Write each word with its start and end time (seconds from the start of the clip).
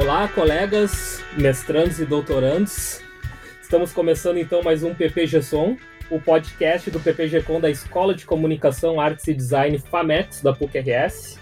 Olá, 0.00 0.28
colegas, 0.28 1.24
mestrandos 1.36 1.98
e 1.98 2.06
doutorandos. 2.06 3.00
Estamos 3.60 3.92
começando 3.92 4.38
então 4.38 4.62
mais 4.62 4.84
um 4.84 4.94
PPG 4.94 5.42
Som, 5.42 5.76
o 6.08 6.20
podcast 6.20 6.88
do 6.88 7.00
PPG 7.00 7.42
Com 7.42 7.60
da 7.60 7.68
Escola 7.68 8.14
de 8.14 8.24
Comunicação, 8.24 9.00
Artes 9.00 9.26
e 9.26 9.34
Design 9.34 9.76
FAMEX 9.76 10.40
da 10.40 10.52
PUC-RS. 10.52 11.40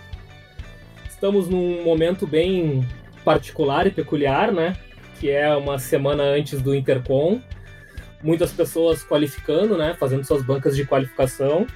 Estamos 1.06 1.50
num 1.50 1.84
momento 1.84 2.26
bem 2.26 2.88
particular 3.22 3.86
e 3.86 3.90
peculiar, 3.90 4.50
né? 4.50 4.74
Que 5.20 5.30
é 5.30 5.54
uma 5.54 5.78
semana 5.78 6.22
antes 6.22 6.62
do 6.62 6.74
Intercom. 6.74 7.38
Muitas 8.22 8.52
pessoas 8.52 9.04
qualificando, 9.04 9.76
né? 9.76 9.94
Fazendo 10.00 10.24
suas 10.24 10.42
bancas 10.42 10.74
de 10.74 10.86
qualificação. 10.86 11.66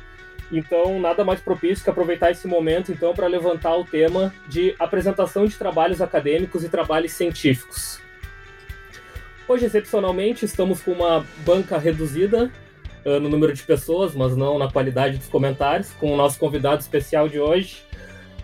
Então, 0.52 0.98
nada 0.98 1.24
mais 1.24 1.40
propício 1.40 1.84
que 1.84 1.90
aproveitar 1.90 2.30
esse 2.30 2.46
momento, 2.48 2.90
então, 2.90 3.14
para 3.14 3.26
levantar 3.26 3.76
o 3.76 3.84
tema 3.84 4.34
de 4.48 4.74
apresentação 4.78 5.46
de 5.46 5.56
trabalhos 5.56 6.02
acadêmicos 6.02 6.64
e 6.64 6.68
trabalhos 6.68 7.12
científicos. 7.12 8.00
Hoje, 9.46 9.66
excepcionalmente, 9.66 10.44
estamos 10.44 10.82
com 10.82 10.92
uma 10.92 11.24
banca 11.44 11.78
reduzida 11.78 12.50
uh, 13.04 13.20
no 13.20 13.28
número 13.28 13.52
de 13.52 13.62
pessoas, 13.62 14.14
mas 14.14 14.36
não 14.36 14.58
na 14.58 14.70
qualidade 14.70 15.18
dos 15.18 15.28
comentários, 15.28 15.92
com 15.92 16.12
o 16.12 16.16
nosso 16.16 16.38
convidado 16.38 16.80
especial 16.80 17.28
de 17.28 17.38
hoje, 17.38 17.84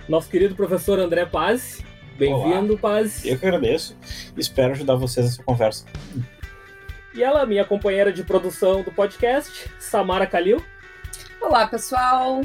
nosso 0.09 0.29
querido 0.29 0.55
professor 0.55 0.99
André 0.99 1.27
Paz. 1.27 1.83
Bem-vindo, 2.17 2.79
Paz. 2.79 3.25
Eu 3.25 3.39
que 3.39 3.47
agradeço. 3.47 3.97
Espero 4.37 4.73
ajudar 4.73 4.95
vocês 4.95 5.27
nessa 5.27 5.43
conversa. 5.43 5.85
E 7.15 7.23
ela, 7.23 7.45
minha 7.47 7.65
companheira 7.65 8.13
de 8.13 8.23
produção 8.23 8.83
do 8.83 8.93
podcast, 8.93 9.71
Samara 9.79 10.27
Kalil. 10.27 10.63
Olá, 11.47 11.65
pessoal! 11.65 12.43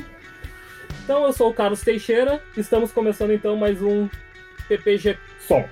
Então, 1.04 1.26
eu 1.26 1.34
sou 1.34 1.50
o 1.50 1.54
Carlos 1.56 1.82
Teixeira, 1.82 2.40
estamos 2.56 2.92
começando 2.92 3.34
então 3.34 3.56
mais 3.56 3.82
um 3.82 4.08
PPG 4.68 5.18
Som. 5.40 5.68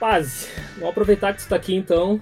Paz, 0.00 0.50
vamos 0.74 0.90
aproveitar 0.90 1.32
que 1.32 1.38
tu 1.38 1.42
está 1.42 1.54
aqui 1.54 1.72
então, 1.72 2.20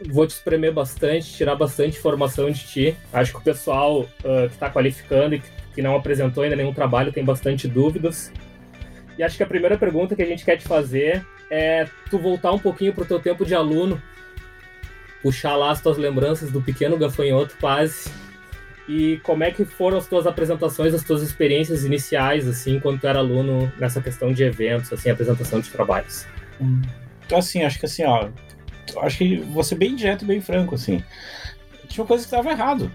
vou 0.00 0.28
te 0.28 0.30
espremer 0.30 0.72
bastante, 0.72 1.34
tirar 1.34 1.56
bastante 1.56 1.98
informação 1.98 2.48
de 2.48 2.64
ti. 2.64 2.96
Acho 3.12 3.32
que 3.32 3.38
o 3.38 3.42
pessoal 3.42 4.02
uh, 4.02 4.46
que 4.46 4.54
está 4.54 4.70
qualificando 4.70 5.34
e 5.34 5.42
que 5.74 5.82
não 5.82 5.96
apresentou 5.96 6.44
ainda 6.44 6.54
nenhum 6.54 6.72
trabalho 6.72 7.12
tem 7.12 7.24
bastante 7.24 7.66
dúvidas. 7.66 8.32
E 9.18 9.24
acho 9.24 9.36
que 9.36 9.42
a 9.42 9.46
primeira 9.46 9.76
pergunta 9.76 10.14
que 10.14 10.22
a 10.22 10.26
gente 10.26 10.44
quer 10.44 10.56
te 10.56 10.68
fazer 10.68 11.26
é 11.50 11.88
tu 12.08 12.16
voltar 12.16 12.52
um 12.52 12.60
pouquinho 12.60 12.92
para 12.94 13.02
o 13.02 13.06
teu 13.06 13.18
tempo 13.18 13.44
de 13.44 13.56
aluno, 13.56 14.00
puxar 15.20 15.56
lá 15.56 15.72
as 15.72 15.80
tuas 15.80 15.98
lembranças 15.98 16.52
do 16.52 16.62
pequeno 16.62 16.96
gafanhoto 16.96 17.56
Paz 17.56 18.08
e 18.88 19.18
como 19.18 19.42
é 19.42 19.50
que 19.50 19.64
foram 19.64 19.98
as 19.98 20.06
tuas 20.06 20.26
apresentações, 20.26 20.94
as 20.94 21.02
tuas 21.02 21.22
experiências 21.22 21.84
iniciais, 21.84 22.46
assim, 22.46 22.78
quando 22.78 23.00
tu 23.00 23.06
era 23.06 23.18
aluno 23.18 23.72
nessa 23.78 24.00
questão 24.00 24.32
de 24.32 24.44
eventos, 24.44 24.92
assim, 24.92 25.10
apresentação 25.10 25.60
de 25.60 25.68
trabalhos? 25.70 26.26
Então, 27.24 27.38
assim, 27.38 27.64
acho 27.64 27.78
que 27.78 27.86
assim, 27.86 28.04
ó, 28.04 28.28
acho 29.02 29.18
que 29.18 29.36
vou 29.38 29.64
ser 29.64 29.74
bem 29.74 29.96
direto 29.96 30.22
e 30.22 30.28
bem 30.28 30.40
franco, 30.40 30.74
assim. 30.74 31.02
Tinha 31.88 32.06
coisa 32.06 32.22
que 32.22 32.28
estava 32.28 32.50
errado. 32.50 32.90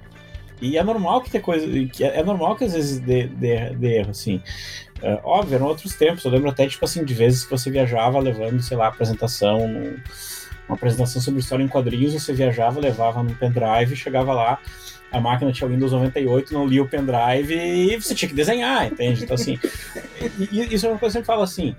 E 0.61 0.77
é 0.77 0.83
normal 0.83 1.21
que 1.21 1.31
ter 1.31 1.41
coisa. 1.41 1.67
Que 1.87 2.03
é, 2.03 2.19
é 2.19 2.23
normal 2.23 2.55
que 2.55 2.63
às 2.63 2.73
vezes 2.73 2.99
dê, 2.99 3.27
dê, 3.27 3.71
dê 3.71 3.97
erro, 3.97 4.11
assim. 4.11 4.41
É, 5.01 5.19
óbvio, 5.23 5.55
eram 5.55 5.65
outros 5.65 5.95
tempos. 5.95 6.23
Eu 6.23 6.31
lembro 6.31 6.49
até, 6.49 6.67
tipo 6.67 6.85
assim, 6.85 7.03
de 7.03 7.13
vezes 7.13 7.43
que 7.43 7.51
você 7.51 7.71
viajava 7.71 8.19
levando, 8.19 8.61
sei 8.61 8.77
lá, 8.77 8.87
apresentação, 8.87 9.59
uma 10.67 10.75
apresentação 10.75 11.21
sobre 11.21 11.39
história 11.39 11.63
em 11.63 11.67
quadrinhos, 11.67 12.13
você 12.13 12.31
viajava, 12.31 12.79
levava 12.79 13.23
num 13.23 13.33
pendrive, 13.33 13.95
chegava 13.95 14.33
lá, 14.33 14.59
a 15.11 15.19
máquina 15.19 15.51
tinha 15.51 15.69
Windows 15.69 15.91
98, 15.91 16.53
não 16.53 16.65
lia 16.65 16.81
o 16.81 16.87
pendrive 16.87 17.53
e 17.53 17.95
você 17.97 18.15
tinha 18.15 18.29
que 18.29 18.35
desenhar, 18.35 18.87
entende? 18.87 19.23
Então, 19.23 19.35
assim, 19.35 19.59
isso 20.49 20.85
é 20.85 20.89
uma 20.89 20.97
coisa 20.97 20.99
que 20.99 21.05
eu 21.05 21.11
sempre 21.21 21.25
falo 21.25 21.41
assim: 21.41 21.75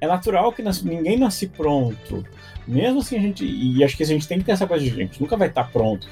é 0.00 0.06
natural 0.06 0.52
que 0.52 0.62
ninguém 0.84 1.18
nasce 1.18 1.46
pronto. 1.48 2.24
Mesmo 2.66 3.00
assim, 3.00 3.16
a 3.16 3.20
gente. 3.20 3.44
E 3.44 3.82
acho 3.84 3.96
que 3.96 4.02
a 4.02 4.06
gente 4.06 4.26
tem 4.26 4.38
que 4.38 4.44
ter 4.44 4.52
essa 4.52 4.66
coisa 4.66 4.84
de 4.84 4.90
gente 4.90 5.20
nunca 5.20 5.36
vai 5.36 5.48
estar 5.48 5.64
pronto. 5.64 6.06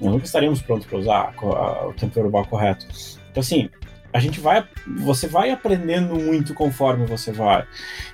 Nós 0.00 0.12
nunca 0.12 0.24
estaremos 0.24 0.62
prontos 0.62 0.86
para 0.86 0.98
usar 0.98 1.34
o 1.42 1.92
tempo 1.94 2.14
verbal 2.14 2.44
correto. 2.46 2.86
Então, 3.30 3.40
assim, 3.40 3.68
a 4.12 4.18
gente 4.18 4.40
vai, 4.40 4.66
você 4.86 5.26
vai 5.26 5.50
aprendendo 5.50 6.14
muito 6.14 6.54
conforme 6.54 7.04
você 7.06 7.32
vai. 7.32 7.66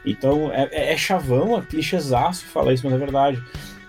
Então 0.04 0.52
é, 0.52 0.68
é, 0.72 0.92
é 0.92 0.96
chavão, 0.96 1.56
é 1.56 1.62
clichêzaço 1.62 2.44
falar 2.46 2.72
isso, 2.72 2.84
mas 2.84 2.94
é 2.94 2.98
verdade. 2.98 3.42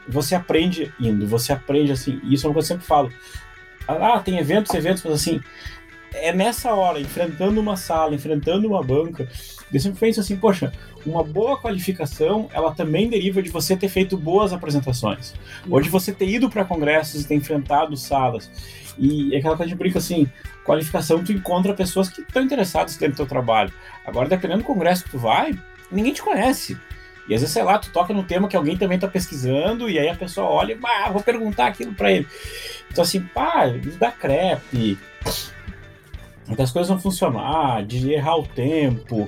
Você 0.07 0.35
aprende 0.35 0.93
indo, 0.99 1.25
você 1.25 1.53
aprende 1.53 1.91
assim, 1.91 2.19
isso 2.25 2.45
é 2.45 2.49
uma 2.49 2.53
coisa 2.53 2.67
que 2.67 2.73
eu 2.73 2.77
sempre 2.77 2.85
falo. 2.85 3.11
Ah, 3.87 4.19
tem 4.19 4.37
eventos, 4.37 4.73
eventos, 4.73 5.03
mas 5.03 5.13
assim, 5.13 5.41
é 6.13 6.31
nessa 6.31 6.73
hora, 6.73 6.99
enfrentando 6.99 7.59
uma 7.59 7.75
sala, 7.75 8.15
enfrentando 8.15 8.67
uma 8.67 8.83
banca, 8.83 9.27
eu 9.73 9.79
sempre 9.79 9.99
penso 9.99 10.19
assim, 10.19 10.37
poxa, 10.37 10.71
uma 11.05 11.23
boa 11.23 11.59
qualificação, 11.59 12.47
ela 12.53 12.73
também 12.73 13.09
deriva 13.09 13.41
de 13.41 13.49
você 13.49 13.75
ter 13.75 13.89
feito 13.89 14.15
boas 14.15 14.53
apresentações, 14.53 15.33
ou 15.69 15.81
de 15.81 15.89
você 15.89 16.11
ter 16.11 16.27
ido 16.27 16.49
para 16.49 16.63
congressos 16.63 17.21
e 17.21 17.27
ter 17.27 17.35
enfrentado 17.35 17.97
salas. 17.97 18.49
E 18.97 19.33
é 19.33 19.39
aquela 19.39 19.57
coisa 19.57 19.69
de 19.69 19.75
brinco 19.75 19.97
assim, 19.97 20.29
qualificação 20.63 21.23
tu 21.23 21.31
encontra 21.31 21.73
pessoas 21.73 22.09
que 22.09 22.21
estão 22.21 22.43
interessadas 22.43 22.97
no 22.99 23.15
teu 23.15 23.25
trabalho. 23.25 23.73
Agora, 24.05 24.29
dependendo 24.29 24.59
do 24.61 24.65
congresso 24.65 25.03
que 25.03 25.11
tu 25.11 25.17
vai, 25.17 25.57
ninguém 25.91 26.13
te 26.13 26.21
conhece. 26.21 26.77
E 27.27 27.33
às 27.33 27.39
vezes, 27.39 27.53
sei 27.53 27.63
lá, 27.63 27.79
tu 27.79 27.89
toca 27.89 28.13
no 28.13 28.23
tema 28.23 28.47
que 28.47 28.55
alguém 28.55 28.77
também 28.77 28.95
está 28.95 29.07
pesquisando, 29.07 29.89
e 29.89 29.97
aí 29.97 30.09
a 30.09 30.15
pessoa 30.15 30.47
olha 30.47 30.73
e, 30.73 30.79
ah, 30.83 31.09
vou 31.09 31.23
perguntar 31.23 31.67
aquilo 31.67 31.93
para 31.93 32.11
ele. 32.11 32.27
Então, 32.93 33.03
assim, 33.03 33.21
pá, 33.21 33.65
isso 33.67 33.97
dá 33.97 34.11
crepe, 34.11 34.99
das 36.55 36.71
coisas 36.71 36.91
não 36.91 36.99
funcionar, 36.99 37.83
de 37.83 38.13
errar 38.13 38.37
o 38.37 38.45
tempo, 38.45 39.27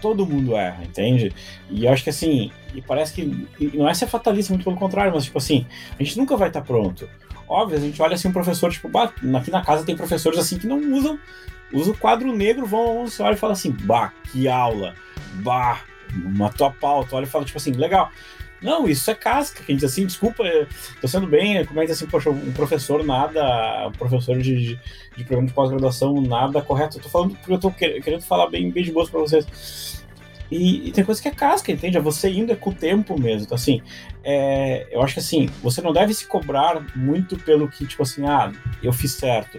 todo 0.00 0.24
mundo 0.24 0.54
erra, 0.54 0.84
entende? 0.84 1.34
E 1.68 1.84
eu 1.84 1.92
acho 1.92 2.04
que 2.04 2.10
assim, 2.10 2.52
e 2.72 2.80
parece 2.80 3.12
que 3.12 3.48
não 3.74 3.88
é 3.88 3.92
ser 3.92 4.06
fatalista, 4.06 4.52
muito 4.52 4.62
pelo 4.62 4.76
contrário, 4.76 5.12
mas 5.12 5.24
tipo 5.24 5.38
assim, 5.38 5.66
a 5.98 6.02
gente 6.02 6.16
nunca 6.16 6.36
vai 6.36 6.46
estar 6.46 6.62
pronto. 6.62 7.08
Óbvio, 7.48 7.76
a 7.76 7.80
gente 7.80 8.00
olha 8.00 8.14
assim 8.14 8.28
um 8.28 8.32
professor, 8.32 8.70
tipo, 8.70 8.88
bah, 8.88 9.12
aqui 9.36 9.50
na 9.50 9.62
casa 9.62 9.84
tem 9.84 9.96
professores 9.96 10.38
assim 10.38 10.56
que 10.56 10.68
não 10.68 10.78
usam, 10.94 11.18
usam 11.72 11.92
o 11.92 11.98
quadro 11.98 12.32
negro, 12.32 12.66
vão, 12.66 13.08
você 13.08 13.20
olha 13.20 13.34
e 13.34 13.38
fala 13.38 13.54
assim, 13.54 13.72
bah, 13.82 14.12
que 14.30 14.46
aula, 14.46 14.94
bah, 15.42 15.80
uma 16.14 16.50
tua 16.50 16.70
pauta, 16.70 17.16
olha 17.16 17.24
e 17.24 17.28
fala, 17.28 17.44
tipo 17.44 17.58
assim, 17.58 17.72
legal. 17.72 18.12
Não, 18.62 18.88
isso 18.88 19.10
é 19.10 19.14
casca, 19.14 19.62
que 19.62 19.72
a 19.72 19.74
gente 19.74 19.84
assim, 19.84 20.06
desculpa, 20.06 20.44
tô 21.00 21.08
sendo 21.08 21.26
bem, 21.26 21.64
comenta 21.64 21.92
assim, 21.92 22.06
poxa, 22.06 22.30
um 22.30 22.52
professor 22.52 23.04
nada, 23.04 23.88
um 23.88 23.92
professor 23.92 24.38
de, 24.38 24.56
de, 24.56 24.80
de 25.16 25.24
programa 25.24 25.48
de 25.48 25.52
pós-graduação 25.52 26.20
nada 26.20 26.62
correto. 26.62 26.98
Eu 26.98 27.02
tô 27.02 27.08
falando 27.08 27.34
porque 27.34 27.52
eu 27.52 27.58
tô 27.58 27.70
querendo 27.72 28.22
falar 28.22 28.48
bem, 28.48 28.70
bem 28.70 28.84
de 28.84 28.92
boas 28.92 29.10
pra 29.10 29.20
vocês. 29.20 30.02
E, 30.52 30.88
e, 30.88 30.92
tem 30.92 31.02
coisa 31.02 31.20
que 31.20 31.28
é 31.28 31.30
casca, 31.30 31.72
entende? 31.72 31.96
É 31.96 32.00
você 32.00 32.30
indo 32.30 32.52
é 32.52 32.54
com 32.54 32.68
o 32.70 32.74
tempo 32.74 33.18
mesmo. 33.18 33.44
Então, 33.44 33.56
assim, 33.56 33.80
é, 34.22 34.86
eu 34.90 35.02
acho 35.02 35.14
que 35.14 35.20
assim, 35.20 35.48
você 35.62 35.80
não 35.80 35.94
deve 35.94 36.12
se 36.12 36.26
cobrar 36.26 36.84
muito 36.94 37.38
pelo 37.38 37.66
que, 37.68 37.86
tipo 37.86 38.02
assim, 38.02 38.26
ah, 38.26 38.52
eu 38.82 38.92
fiz 38.92 39.12
certo. 39.12 39.58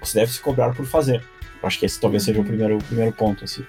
Você 0.00 0.20
deve 0.20 0.30
se 0.30 0.40
cobrar 0.40 0.74
por 0.74 0.84
fazer. 0.84 1.24
Eu 1.62 1.66
acho 1.66 1.78
que 1.78 1.86
esse 1.86 1.98
talvez 1.98 2.24
seja 2.24 2.42
o 2.42 2.44
primeiro, 2.44 2.76
o 2.76 2.84
primeiro 2.84 3.10
ponto, 3.12 3.42
assim. 3.42 3.64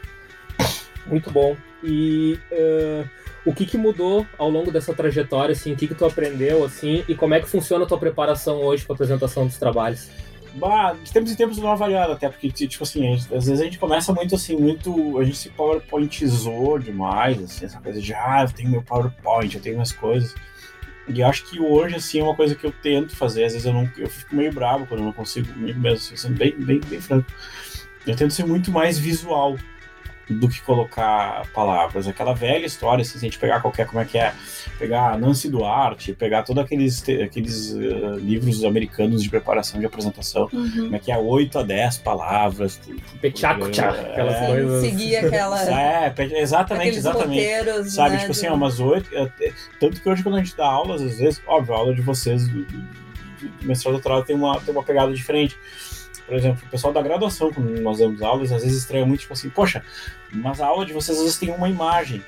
Muito 1.08 1.32
bom. 1.32 1.56
E 1.86 2.40
uh, 2.52 3.08
o 3.46 3.54
que, 3.54 3.66
que 3.66 3.78
mudou 3.78 4.26
ao 4.38 4.50
longo 4.50 4.72
dessa 4.72 4.94
trajetória, 4.94 5.54
assim, 5.54 5.72
o 5.72 5.76
que, 5.76 5.88
que 5.88 5.94
tu 5.94 6.04
aprendeu, 6.04 6.66
assim, 6.66 7.04
e 7.08 7.14
como 7.14 7.36
é 7.36 7.40
que 7.40 7.48
funciona 7.48 7.86
a 7.86 7.88
tua 7.88 8.00
preparação 8.00 8.58
hoje 8.58 8.84
para 8.84 8.96
apresentação 8.96 9.46
dos 9.46 9.58
trabalhos? 9.58 10.10
Bah, 10.56 10.94
de 10.94 11.12
tempos 11.12 11.32
em 11.32 11.36
tempos 11.36 11.58
dá 11.58 11.66
uma 11.66 11.76
variada, 11.76 12.14
até 12.14 12.30
porque, 12.30 12.50
tipo 12.50 12.84
assim, 12.84 13.02
gente, 13.02 13.36
às 13.36 13.46
vezes 13.46 13.60
a 13.60 13.66
gente 13.66 13.78
começa 13.78 14.14
muito 14.14 14.36
assim, 14.36 14.56
muito. 14.56 15.20
A 15.20 15.24
gente 15.24 15.38
se 15.38 15.50
powerpointizou 15.50 16.80
demais, 16.80 17.42
assim, 17.44 17.66
essa 17.66 17.80
coisa 17.80 18.02
de, 18.02 18.14
ah, 18.14 18.46
eu 18.48 18.54
tenho 18.54 18.72
meu 18.72 18.82
PowerPoint, 18.82 19.54
eu 19.54 19.62
tenho 19.62 19.76
minhas 19.76 19.92
coisas. 19.92 20.34
E 21.08 21.22
acho 21.22 21.46
que 21.46 21.60
hoje, 21.60 21.96
assim, 21.96 22.20
é 22.20 22.24
uma 22.24 22.36
coisa 22.36 22.56
que 22.56 22.66
eu 22.66 22.72
tento 22.72 23.16
fazer. 23.16 23.44
Às 23.44 23.52
vezes 23.52 23.68
eu 23.68 23.74
não 23.74 23.88
eu 23.98 24.10
fico 24.10 24.34
meio 24.34 24.52
bravo 24.52 24.88
quando 24.88 25.02
eu 25.02 25.06
não 25.06 25.14
consigo 25.14 25.48
mesmo, 25.58 25.88
assim, 25.90 26.16
sendo 26.16 26.38
bem, 26.38 26.52
bem, 26.58 26.80
bem 26.80 27.02
franco. 27.02 27.30
Eu 28.08 28.16
tento 28.16 28.34
ser 28.34 28.46
muito 28.46 28.72
mais 28.72 28.98
visual 28.98 29.58
do 30.30 30.50
que 30.50 30.62
colocar 30.62 31.48
palavras. 31.54 32.08
Aquela 32.08 32.34
velha 32.34 32.66
história, 32.66 33.02
assim, 33.02 33.12
se 33.12 33.18
a 33.18 33.30
gente 33.30 33.38
pegar 33.38 33.62
qualquer, 33.62 33.86
como 33.86 34.00
é 34.00 34.06
que 34.06 34.18
é, 34.18 34.34
pegar 34.80 35.18
Nancy 35.20 35.50
Duarte, 35.50 36.14
pegar 36.14 36.44
todos 36.44 36.64
aqueles, 36.64 37.04
aqueles 37.24 37.72
uh, 37.72 38.18
livros 38.18 38.64
americanos 38.64 39.22
de 39.22 39.30
preparação 39.30 39.80
de 39.80 39.86
apresentação, 39.86 40.50
uhum. 40.52 40.72
como 40.72 40.96
é 40.96 41.00
que 41.00 41.12
é 41.12 41.18
8 41.18 41.60
a 41.60 41.64
10 41.64 41.98
palavras. 42.00 42.80
Pechaco, 43.22 43.66
é, 43.66 43.70
aquelas 43.70 44.36
é, 44.36 44.48
coisas. 44.48 44.82
Seguir 44.82 45.18
aquelas. 45.18 45.66
É, 45.76 46.14
exatamente, 46.40 46.98
exatamente. 46.98 47.90
Sabe, 47.90 48.16
né, 48.16 48.20
tipo 48.20 48.32
assim, 48.32 48.48
umas 48.48 48.80
oito. 48.80 49.10
É, 49.16 49.30
tanto 49.80 50.02
que 50.02 50.10
hoje, 50.10 50.24
quando 50.24 50.36
a 50.36 50.40
gente 50.40 50.56
dá 50.56 50.66
aulas, 50.66 51.02
às 51.02 51.18
vezes, 51.18 51.42
óbvio, 51.48 51.74
a 51.74 51.78
aula 51.78 51.94
de 51.94 52.02
vocês 52.02 52.48
do, 52.48 52.64
do, 52.64 52.78
do 52.78 53.66
mestrado 53.68 53.94
doutorado 53.94 54.26
tem 54.26 54.36
uma, 54.36 54.60
tem 54.62 54.74
uma 54.74 54.84
pegada 54.84 55.14
diferente 55.14 55.58
por 56.26 56.36
exemplo, 56.36 56.62
o 56.66 56.70
pessoal 56.70 56.92
da 56.94 57.02
graduação, 57.02 57.52
quando 57.52 57.70
nós 57.82 58.00
damos 58.00 58.22
aulas, 58.22 58.52
às 58.52 58.64
vezes 58.64 58.80
estranha 58.80 59.06
muito, 59.06 59.22
tipo 59.22 59.34
assim, 59.34 59.50
poxa, 59.50 59.84
mas 60.32 60.60
a 60.60 60.68
aula 60.68 60.86
de 60.86 60.94
vocês 60.94 61.18
às 61.18 61.24
vezes 61.24 61.40
tem 61.40 61.52
uma 61.52 61.70
imagem. 61.70 62.24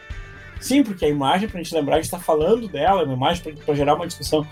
Sim, 0.60 0.84
porque 0.84 1.06
a 1.06 1.10
imagem, 1.10 1.48
para 1.48 1.60
a 1.60 1.64
gente 1.64 1.76
lembrar, 1.76 1.96
a 1.96 1.98
gente 1.98 2.06
está 2.06 2.20
falando 2.20 2.68
dela, 2.68 3.02
é 3.02 3.06
uma 3.06 3.14
imagem 3.14 3.54
para 3.54 3.76
gerar 3.76 3.96
uma 3.96 4.08
discussão. 4.08 4.46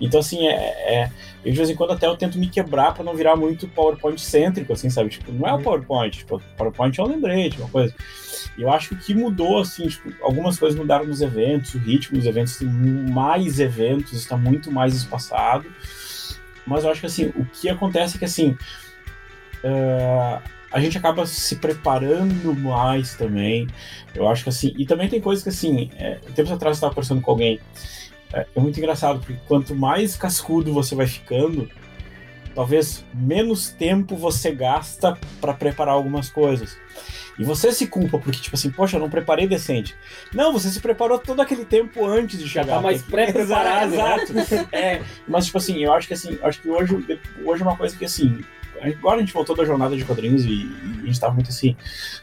Então, 0.00 0.18
assim, 0.20 0.48
é, 0.48 0.54
é, 0.54 1.10
eu 1.44 1.52
de 1.52 1.56
vez 1.56 1.70
em 1.70 1.74
quando 1.76 1.92
até 1.92 2.06
eu 2.06 2.16
tento 2.16 2.38
me 2.38 2.48
quebrar 2.48 2.92
para 2.94 3.04
não 3.04 3.14
virar 3.14 3.36
muito 3.36 3.68
PowerPoint 3.68 4.20
cêntrico, 4.20 4.72
assim, 4.72 4.90
sabe? 4.90 5.10
Tipo, 5.10 5.30
não 5.30 5.46
é 5.46 5.52
o 5.52 5.56
Uhum. 5.56 5.62
PowerPoint, 5.62 6.18
tipo, 6.18 6.42
PowerPoint 6.56 6.98
é 6.98 7.02
um 7.04 7.06
lembrete, 7.06 7.58
uma 7.58 7.68
coisa. 7.68 7.94
E 8.58 8.62
eu 8.62 8.72
acho 8.72 8.88
que 8.88 8.94
o 8.94 8.98
que 8.98 9.14
mudou, 9.14 9.60
assim, 9.60 9.86
tipo, 9.86 10.12
algumas 10.22 10.58
coisas 10.58 10.78
mudaram 10.78 11.04
nos 11.06 11.20
eventos, 11.20 11.74
o 11.74 11.78
ritmo 11.78 12.16
dos 12.18 12.26
eventos, 12.26 12.56
tem 12.56 12.68
mais 12.68 13.60
eventos, 13.60 14.14
está 14.14 14.36
muito 14.36 14.72
mais 14.72 14.94
espaçado. 14.94 15.66
Mas 16.66 16.84
eu 16.84 16.90
acho 16.90 17.00
que, 17.00 17.06
assim, 17.06 17.26
o 17.36 17.44
que 17.44 17.68
acontece 17.68 18.16
é 18.16 18.18
que, 18.18 18.24
assim, 18.24 18.56
eh, 19.62 20.38
a 20.72 20.80
gente 20.80 20.96
acaba 20.96 21.26
se 21.26 21.56
preparando 21.56 22.54
mais 22.54 23.14
também. 23.14 23.66
Eu 24.14 24.28
acho 24.28 24.44
que, 24.44 24.48
assim, 24.48 24.74
e 24.78 24.86
também 24.86 25.08
tem 25.08 25.20
coisas 25.20 25.42
que, 25.42 25.50
assim, 25.50 25.90
é, 25.96 26.14
tempos 26.34 26.52
atrás 26.52 26.74
eu 26.74 26.78
estava 26.78 26.94
conversando 26.94 27.20
com 27.20 27.30
alguém, 27.30 27.60
é, 28.32 28.46
é 28.56 28.60
muito 28.60 28.78
engraçado, 28.78 29.20
porque 29.20 29.36
quanto 29.46 29.74
mais 29.74 30.16
cascudo 30.16 30.72
você 30.72 30.94
vai 30.94 31.06
ficando, 31.06 31.68
talvez 32.54 33.04
menos 33.12 33.68
tempo 33.68 34.16
você 34.16 34.50
gasta 34.50 35.16
para 35.40 35.52
preparar 35.52 35.94
algumas 35.94 36.30
coisas. 36.30 36.76
E 37.38 37.44
você 37.44 37.72
se 37.72 37.86
culpa 37.86 38.18
porque, 38.18 38.40
tipo 38.40 38.56
assim, 38.56 38.70
poxa, 38.70 38.96
eu 38.96 39.00
não 39.00 39.08
preparei 39.08 39.46
decente. 39.46 39.94
Não, 40.34 40.52
você 40.52 40.68
se 40.68 40.80
preparou 40.80 41.18
todo 41.18 41.40
aquele 41.40 41.64
tempo 41.64 42.06
antes 42.06 42.38
de 42.38 42.48
chegar. 42.48 42.76
tá 42.76 42.80
mais 42.80 43.02
pré-preparado, 43.02 43.90
né? 43.96 44.16
Exato. 44.16 44.68
É, 44.70 45.02
mas, 45.26 45.46
tipo 45.46 45.58
assim, 45.58 45.82
eu 45.82 45.92
acho 45.92 46.06
que 46.06 46.14
assim, 46.14 46.38
acho 46.42 46.60
que 46.60 46.68
hoje, 46.68 46.94
hoje 47.44 47.62
é 47.62 47.64
uma 47.64 47.76
coisa 47.76 47.96
que 47.96 48.04
assim. 48.04 48.40
Agora 48.82 49.16
a 49.16 49.20
gente 49.20 49.32
voltou 49.32 49.54
da 49.54 49.64
jornada 49.64 49.96
de 49.96 50.04
quadrinhos 50.04 50.44
e, 50.44 50.50
e 50.50 51.00
a 51.02 51.06
gente 51.06 51.20
tava 51.20 51.34
muito 51.34 51.50
assim, 51.50 51.76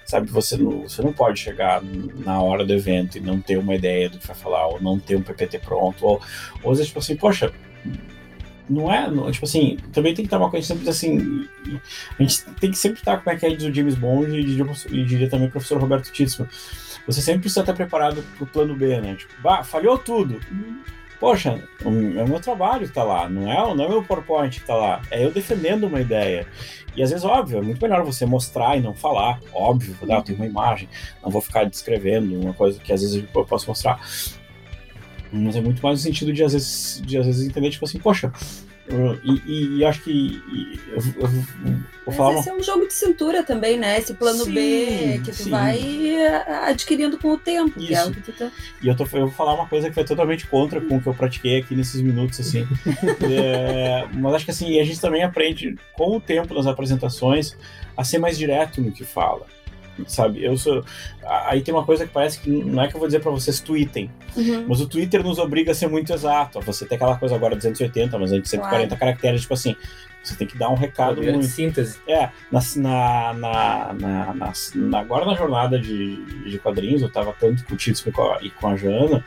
sabe? 0.06 0.30
Você 0.32 0.58
não, 0.58 0.82
você 0.84 1.02
não 1.02 1.14
pode 1.14 1.40
chegar 1.40 1.82
na 1.84 2.42
hora 2.42 2.66
do 2.66 2.74
evento 2.74 3.18
e 3.18 3.22
não 3.22 3.40
ter 3.40 3.58
uma 3.58 3.74
ideia 3.76 4.10
do 4.10 4.18
que 4.20 4.28
vai 4.28 4.36
falar, 4.36 4.68
ou 4.68 4.82
não 4.82 5.00
ter 5.00 5.16
um 5.16 5.22
PPT 5.22 5.60
pronto, 5.60 6.06
ou, 6.06 6.22
ou 6.64 6.72
às 6.72 6.78
vezes, 6.78 6.88
tipo 6.88 7.00
assim, 7.00 7.16
poxa, 7.16 7.52
não 8.70 8.94
é, 8.94 9.10
não- 9.10 9.32
tipo 9.32 9.46
assim, 9.46 9.78
também 9.92 10.14
tem 10.14 10.24
que 10.24 10.28
estar 10.28 10.38
uma 10.38 10.50
coisa 10.52 10.68
sempre 10.68 10.88
assim, 10.90 11.48
a 12.18 12.22
gente 12.22 12.44
tem 12.60 12.70
que 12.70 12.78
sempre 12.78 13.00
estar, 13.00 13.18
como 13.18 13.36
é 13.36 13.40
que 13.40 13.46
é, 13.46 13.50
diz 13.56 13.64
o 13.66 13.74
James 13.74 13.96
Bond 13.96 14.38
e 14.38 14.44
diria, 15.06 15.30
também 15.30 15.48
o 15.48 15.52
professor 15.52 15.80
Roberto 15.80 16.12
Titzman, 16.12 16.48
você 17.08 17.22
sempre 17.22 17.42
precisa 17.42 17.62
estar 17.62 17.74
preparado 17.74 18.24
pro 18.38 18.46
plano 18.46 18.76
B, 18.76 19.00
né? 19.02 19.16
Tipo, 19.16 19.34
bah, 19.42 19.64
falhou 19.64 19.98
tudo. 19.98 20.40
Poxa, 21.20 21.62
o- 21.84 21.90
é 22.20 22.24
o 22.24 22.28
meu 22.30 22.40
trabalho 22.40 22.88
que 22.88 22.94
tá 22.94 23.04
lá, 23.04 23.28
não 23.28 23.52
é, 23.52 23.56
não 23.76 23.84
é 23.84 23.88
o 23.88 23.90
meu 23.92 24.04
PowerPoint 24.04 24.58
que 24.60 24.66
tá 24.66 24.74
lá, 24.76 25.02
é 25.12 25.24
eu 25.26 25.32
defendendo 25.32 25.86
uma 25.86 26.00
ideia. 26.00 26.48
E 26.96 27.04
às 27.04 27.10
vezes, 27.10 27.26
óbvio, 27.26 27.58
é 27.60 27.62
muito 27.62 27.82
melhor 27.82 28.04
você 28.04 28.26
mostrar 28.26 28.78
e 28.78 28.82
não 28.82 28.94
falar, 28.96 29.40
óbvio, 29.54 29.96
ah, 30.10 30.14
eu 30.16 30.22
tenho 30.22 30.38
uma 30.38 30.48
imagem, 30.48 30.88
não 31.22 31.30
vou 31.30 31.42
ficar 31.42 31.66
descrevendo 31.66 32.40
uma 32.40 32.54
coisa 32.54 32.80
que 32.80 32.92
às 32.94 33.02
vezes 33.02 33.24
eu 33.36 33.46
posso 33.46 33.68
mostrar. 33.68 34.00
Mas 35.32 35.56
é 35.56 35.62
muito 35.62 35.82
mais 35.84 36.00
no 36.00 36.04
sentido 36.04 36.32
de 36.34 36.44
às 36.44 36.54
vezes, 36.54 37.02
de, 37.06 37.18
às 37.18 37.26
vezes 37.26 37.48
entender, 37.48 37.70
tipo 37.70 37.86
assim, 37.86 38.00
poxa, 38.00 38.32
e, 39.24 39.42
e- 39.46 39.78
e 39.78 39.86
acho 39.86 40.02
que 40.02 40.12
e 40.12 40.80
eu, 40.90 40.98
eu- 41.22 41.30
eu 42.08 42.40
esse 42.40 42.50
é 42.50 42.54
um 42.54 42.64
jogo 42.64 42.88
de 42.88 42.94
cintura 42.94 43.44
também, 43.44 43.78
né? 43.78 44.00
Esse 44.00 44.16
plano 44.16 44.44
Sim, 44.46 44.52
B 44.54 45.22
que 45.24 45.32
tu 45.32 45.44
sim. 45.44 45.50
vai 45.52 45.80
adquirindo 46.68 47.18
com 47.20 47.30
o 47.34 47.38
tempo. 47.38 47.80
É 47.80 47.84
Isso. 47.84 48.10
o 48.10 48.14
que 48.14 48.32
tá... 48.32 48.50
E 48.82 48.88
eu, 48.88 48.96
tô, 48.96 49.04
eu 49.14 49.28
vou 49.28 49.32
falar 49.32 49.54
uma 49.54 49.68
coisa 49.68 49.90
que 49.90 49.96
vai 49.96 50.04
totalmente 50.04 50.48
contra 50.48 50.82
com 50.82 50.98
o 50.98 51.02
que 51.02 51.08
eu 51.08 51.14
pratiquei 51.14 51.60
aqui 51.60 51.76
nesses 51.76 52.02
minutos, 52.02 52.40
assim. 52.40 52.68
É, 53.32 54.08
mas 54.14 54.34
acho 54.36 54.46
que 54.46 54.52
assim, 54.52 54.80
a 54.80 54.84
gente 54.84 55.00
também 55.00 55.24
aprende 55.24 55.76
com 55.94 56.18
o 56.18 56.22
tempo 56.22 56.54
nas 56.54 56.66
apresentações 56.66 57.56
a 57.96 58.04
ser 58.04 58.18
mais 58.18 58.38
direto 58.38 58.82
no 58.82 58.92
que 58.92 59.04
fala. 59.04 59.46
Sabe, 60.08 60.44
eu 60.44 60.58
sou. 60.58 60.84
Aí 61.46 61.62
tem 61.62 61.74
uma 61.74 61.84
coisa 61.86 62.06
que 62.06 62.12
parece 62.14 62.40
que 62.40 62.50
não 62.50 62.82
é 62.84 62.88
que 62.88 62.96
eu 62.96 63.00
vou 63.00 63.08
dizer 63.08 63.20
pra 63.22 63.32
vocês 63.32 63.60
tweetem, 63.60 64.10
Uhum. 64.36 64.66
mas 64.68 64.82
o 64.82 64.88
Twitter 64.88 65.24
nos 65.24 65.38
obriga 65.40 65.72
a 65.72 65.76
ser 65.76 65.88
muito 65.88 66.14
exato. 66.14 66.60
Você 66.62 66.86
tem 66.86 66.96
aquela 66.96 67.16
coisa 67.18 67.36
agora 67.36 67.56
280, 67.56 68.18
mas 68.18 68.32
antes 68.32 68.50
140 68.52 68.96
caracteres, 68.96 69.42
tipo 69.42 69.54
assim, 69.54 69.76
você 70.24 70.36
tem 70.36 70.46
que 70.48 70.58
dar 70.58 70.70
um 70.70 70.76
recado 70.76 71.22
muito. 71.24 71.46
síntese. 71.46 71.98
É, 72.08 72.30
na, 72.52 72.60
na, 72.76 73.34
na, 73.34 73.94
na- 73.94 74.34
na- 74.34 74.54
na- 74.76 75.00
agora 75.00 75.26
na 75.26 75.34
jornada 75.36 75.80
de, 75.80 76.16
de 76.50 76.60
quadrinhos, 76.60 77.02
eu 77.02 77.10
tava 77.10 77.34
tanto 77.40 77.64
com 77.66 77.74
o 77.74 77.78
Tito 77.78 78.04
e 78.42 78.50
com 78.50 78.68
a 78.68 78.76
Jana, 78.76 79.24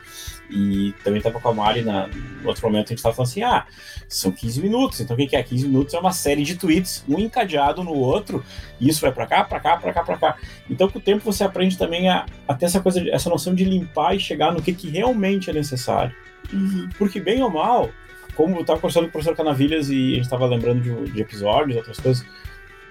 e 0.53 0.93
também 1.03 1.19
tava 1.19 1.39
com 1.39 1.49
a 1.49 1.53
Mari 1.53 1.81
na, 1.81 2.07
no 2.07 2.47
outro 2.47 2.63
momento, 2.67 2.87
a 2.87 2.89
gente 2.89 3.01
tava 3.01 3.15
falando 3.15 3.29
assim, 3.29 3.41
ah, 3.41 3.65
são 4.07 4.31
15 4.31 4.61
minutos, 4.61 5.01
então 5.01 5.15
o 5.15 5.27
que 5.27 5.35
é? 5.35 5.41
15 5.41 5.67
minutos 5.67 5.93
é 5.95 5.99
uma 5.99 6.11
série 6.11 6.43
de 6.43 6.55
tweets, 6.55 7.03
um 7.09 7.17
encadeado 7.17 7.83
no 7.83 7.93
outro, 7.93 8.45
e 8.79 8.87
isso 8.87 9.01
vai 9.01 9.11
pra 9.11 9.25
cá, 9.25 9.43
pra 9.43 9.59
cá, 9.59 9.77
pra 9.77 9.91
cá, 9.91 10.03
pra 10.03 10.17
cá. 10.17 10.37
Então 10.69 10.87
com 10.87 10.99
o 10.99 11.01
tempo 11.01 11.23
você 11.25 11.43
aprende 11.43 11.75
também 11.75 12.07
a, 12.07 12.27
a 12.47 12.53
ter 12.53 12.65
essa 12.65 12.79
coisa, 12.79 13.03
essa 13.09 13.29
noção 13.29 13.55
de 13.55 13.65
limpar 13.65 14.15
e 14.15 14.19
chegar 14.19 14.53
no 14.53 14.61
que, 14.61 14.73
que 14.73 14.89
realmente 14.89 15.49
é 15.49 15.53
necessário. 15.53 16.15
Uhum. 16.51 16.87
Porque, 16.99 17.19
bem 17.19 17.41
ou 17.41 17.49
mal, 17.49 17.89
como 18.35 18.57
eu 18.59 18.65
tava 18.65 18.79
conversando 18.79 19.05
com 19.05 19.09
o 19.09 19.11
professor 19.13 19.35
Canavilhas 19.35 19.89
e 19.89 20.13
a 20.13 20.15
gente 20.17 20.29
tava 20.29 20.45
lembrando 20.45 20.81
de, 20.81 21.11
de 21.11 21.21
episódios, 21.21 21.77
outras 21.77 21.99
coisas, 21.99 22.25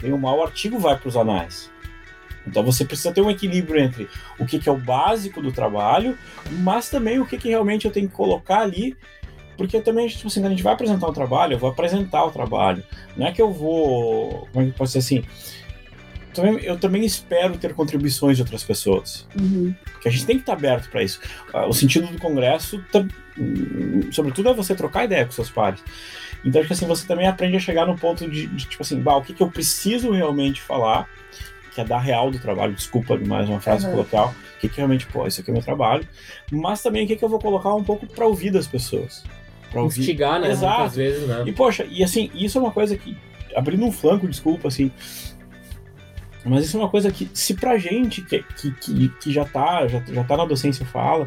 bem 0.01 0.13
ou 0.13 0.19
mal, 0.19 0.39
o 0.39 0.43
artigo 0.43 0.81
vai 0.81 0.99
para 0.99 1.09
os 1.09 1.17
anais. 1.17 1.71
Então 2.47 2.63
você 2.65 2.85
precisa 2.85 3.13
ter 3.13 3.21
um 3.21 3.31
equilíbrio 3.31 3.81
entre 3.81 4.09
o 4.39 4.45
que, 4.47 4.59
que 4.59 4.69
é 4.69 4.73
o 4.73 4.77
básico 4.77 5.41
do 5.41 5.53
trabalho, 5.53 6.19
mas 6.61 6.89
também 6.91 7.19
o 7.21 7.27
que, 7.27 7.39
que 7.39 7.49
realmente 7.49 7.85
eu 7.87 7.91
tenho 7.93 8.09
que 8.09 8.15
colocar 8.15 8.61
ali, 8.61 8.97
porque 9.57 9.81
também, 9.81 10.09
tipo 10.09 10.27
assim, 10.27 10.41
quando 10.41 10.47
a 10.47 10.51
gente 10.51 10.63
vai 10.63 10.73
apresentar 10.73 11.07
um 11.09 11.13
trabalho, 11.13 11.55
eu 11.55 11.59
vou 11.59 11.71
apresentar 11.71 12.25
o 12.25 12.31
trabalho. 12.31 12.83
Não 13.17 13.27
é 13.27 13.33
que 13.33 13.41
eu 13.41 13.53
vou. 13.53 14.49
Como 14.53 14.65
é 14.67 14.71
que 14.71 14.77
posso 14.77 14.99
dizer 14.99 15.21
assim? 15.21 15.25
Também- 16.35 16.65
Eu 16.65 16.79
também 16.79 17.05
espero 17.05 17.59
ter 17.59 17.75
contribuições 17.75 18.37
de 18.39 18.43
outras 18.43 18.65
pessoas. 18.65 19.29
Uhum. 19.39 19.75
Porque 19.93 20.09
a 20.09 20.11
gente 20.11 20.25
tem 20.25 20.37
que 20.37 20.43
estar 20.43 20.55
aberto 20.55 20.89
para 20.91 21.03
isso. 21.03 21.21
Ah, 21.53 21.67
O 21.67 21.75
sentido 21.75 22.07
do 22.07 22.19
congresso, 22.19 22.83
hum, 23.39 24.11
sobretudo, 24.11 24.49
é 24.49 24.55
você 24.55 24.75
trocar 24.75 25.05
ideia 25.05 25.27
com 25.27 25.31
seus 25.33 25.51
pares. 25.51 25.83
Então, 26.45 26.61
acho 26.61 26.69
que 26.69 26.73
assim, 26.75 26.87
você 26.87 27.07
também 27.07 27.27
aprende 27.29 27.57
a 27.57 27.61
chegar 27.61 27.87
no 27.87 27.97
ponto 27.97 28.29
de, 28.29 28.47
de, 28.47 28.65
tipo 28.67 28.83
assim, 28.83 28.99
bah, 29.01 29.17
o 29.17 29.23
que, 29.23 29.35
que 29.35 29.43
eu 29.43 29.51
preciso 29.51 30.11
realmente 30.11 30.61
falar, 30.61 31.07
que 31.75 31.81
é 31.81 31.85
dar 31.85 31.99
real 31.99 32.31
do 32.31 32.39
trabalho, 32.39 32.75
desculpa 32.75 33.17
mais 33.17 33.49
uma 33.49 33.61
frase 33.61 33.87
Uhum. 33.87 33.93
coloquial, 33.93 34.35
o 34.57 34.61
que, 34.61 34.69
que 34.69 34.77
realmente, 34.77 35.07
pô, 35.07 35.27
isso 35.27 35.41
aqui 35.41 35.51
é 35.51 35.55
meu 35.55 35.63
trabalho, 35.63 36.07
mas 36.51 36.83
também 36.83 37.05
o 37.05 37.07
que, 37.07 37.17
que 37.17 37.25
eu 37.25 37.29
vou 37.29 37.39
colocar 37.39 37.75
um 37.75 37.83
pouco 37.85 38.07
para 38.07 38.27
ouvir 38.27 38.51
das 38.51 38.67
pessoas. 38.67 39.25
Pra 39.71 39.83
ouvir. 39.83 40.01
Instigar, 40.01 40.39
né? 40.39 40.51
Exato. 40.51 40.79
Muitas 40.81 40.97
vezes, 40.97 41.27
né? 41.27 41.45
E, 41.47 41.53
poxa, 41.53 41.87
e 41.91 42.05
assim, 42.05 42.31
isso 42.35 42.59
é 42.59 42.61
uma 42.61 42.71
coisa 42.71 42.97
que, 42.97 43.17
abrindo 43.57 43.85
um 43.85 43.93
flanco, 43.93 44.29
desculpa, 44.29 44.69
assim, 44.69 44.91
mas 46.45 46.67
isso 46.67 46.77
é 46.77 46.81
uma 46.81 46.89
coisa 46.89 47.11
que, 47.11 47.31
se 47.33 47.55
pra 47.55 47.79
gente 47.79 48.21
que, 48.23 48.43
que, 48.43 48.71
que, 48.73 49.09
que 49.09 49.33
já, 49.33 49.45
tá, 49.45 49.87
já, 49.87 50.01
já 50.01 50.25
tá 50.25 50.37
na 50.37 50.45
docência 50.45 50.85
fala, 50.85 51.25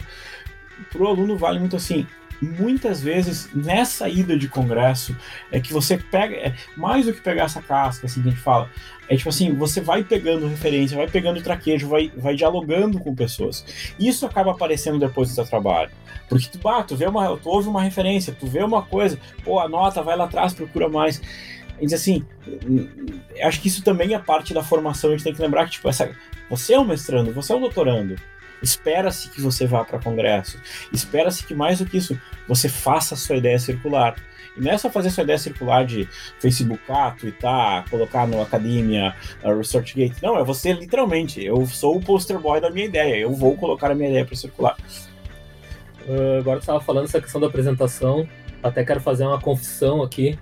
pro 0.91 1.07
aluno 1.07 1.37
vale 1.37 1.59
muito 1.59 1.75
assim. 1.75 2.05
Muitas 2.41 3.01
vezes, 3.01 3.49
nessa 3.53 4.09
ida 4.09 4.37
de 4.37 4.47
congresso, 4.47 5.15
é 5.51 5.59
que 5.59 5.71
você 5.71 5.97
pega, 5.97 6.35
é, 6.35 6.53
mais 6.75 7.05
do 7.05 7.13
que 7.13 7.21
pegar 7.21 7.45
essa 7.45 7.61
casca, 7.61 8.05
assim, 8.05 8.21
que 8.21 8.27
a 8.27 8.31
gente 8.31 8.41
fala, 8.41 8.69
é 9.07 9.15
tipo 9.15 9.29
assim, 9.29 9.53
você 9.53 9.81
vai 9.81 10.03
pegando 10.03 10.47
referência, 10.47 10.97
vai 10.97 11.07
pegando 11.07 11.41
traquejo, 11.41 11.87
vai, 11.87 12.11
vai 12.15 12.35
dialogando 12.35 12.99
com 12.99 13.13
pessoas. 13.13 13.65
Isso 13.99 14.25
acaba 14.25 14.51
aparecendo 14.51 14.99
depois 14.99 15.29
do 15.29 15.35
seu 15.35 15.45
trabalho. 15.45 15.91
Porque 16.27 16.47
tu, 16.47 16.57
bah, 16.57 16.83
tu 16.83 16.95
vê 16.95 17.05
uma, 17.05 17.37
tu 17.37 17.49
ouve 17.49 17.67
uma 17.67 17.81
referência, 17.81 18.35
tu 18.37 18.47
vê 18.47 18.63
uma 18.63 18.81
coisa, 18.81 19.19
pô, 19.43 19.59
anota, 19.59 20.01
vai 20.01 20.17
lá 20.17 20.25
atrás, 20.25 20.53
procura 20.53 20.89
mais. 20.89 21.21
E 21.79 21.85
diz 21.85 21.93
assim, 21.93 22.25
acho 23.41 23.61
que 23.61 23.67
isso 23.67 23.83
também 23.83 24.13
é 24.13 24.19
parte 24.19 24.53
da 24.53 24.63
formação, 24.63 25.09
a 25.09 25.13
gente 25.13 25.23
tem 25.23 25.33
que 25.33 25.41
lembrar 25.41 25.65
que, 25.65 25.71
tipo, 25.71 25.87
essa, 25.89 26.09
você 26.49 26.73
é 26.73 26.79
um 26.79 26.85
mestrando, 26.85 27.33
você 27.33 27.53
é 27.53 27.55
um 27.55 27.59
doutorando. 27.61 28.15
Espera-se 28.61 29.29
que 29.29 29.41
você 29.41 29.65
vá 29.65 29.83
para 29.83 29.99
congresso. 29.99 30.59
Espera-se 30.91 31.45
que, 31.45 31.53
mais 31.53 31.79
do 31.79 31.85
que 31.85 31.97
isso, 31.97 32.19
você 32.47 32.69
faça 32.69 33.13
a 33.13 33.17
sua 33.17 33.37
ideia 33.37 33.59
circular. 33.59 34.15
E 34.57 34.61
não 34.61 34.71
é 34.71 34.77
só 34.77 34.89
fazer 34.89 35.09
sua 35.09 35.23
ideia 35.23 35.37
circular 35.37 35.85
de 35.85 36.07
Facebookar, 36.39 37.17
twittar, 37.17 37.89
colocar 37.89 38.25
no 38.25 38.41
Academia, 38.41 39.13
uh, 39.43 39.57
ResearchGate. 39.57 40.23
Não, 40.23 40.37
é 40.39 40.43
você 40.43 40.71
literalmente. 40.71 41.43
Eu 41.43 41.65
sou 41.65 41.97
o 41.97 42.01
poster 42.01 42.39
boy 42.39 42.61
da 42.61 42.69
minha 42.69 42.85
ideia. 42.85 43.17
Eu 43.17 43.33
vou 43.33 43.55
colocar 43.57 43.91
a 43.91 43.95
minha 43.95 44.09
ideia 44.09 44.25
para 44.25 44.35
circular. 44.35 44.77
Ah, 46.07 46.39
agora 46.39 46.59
tu 46.59 46.61
estava 46.61 46.79
falando 46.79 47.05
essa 47.05 47.21
questão 47.21 47.41
da 47.41 47.47
apresentação. 47.47 48.27
Até 48.61 48.83
quero 48.83 49.01
fazer 49.01 49.25
uma 49.25 49.39
confissão 49.39 50.01
aqui. 50.01 50.37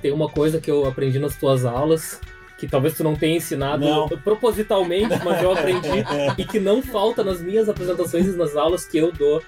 Tem 0.00 0.12
uma 0.12 0.28
coisa 0.28 0.60
que 0.60 0.70
eu 0.70 0.86
aprendi 0.86 1.18
nas 1.18 1.36
tuas 1.36 1.64
aulas, 1.64 2.20
que 2.58 2.66
talvez 2.66 2.94
tu 2.94 3.04
não 3.04 3.14
tenha 3.14 3.36
ensinado 3.36 3.84
Não. 3.84 4.08
propositalmente, 4.08 5.14
mas 5.24 5.42
eu 5.42 5.52
aprendi 5.52 5.88
e 6.38 6.44
que 6.44 6.58
não 6.58 6.80
falta 6.82 7.22
nas 7.22 7.40
minhas 7.40 7.68
apresentações 7.68 8.26
e 8.26 8.30
nas 8.36 8.56
aulas 8.56 8.84
que 8.86 8.96
eu 8.98 9.12
dou 9.12 9.42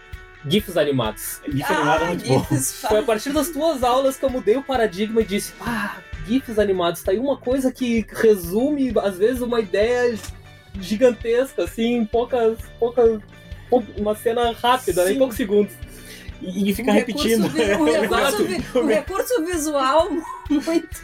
GIFs 0.46 0.76
animados. 0.76 1.40
GIF 1.48 1.72
animado 1.72 2.00
é 2.02 2.04
Ah, 2.04 2.08
muito 2.08 2.28
bom. 2.28 2.38
GIFs, 2.50 2.84
Foi 2.88 2.98
a 2.98 3.02
partir 3.02 3.30
das 3.32 3.48
tuas 3.50 3.82
aulas 3.82 4.16
que 4.16 4.24
eu 4.24 4.30
mudei 4.30 4.56
o 4.56 4.62
paradigma 4.62 5.20
e 5.20 5.24
disse: 5.24 5.52
Ah, 5.60 5.96
GIFs 6.26 6.58
animados, 6.58 7.02
tá 7.02 7.10
aí 7.12 7.18
uma 7.18 7.36
coisa 7.36 7.72
que 7.72 8.06
resume, 8.12 8.92
às 9.02 9.16
vezes, 9.16 9.40
uma 9.42 9.58
ideia 9.60 10.14
gigantesca, 10.80 11.64
assim, 11.64 11.96
em 11.96 12.04
poucas. 12.04 12.58
poucas 12.78 13.20
pou- 13.68 13.84
uma 13.96 14.14
cena 14.14 14.52
rápida, 14.52 15.04
né, 15.04 15.10
em 15.10 15.12
Sim. 15.14 15.18
poucos 15.18 15.36
segundos. 15.36 15.72
E, 16.40 16.70
e 16.70 16.74
fica 16.74 16.90
um 16.90 16.94
repetindo. 16.94 17.48
recurso 17.50 17.82
um, 17.82 17.84
recurso, 17.84 18.04
Exato. 18.04 18.44
vi- 18.44 18.78
um 18.78 18.86
recurso 18.86 19.44
visual 19.44 20.08
muito. 20.50 21.00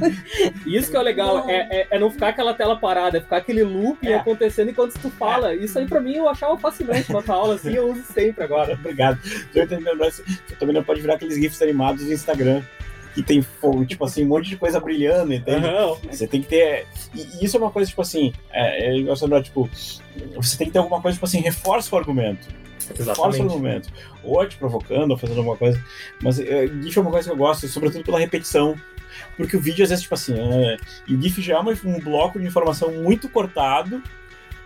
Isso 0.66 0.90
que 0.90 0.96
é 0.96 1.00
o 1.00 1.02
legal, 1.02 1.48
é, 1.48 1.68
é, 1.70 1.86
é 1.90 1.98
não 1.98 2.10
ficar 2.10 2.28
aquela 2.28 2.54
tela 2.54 2.76
parada, 2.76 3.18
é 3.18 3.20
ficar 3.20 3.38
aquele 3.38 3.62
loop 3.62 4.06
É. 4.06 4.14
acontecendo 4.16 4.70
enquanto 4.70 4.98
tu 5.00 5.10
fala. 5.10 5.54
Isso 5.54 5.78
aí 5.78 5.86
pra 5.86 6.00
mim 6.00 6.14
eu 6.14 6.28
achava 6.28 6.56
fascinante 6.58 7.12
na 7.12 7.22
tua 7.22 7.34
aula, 7.34 7.54
assim, 7.54 7.74
eu 7.74 7.90
uso 7.90 8.02
sempre 8.04 8.44
agora. 8.44 8.74
Obrigado. 8.80 9.18
Eu 9.54 9.66
lembrar. 9.68 10.10
Você 10.10 10.22
também 10.58 10.74
não 10.74 10.84
pode 10.84 11.00
virar 11.00 11.14
aqueles 11.14 11.36
GIFs 11.36 11.60
animados 11.62 12.04
do 12.04 12.12
Instagram. 12.12 12.62
que 13.14 13.22
tem 13.22 13.42
fogo, 13.42 13.84
tipo 13.86 14.04
assim, 14.04 14.24
um 14.24 14.28
monte 14.28 14.48
de 14.48 14.56
coisa 14.56 14.80
brilhando, 14.80 15.32
entende? 15.32 15.64
Aham. 15.66 15.96
Você 16.10 16.26
tem 16.26 16.42
que 16.42 16.48
ter. 16.48 16.84
E, 17.14 17.44
isso 17.44 17.56
é 17.56 17.60
uma 17.60 17.70
coisa, 17.70 17.88
tipo 17.88 18.02
assim, 18.02 18.32
é, 18.50 18.88
é, 18.88 18.98
eu 18.98 19.14
lembrar, 19.16 19.40
tipo, 19.40 19.70
você 20.34 20.58
tem 20.58 20.66
que 20.66 20.72
ter 20.72 20.80
alguma 20.80 21.00
coisa, 21.00 21.14
tipo 21.14 21.24
assim, 21.24 21.40
reforça 21.40 21.94
o 21.94 21.98
argumento. 21.98 22.48
Reforça 22.88 23.02
o 23.02 23.12
Exatamente. 23.12 23.42
argumento. 23.42 23.88
Ou 24.22 24.42
é 24.42 24.46
te 24.46 24.56
provocando, 24.56 25.10
ou 25.10 25.16
fazendo 25.18 25.38
alguma 25.38 25.56
coisa. 25.56 25.82
Mas 26.22 26.38
é, 26.38 26.66
GIF 26.66 26.96
é 26.98 27.00
uma 27.00 27.10
coisa 27.10 27.28
que 27.28 27.32
eu 27.32 27.38
gosto, 27.38 27.66
sobretudo 27.68 28.04
pela 28.04 28.18
repetição. 28.18 28.74
Porque 29.36 29.56
o 29.56 29.60
vídeo, 29.60 29.82
às 29.82 29.90
vezes, 29.90 30.02
tipo 30.02 30.14
assim, 30.14 30.34
é, 30.38 30.76
e 31.06 31.14
o 31.14 31.22
GIF 31.22 31.40
já 31.40 31.56
é 31.56 31.60
um 31.60 32.00
bloco 32.00 32.38
de 32.38 32.46
informação 32.46 32.90
muito 32.92 33.28
cortado 33.28 34.02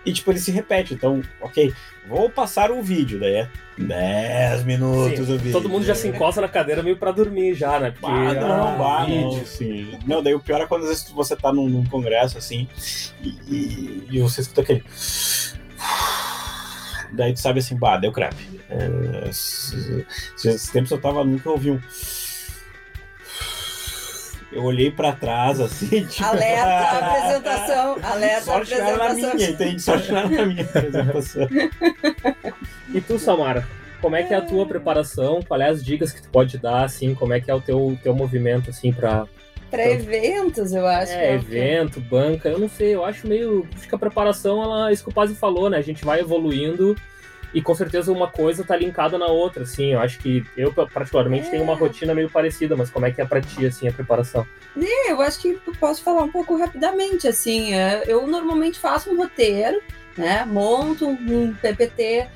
e, 0.06 0.12
tipo, 0.12 0.30
ele 0.30 0.38
se 0.38 0.50
repete. 0.50 0.94
Então, 0.94 1.20
ok, 1.40 1.72
vou 2.08 2.30
passar 2.30 2.70
o 2.70 2.82
vídeo, 2.82 3.20
daí 3.20 3.34
é 3.34 3.48
10 3.76 4.64
minutos 4.64 5.26
Sim, 5.26 5.34
o 5.34 5.38
vídeo. 5.38 5.52
Todo 5.52 5.68
mundo 5.68 5.84
já 5.84 5.94
se 5.94 6.08
encosta 6.08 6.40
na 6.40 6.48
cadeira 6.48 6.82
meio 6.82 6.96
pra 6.96 7.10
dormir 7.12 7.54
já, 7.54 7.78
né? 7.78 7.90
Porque, 7.90 8.06
Ah, 8.06 8.34
não, 8.34 8.68
ah, 8.68 8.76
bah, 8.76 9.06
não, 9.06 9.44
sim. 9.44 9.98
Não, 10.06 10.22
daí 10.22 10.34
o 10.34 10.40
pior 10.40 10.60
é 10.62 10.66
quando 10.66 10.82
às 10.84 10.88
vezes 10.88 11.10
você 11.10 11.36
tá 11.36 11.52
num, 11.52 11.68
num 11.68 11.84
congresso 11.84 12.38
assim 12.38 12.66
e, 13.22 13.28
e, 13.48 14.08
e 14.12 14.20
você 14.20 14.40
escuta 14.40 14.62
aquele. 14.62 14.82
Daí 17.12 17.32
tu 17.32 17.40
sabe 17.40 17.60
assim, 17.60 17.76
bah, 17.76 17.96
deu 17.96 18.12
crap. 18.12 18.34
É, 18.70 19.28
esses, 19.28 20.68
tempos 20.70 20.90
eu 20.90 21.00
tava, 21.00 21.24
nunca 21.24 21.50
ouvi 21.50 21.70
um. 21.70 21.80
Eu 24.50 24.64
olhei 24.64 24.90
pra 24.90 25.12
trás 25.12 25.60
assim, 25.60 26.04
tipo. 26.06 26.24
Alerta, 26.24 26.98
apresentação, 27.06 27.98
alerta, 28.02 28.42
Sorte 28.42 28.74
não 28.74 28.86
era 28.86 28.96
na 28.96 29.04
apresentação. 29.04 29.36
minha, 29.36 29.50
entende? 29.50 29.82
Sorte 29.82 30.12
na 30.12 30.26
minha 30.26 30.64
apresentação. 30.64 31.48
E 32.90 33.02
tu, 33.02 33.18
Samara? 33.18 33.68
Como 34.00 34.16
é 34.16 34.22
que 34.22 34.32
é 34.32 34.36
a 34.38 34.40
tua 34.40 34.64
preparação? 34.64 35.42
Quais 35.42 35.62
é 35.62 35.66
as 35.66 35.84
dicas 35.84 36.10
que 36.10 36.22
tu 36.22 36.30
pode 36.30 36.56
dar, 36.56 36.84
assim? 36.84 37.14
Como 37.14 37.34
é 37.34 37.40
que 37.40 37.50
é 37.50 37.54
o 37.54 37.60
teu, 37.60 37.98
teu 38.02 38.14
movimento, 38.14 38.70
assim, 38.70 38.90
pra 38.90 39.26
Para 39.70 39.88
eventos, 39.90 40.72
eu 40.72 40.86
acho. 40.86 41.12
é, 41.12 41.28
que- 41.28 41.34
evento, 41.34 42.00
banca? 42.00 42.48
Eu 42.48 42.58
não 42.58 42.68
sei, 42.68 42.94
eu 42.94 43.04
acho 43.04 43.26
meio... 43.26 43.66
Acho 43.76 43.88
que 43.88 43.94
a 43.94 43.98
preparação, 43.98 44.62
ela, 44.62 44.92
isso 44.92 45.02
que 45.04 45.10
o 45.10 45.12
Pazzi 45.12 45.34
falou, 45.34 45.68
né? 45.68 45.76
A 45.78 45.82
gente 45.82 46.04
vai 46.04 46.20
evoluindo 46.20 46.96
e 47.54 47.62
com 47.62 47.74
certeza 47.74 48.12
uma 48.12 48.28
coisa 48.28 48.62
tá 48.64 48.76
linkada 48.76 49.16
na 49.18 49.26
outra, 49.26 49.62
assim. 49.62 49.92
Eu 49.92 50.00
acho 50.00 50.18
que 50.18 50.44
eu, 50.56 50.72
particularmente, 50.72 51.48
É. 51.48 51.50
tenho 51.50 51.62
uma 51.62 51.74
rotina 51.74 52.14
meio 52.14 52.30
parecida, 52.30 52.76
mas 52.76 52.90
como 52.90 53.06
é 53.06 53.10
que 53.10 53.20
é 53.20 53.24
pra 53.24 53.40
ti, 53.40 53.66
assim, 53.66 53.88
a 53.88 53.92
preparação? 53.92 54.46
É, 54.80 55.12
eu 55.12 55.20
acho 55.20 55.40
que 55.40 55.58
eu 55.66 55.72
posso 55.80 56.02
falar 56.02 56.22
um 56.22 56.30
pouco 56.30 56.56
rapidamente, 56.56 57.26
assim, 57.26 57.74
é, 57.74 58.04
eu 58.06 58.26
normalmente 58.26 58.78
faço 58.78 59.10
um 59.10 59.16
roteiro, 59.16 59.80
né, 60.16 60.44
monto 60.44 61.06
um 61.08 61.52
PPT 61.54 62.26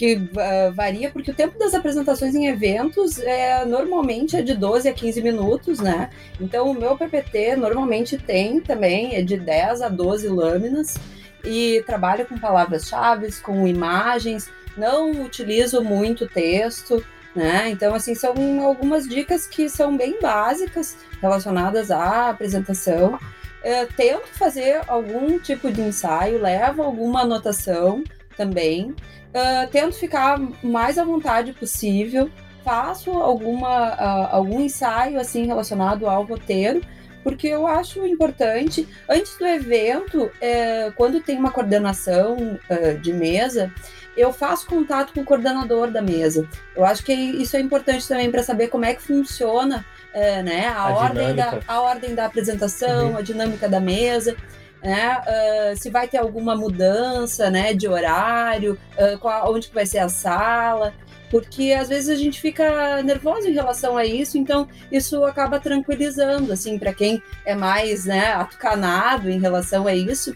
que 0.00 0.30
ah, 0.38 0.70
varia, 0.74 1.10
porque 1.10 1.30
o 1.30 1.34
tempo 1.34 1.58
das 1.58 1.74
apresentações 1.74 2.34
em 2.34 2.46
eventos 2.46 3.18
é, 3.18 3.66
normalmente 3.66 4.34
é 4.34 4.40
de 4.40 4.54
12 4.54 4.88
a 4.88 4.94
15 4.94 5.20
minutos, 5.20 5.78
né, 5.78 6.08
então 6.40 6.70
o 6.70 6.74
meu 6.74 6.96
PPT 6.96 7.54
normalmente 7.56 8.16
tem 8.16 8.60
também, 8.60 9.14
é 9.14 9.20
de 9.20 9.36
10 9.36 9.82
a 9.82 9.90
12 9.90 10.26
lâminas, 10.28 10.96
e 11.44 11.84
trabalho 11.84 12.24
com 12.24 12.38
palavras-chave, 12.38 13.30
com 13.42 13.68
imagens, 13.68 14.48
não 14.74 15.10
utilizo 15.22 15.82
muito 15.82 16.26
texto, 16.26 17.04
né, 17.36 17.68
então 17.68 17.94
assim, 17.94 18.14
são 18.14 18.64
algumas 18.64 19.06
dicas 19.06 19.46
que 19.46 19.68
são 19.68 19.98
bem 19.98 20.18
básicas, 20.18 20.96
relacionadas 21.20 21.90
à 21.90 22.30
apresentação. 22.30 23.18
É, 23.62 23.84
tento 23.84 24.28
fazer 24.28 24.80
algum 24.86 25.38
tipo 25.38 25.70
de 25.70 25.82
ensaio, 25.82 26.40
levo 26.40 26.82
alguma 26.82 27.20
anotação 27.20 28.02
também. 28.34 28.94
É, 29.32 29.66
tento 29.66 29.94
ficar 29.94 30.40
mais 30.62 30.98
à 30.98 31.04
vontade 31.04 31.52
possível. 31.52 32.30
Faço 32.64 33.10
alguma, 33.12 33.68
ah, 33.68 34.28
algum 34.36 34.60
ensaio 34.60 35.18
assim 35.18 35.46
relacionado 35.46 36.06
ao 36.06 36.24
roteiro, 36.24 36.80
porque 37.22 37.46
eu 37.48 37.66
acho 37.66 38.04
importante. 38.06 38.86
Antes 39.08 39.36
do 39.38 39.46
evento, 39.46 40.30
é, 40.40 40.90
quando 40.96 41.20
tem 41.20 41.38
uma 41.38 41.50
coordenação 41.50 42.58
ah, 42.68 42.92
de 43.00 43.12
mesa, 43.12 43.72
eu 44.16 44.32
faço 44.32 44.66
contato 44.66 45.12
com 45.14 45.20
o 45.20 45.24
coordenador 45.24 45.90
da 45.90 46.02
mesa. 46.02 46.46
Eu 46.76 46.84
acho 46.84 47.02
que 47.04 47.12
isso 47.12 47.56
é 47.56 47.60
importante 47.60 48.06
também 48.06 48.30
para 48.30 48.42
saber 48.42 48.68
como 48.68 48.84
é 48.84 48.94
que 48.94 49.02
funciona 49.02 49.84
é, 50.12 50.42
né, 50.42 50.66
a, 50.66 50.80
A 50.80 50.92
ordem 50.92 51.34
da, 51.34 51.60
a 51.68 51.80
ordem 51.80 52.14
da 52.14 52.26
apresentação, 52.26 53.10
Uhum. 53.10 53.16
a 53.16 53.22
dinâmica 53.22 53.68
da 53.68 53.80
mesa, 53.80 54.36
né, 54.82 55.22
ah, 55.26 55.74
se 55.76 55.90
vai 55.90 56.08
ter 56.08 56.18
alguma 56.18 56.56
mudança 56.56 57.50
né, 57.50 57.74
de 57.74 57.88
horário, 57.88 58.78
ah, 58.98 59.16
qual, 59.18 59.52
onde 59.52 59.68
que 59.68 59.74
vai 59.74 59.86
ser 59.86 59.98
a 59.98 60.08
sala, 60.08 60.92
porque 61.30 61.72
às 61.72 61.88
vezes 61.88 62.08
a 62.10 62.16
gente 62.16 62.40
fica 62.40 63.02
nervoso 63.02 63.48
em 63.48 63.52
relação 63.52 63.96
a 63.96 64.04
isso, 64.04 64.36
então 64.36 64.68
isso 64.90 65.24
acaba 65.24 65.60
tranquilizando, 65.60 66.52
assim, 66.52 66.78
para 66.78 66.92
quem 66.92 67.22
é 67.44 67.54
mais 67.54 68.04
né, 68.04 68.32
atucanado 68.32 69.30
em 69.30 69.38
relação 69.38 69.86
a 69.86 69.94
isso. 69.94 70.34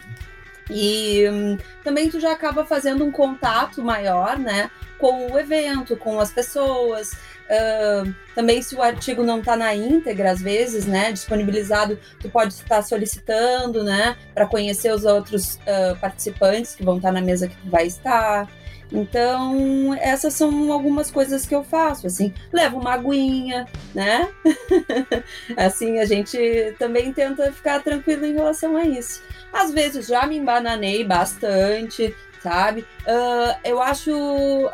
E 0.69 1.27
hum, 1.29 1.57
também 1.83 2.09
tu 2.09 2.19
já 2.19 2.31
acaba 2.31 2.65
fazendo 2.65 3.03
um 3.03 3.11
contato 3.11 3.83
maior, 3.83 4.39
né, 4.39 4.71
com 4.97 5.31
o 5.31 5.37
evento, 5.37 5.97
com 5.97 6.19
as 6.19 6.31
pessoas. 6.31 7.11
Ah, 7.49 8.03
também 8.33 8.61
se 8.61 8.75
o 8.75 8.81
artigo 8.81 9.23
não 9.23 9.39
está 9.39 9.55
na 9.55 9.73
íntegra, 9.75 10.31
às 10.31 10.41
vezes, 10.41 10.85
né, 10.85 11.11
disponibilizado, 11.11 11.99
tu 12.19 12.29
pode 12.29 12.53
estar 12.53 12.81
solicitando, 12.81 13.83
né, 13.83 14.17
para 14.33 14.45
conhecer 14.45 14.91
os 14.93 15.05
outros 15.05 15.59
ah, 15.67 15.95
participantes 15.99 16.75
que 16.75 16.83
vão 16.83 16.97
estar 16.97 17.11
na 17.11 17.21
mesa 17.21 17.47
que 17.47 17.55
tu 17.55 17.69
vai 17.69 17.85
estar. 17.87 18.49
Então, 18.91 19.95
essas 19.99 20.33
são 20.35 20.71
algumas 20.71 21.09
coisas 21.09 21.45
que 21.45 21.55
eu 21.55 21.63
faço, 21.63 22.05
assim, 22.05 22.33
levo 22.53 22.77
uma 22.77 22.93
aguinha, 22.93 23.67
né? 23.95 24.29
assim, 25.57 25.99
a 25.99 26.05
gente 26.05 26.37
também 26.77 27.11
tenta 27.11 27.51
ficar 27.51 27.81
tranquilo 27.81 28.25
em 28.25 28.33
relação 28.33 28.77
a 28.77 28.85
isso. 28.85 29.23
Às 29.51 29.71
vezes 29.71 30.07
já 30.07 30.27
me 30.27 30.37
embananei 30.37 31.03
bastante, 31.03 32.15
sabe? 32.45 32.85
Ah, 33.07 33.57
eu 33.63 33.81
acho 33.81 34.11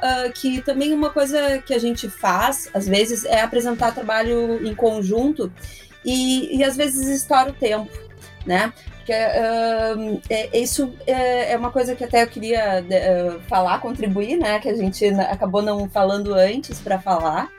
ah, 0.01 0.29
que 0.33 0.61
também 0.61 0.93
uma 0.93 1.09
coisa 1.09 1.59
que 1.59 1.73
a 1.73 1.79
gente 1.79 2.09
faz, 2.09 2.69
às 2.73 2.85
vezes, 2.85 3.23
é 3.23 3.39
apresentar 3.39 3.93
trabalho 3.93 4.65
em 4.67 4.75
conjunto 4.75 5.49
e, 6.03 6.57
e 6.57 6.63
às 6.65 6.75
vezes 6.75 7.07
estoura 7.07 7.51
o 7.51 7.53
tempo, 7.53 7.89
né? 8.45 8.73
Porque 8.97 9.13
ah, 9.13 9.95
é- 10.29 10.59
isso 10.59 10.93
é, 11.07 11.53
é 11.53 11.57
uma 11.57 11.71
coisa 11.71 11.95
que 11.95 12.03
até 12.03 12.23
eu 12.23 12.27
queria 12.27 12.83
falar, 13.47 13.79
contribuir, 13.79 14.35
né? 14.37 14.59
Que 14.59 14.67
a 14.67 14.75
gente 14.75 15.05
acabou 15.05 15.61
não 15.61 15.89
falando 15.89 16.33
antes 16.33 16.79
para 16.81 16.99
falar. 16.99 17.49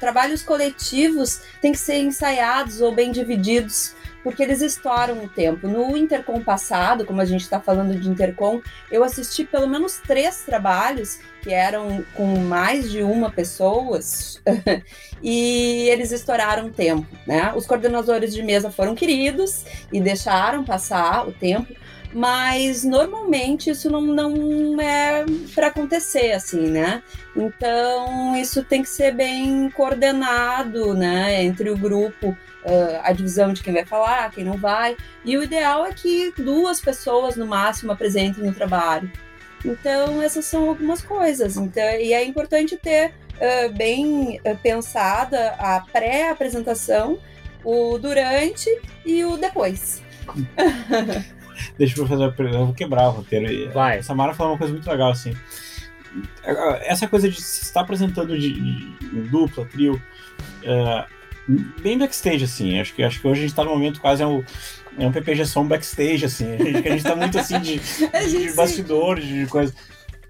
Trabalhos 0.00 0.42
coletivos 0.42 1.42
têm 1.60 1.72
que 1.72 1.78
ser 1.78 1.98
ensaiados 1.98 2.80
ou 2.80 2.94
bem 2.94 3.12
divididos, 3.12 3.94
porque 4.26 4.42
eles 4.42 4.60
estouram 4.60 5.22
o 5.22 5.28
tempo. 5.28 5.68
No 5.68 5.96
Intercom 5.96 6.42
passado, 6.42 7.06
como 7.06 7.20
a 7.20 7.24
gente 7.24 7.42
está 7.42 7.60
falando 7.60 7.94
de 7.94 8.08
Intercom, 8.08 8.60
eu 8.90 9.04
assisti 9.04 9.44
pelo 9.44 9.68
menos 9.68 10.00
três 10.04 10.42
trabalhos 10.42 11.20
que 11.42 11.54
eram 11.54 12.04
com 12.12 12.36
mais 12.40 12.90
de 12.90 13.04
uma 13.04 13.30
pessoas 13.30 14.42
e 15.22 15.88
eles 15.88 16.10
estouraram 16.10 16.66
o 16.66 16.70
tempo, 16.72 17.06
né? 17.24 17.52
Os 17.54 17.68
coordenadores 17.68 18.34
de 18.34 18.42
mesa 18.42 18.68
foram 18.68 18.96
queridos 18.96 19.64
e 19.92 20.00
deixaram 20.00 20.64
passar 20.64 21.28
o 21.28 21.30
tempo, 21.30 21.72
mas 22.12 22.82
normalmente 22.82 23.70
isso 23.70 23.88
não, 23.88 24.00
não 24.00 24.80
é 24.80 25.24
para 25.54 25.68
acontecer 25.68 26.32
assim, 26.32 26.66
né? 26.66 27.00
Então 27.36 28.34
isso 28.34 28.64
tem 28.64 28.82
que 28.82 28.88
ser 28.88 29.14
bem 29.14 29.70
coordenado, 29.70 30.94
né? 30.94 31.44
Entre 31.44 31.70
o 31.70 31.76
grupo, 31.76 32.36
ah, 32.66 33.00
a 33.04 33.12
divisão 33.12 33.52
de 33.52 33.62
quem 33.62 33.72
vai 33.72 33.84
falar, 33.84 34.30
quem 34.30 34.44
não 34.44 34.56
vai. 34.56 34.96
E 35.24 35.36
o 35.36 35.42
ideal 35.42 35.86
é 35.86 35.92
que 35.92 36.32
duas 36.36 36.80
pessoas 36.80 37.36
no 37.36 37.46
máximo 37.46 37.92
apresentem 37.92 38.48
o 38.48 38.52
trabalho. 38.54 39.10
Então 39.64 40.20
essas 40.22 40.44
são 40.44 40.68
algumas 40.68 41.02
coisas. 41.02 41.56
Então, 41.56 41.82
e 41.82 42.12
é 42.12 42.24
importante 42.24 42.76
ter 42.76 43.14
ah, 43.40 43.68
bem 43.68 44.40
ah, 44.44 44.54
pensada 44.62 45.50
a 45.58 45.80
pré-apresentação, 45.80 47.18
o 47.64 47.98
durante 47.98 48.68
e 49.04 49.24
o 49.24 49.36
depois. 49.36 50.02
Deixa 51.78 51.98
eu 52.00 52.06
fazer 52.06 52.22
uma 52.22 52.32
pergunta, 52.32 52.58
eu 52.58 52.66
vou 52.66 52.74
quebrar 52.74 53.08
o 53.08 53.12
roteiro. 53.12 53.72
Vai. 53.72 53.98
A 53.98 54.02
Samara 54.02 54.34
falou 54.34 54.52
uma 54.52 54.58
coisa 54.58 54.72
muito 54.72 54.88
legal, 54.90 55.10
assim. 55.10 55.34
Essa 56.82 57.08
coisa 57.08 57.28
de 57.28 57.40
se 57.40 57.64
estar 57.64 57.80
apresentando 57.80 58.38
de, 58.38 58.52
de- 58.52 58.96
em 59.18 59.22
dupla, 59.30 59.64
trio, 59.66 60.00
é, 60.62 61.04
bem 61.48 61.98
backstage, 61.98 62.44
assim. 62.44 62.80
Acho 62.80 62.94
que, 62.94 63.02
acho 63.02 63.20
que 63.20 63.26
hoje 63.26 63.40
a 63.40 63.42
gente 63.46 63.54
tá 63.54 63.64
no 63.64 63.70
momento 63.70 64.00
quase 64.00 64.22
é 64.22 64.26
um, 64.26 64.42
é 64.98 65.06
um 65.06 65.12
PPG 65.12 65.46
som 65.46 65.66
backstage, 65.66 66.24
assim. 66.24 66.54
A 66.54 66.58
gente, 66.58 66.88
a 66.88 66.90
gente 66.90 67.02
tá 67.02 67.16
muito 67.16 67.38
assim 67.38 67.60
de, 67.60 67.78
de 68.28 68.52
bastidores, 68.54 69.24
de 69.24 69.46
coisa. 69.46 69.72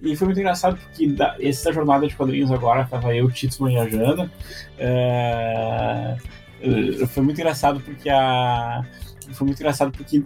E 0.00 0.14
foi 0.14 0.26
muito 0.26 0.38
engraçado 0.40 0.76
porque 0.76 1.06
da, 1.06 1.36
essa 1.40 1.72
jornada 1.72 2.06
de 2.06 2.14
quadrinhos 2.14 2.52
agora, 2.52 2.84
tava 2.84 3.14
eu, 3.14 3.30
Titsman 3.30 3.72
e 3.72 3.78
a 3.78 3.88
Jana. 3.88 4.30
é, 4.78 6.16
eh, 6.60 7.06
foi 7.06 7.22
muito 7.22 7.40
engraçado 7.40 7.80
porque 7.80 8.08
a. 8.08 8.84
Foi 9.32 9.46
muito 9.46 9.58
engraçado 9.58 9.90
porque 9.90 10.22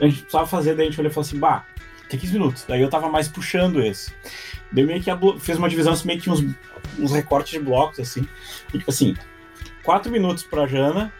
a 0.00 0.04
gente 0.04 0.20
precisava 0.20 0.46
fazer, 0.46 0.74
daí 0.74 0.86
a 0.86 0.90
gente 0.90 1.00
olhou 1.00 1.10
e 1.10 1.14
falou 1.14 1.26
assim, 1.26 1.38
bah, 1.38 1.66
tem 2.08 2.18
15 2.18 2.32
minutos. 2.32 2.64
Daí 2.68 2.80
eu 2.80 2.88
tava 2.88 3.08
mais 3.08 3.28
puxando 3.28 3.82
esse. 3.82 4.12
Daí 4.72 4.84
meio 4.84 5.02
que 5.02 5.10
a 5.10 5.18
fez 5.38 5.58
uma 5.58 5.68
divisão 5.68 5.92
assim, 5.92 6.06
meio 6.06 6.20
que 6.20 6.30
uns, 6.30 6.44
uns 6.98 7.12
recortes 7.12 7.52
de 7.52 7.64
blocos, 7.64 8.00
assim. 8.00 8.26
E, 8.72 8.78
tipo 8.78 8.90
assim, 8.90 9.14
4 9.84 10.10
minutos 10.10 10.44
pra 10.44 10.66
Jana, 10.66 11.12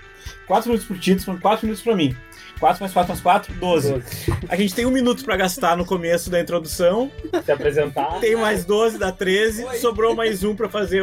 4 0.47 0.69
minutos 0.69 0.87
pro 0.87 0.99
Tito, 0.99 1.39
4 1.39 1.67
minutos 1.67 1.83
pra 1.83 1.97
mim. 1.97 2.17
4 2.59 2.81
mais 2.81 2.93
4 2.93 3.09
mais 3.09 3.21
4, 3.23 3.55
12. 3.55 3.93
12. 3.93 4.05
A 4.49 4.55
gente 4.55 4.75
tem 4.75 4.85
um 4.85 4.91
minuto 4.91 5.25
para 5.25 5.35
gastar 5.37 5.77
no 5.77 5.87
começo 5.87 6.29
da 6.29 6.39
introdução. 6.39 7.11
Se 7.43 7.51
apresentar. 7.51 8.21
Tem 8.21 8.37
mais 8.37 8.67
12, 8.67 8.99
dá 8.99 9.11
13. 9.11 9.65
Oi. 9.65 9.79
Sobrou 9.79 10.15
mais 10.15 10.45
um 10.45 10.55
para 10.55 10.69
fazer 10.69 11.03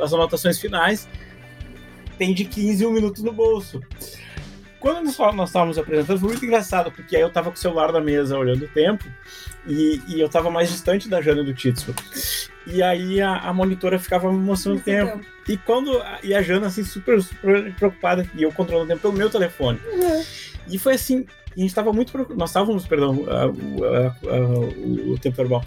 as 0.00 0.12
anotações 0.12 0.60
finais. 0.60 1.08
Tem 2.16 2.32
de 2.32 2.44
15 2.44 2.86
um 2.86 2.92
minuto 2.92 3.22
no 3.24 3.32
bolso. 3.32 3.80
Quando 4.82 5.04
nós 5.36 5.48
estávamos 5.48 5.78
apresentando, 5.78 6.18
foi 6.18 6.30
muito 6.30 6.44
engraçado, 6.44 6.90
porque 6.90 7.14
aí 7.14 7.22
eu 7.22 7.28
estava 7.28 7.50
com 7.50 7.56
o 7.56 7.58
celular 7.58 7.92
na 7.92 8.00
mesa 8.00 8.36
olhando 8.36 8.64
o 8.64 8.68
tempo 8.68 9.04
e, 9.64 10.02
e 10.08 10.20
eu 10.20 10.26
estava 10.26 10.50
mais 10.50 10.70
distante 10.70 11.08
da 11.08 11.22
Jana 11.22 11.44
do 11.44 11.54
Titsu. 11.54 11.94
E 12.66 12.82
aí 12.82 13.20
a, 13.20 13.36
a, 13.36 13.52
monitora 13.52 13.96
ficava 13.96 14.32
me 14.32 14.40
mostrando 14.40 14.78
o 14.78 14.80
tempo. 14.80 15.12
tempo. 15.12 15.26
E 15.48 15.56
quando. 15.56 16.02
E 16.24 16.34
a 16.34 16.42
Jana, 16.42 16.66
assim, 16.66 16.82
super, 16.82 17.22
super 17.22 17.72
preocupada, 17.74 18.28
e 18.34 18.42
eu 18.42 18.50
controlando 18.50 18.86
o 18.86 18.88
tempo 18.88 19.02
pelo 19.02 19.12
meu 19.12 19.30
telefone. 19.30 19.78
Uhum. 19.86 20.24
E 20.68 20.78
foi 20.78 20.94
assim, 20.94 21.26
a 21.56 21.60
gente 21.60 21.68
estava 21.68 21.92
muito. 21.92 22.34
Nós 22.34 22.50
estávamos, 22.50 22.84
perdão, 22.84 23.24
a, 23.28 23.44
a, 24.34 24.40
o 25.08 25.16
tempo 25.16 25.36
verbal. 25.36 25.64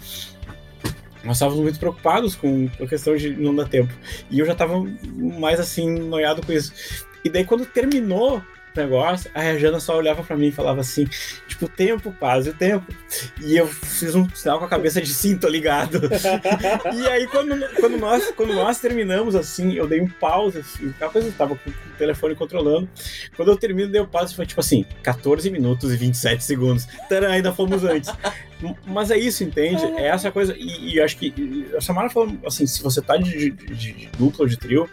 Nós 1.24 1.36
estávamos 1.38 1.62
muito 1.62 1.78
preocupados 1.78 2.36
com 2.36 2.68
a 2.78 2.86
questão 2.86 3.16
de 3.16 3.30
não 3.30 3.54
dar 3.54 3.66
tempo. 3.66 3.94
E 4.30 4.40
eu 4.40 4.44
já 4.44 4.52
estava 4.52 4.74
mais 5.14 5.58
assim, 5.58 5.90
noiado 6.00 6.44
com 6.44 6.52
isso. 6.52 7.06
E 7.24 7.30
daí, 7.30 7.46
quando 7.46 7.64
terminou 7.64 8.42
negócio, 8.76 9.30
a 9.34 9.40
Rejana 9.40 9.80
só 9.80 9.96
olhava 9.96 10.22
para 10.22 10.36
mim 10.36 10.48
e 10.48 10.52
falava 10.52 10.80
assim, 10.80 11.06
tipo, 11.46 11.68
tempo, 11.68 12.12
paz, 12.12 12.46
o 12.46 12.52
tempo. 12.52 12.86
E 13.42 13.56
eu 13.56 13.66
fiz 13.66 14.14
um 14.14 14.28
sinal 14.30 14.58
com 14.58 14.64
a 14.64 14.68
cabeça 14.68 15.00
de 15.00 15.12
sim, 15.12 15.36
tô 15.36 15.48
ligado. 15.48 16.00
e 16.94 17.06
aí, 17.08 17.26
quando, 17.26 17.56
quando, 17.76 17.96
nós, 17.98 18.30
quando 18.32 18.54
nós 18.54 18.80
terminamos, 18.80 19.34
assim, 19.34 19.74
eu 19.74 19.86
dei 19.86 20.00
um 20.00 20.08
pause, 20.08 20.58
assim, 20.58 20.94
a 21.00 21.08
coisa 21.08 21.32
tava 21.36 21.56
com 21.56 21.70
o 21.70 21.74
telefone 21.98 22.34
controlando. 22.34 22.88
Quando 23.34 23.50
eu 23.50 23.56
termino, 23.56 23.90
dei 23.90 24.00
um 24.00 24.06
pause, 24.06 24.34
foi 24.34 24.46
tipo 24.46 24.60
assim, 24.60 24.84
14 25.02 25.50
minutos 25.50 25.92
e 25.92 25.96
27 25.96 26.44
segundos. 26.44 26.86
Tcharam, 27.08 27.28
ainda 27.28 27.52
fomos 27.52 27.84
antes. 27.84 28.12
Mas 28.86 29.10
é 29.10 29.18
isso, 29.18 29.44
entende? 29.44 29.84
É 29.96 30.08
essa 30.08 30.30
coisa. 30.30 30.54
E, 30.56 30.92
e 30.92 30.96
eu 30.96 31.04
acho 31.04 31.16
que 31.16 31.66
a 31.76 31.80
Samara 31.80 32.08
falou 32.08 32.36
assim: 32.46 32.66
se 32.66 32.82
você 32.82 33.02
tá 33.02 33.16
de, 33.16 33.50
de, 33.50 33.74
de 33.74 34.08
dupla 34.16 34.44
ou 34.44 34.48
de 34.48 34.56
trio, 34.56 34.88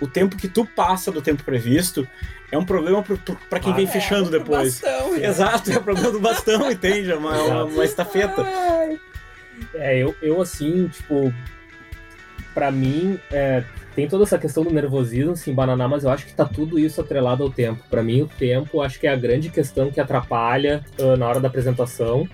o 0.00 0.06
tempo 0.06 0.36
que 0.36 0.48
tu 0.48 0.64
passa 0.64 1.10
do 1.10 1.20
tempo 1.20 1.44
previsto 1.44 2.08
é 2.50 2.56
um 2.56 2.64
problema 2.64 3.04
para 3.50 3.60
quem 3.60 3.72
ah, 3.72 3.76
vem 3.76 3.84
é, 3.84 3.88
fechando 3.88 4.30
depois. 4.30 4.80
Bastão, 4.80 5.16
Exato, 5.16 5.70
é 5.70 5.76
o 5.76 5.82
problema 5.82 6.10
do 6.10 6.20
bastão, 6.20 6.70
entende? 6.72 7.10
É 7.10 7.16
uma, 7.16 7.36
uma, 7.42 7.64
uma 7.64 7.84
estafeta. 7.84 8.46
É, 9.74 9.98
eu, 9.98 10.14
eu 10.22 10.40
assim, 10.40 10.88
tipo, 10.88 11.32
para 12.54 12.70
mim, 12.70 13.18
é, 13.30 13.62
tem 13.94 14.08
toda 14.08 14.24
essa 14.24 14.38
questão 14.38 14.64
do 14.64 14.70
nervosismo, 14.70 15.36
se 15.36 15.50
embananar, 15.50 15.88
mas 15.88 16.04
eu 16.04 16.10
acho 16.10 16.26
que 16.26 16.32
tá 16.32 16.44
tudo 16.44 16.78
isso 16.78 17.00
atrelado 17.00 17.42
ao 17.42 17.50
tempo. 17.50 17.82
Para 17.90 18.02
mim, 18.02 18.22
o 18.22 18.26
tempo, 18.26 18.80
acho 18.80 18.98
que 18.98 19.06
é 19.06 19.10
a 19.10 19.16
grande 19.16 19.50
questão 19.50 19.90
que 19.90 20.00
atrapalha 20.00 20.84
uh, 20.98 21.16
na 21.16 21.28
hora 21.28 21.40
da 21.40 21.48
apresentação. 21.48 22.28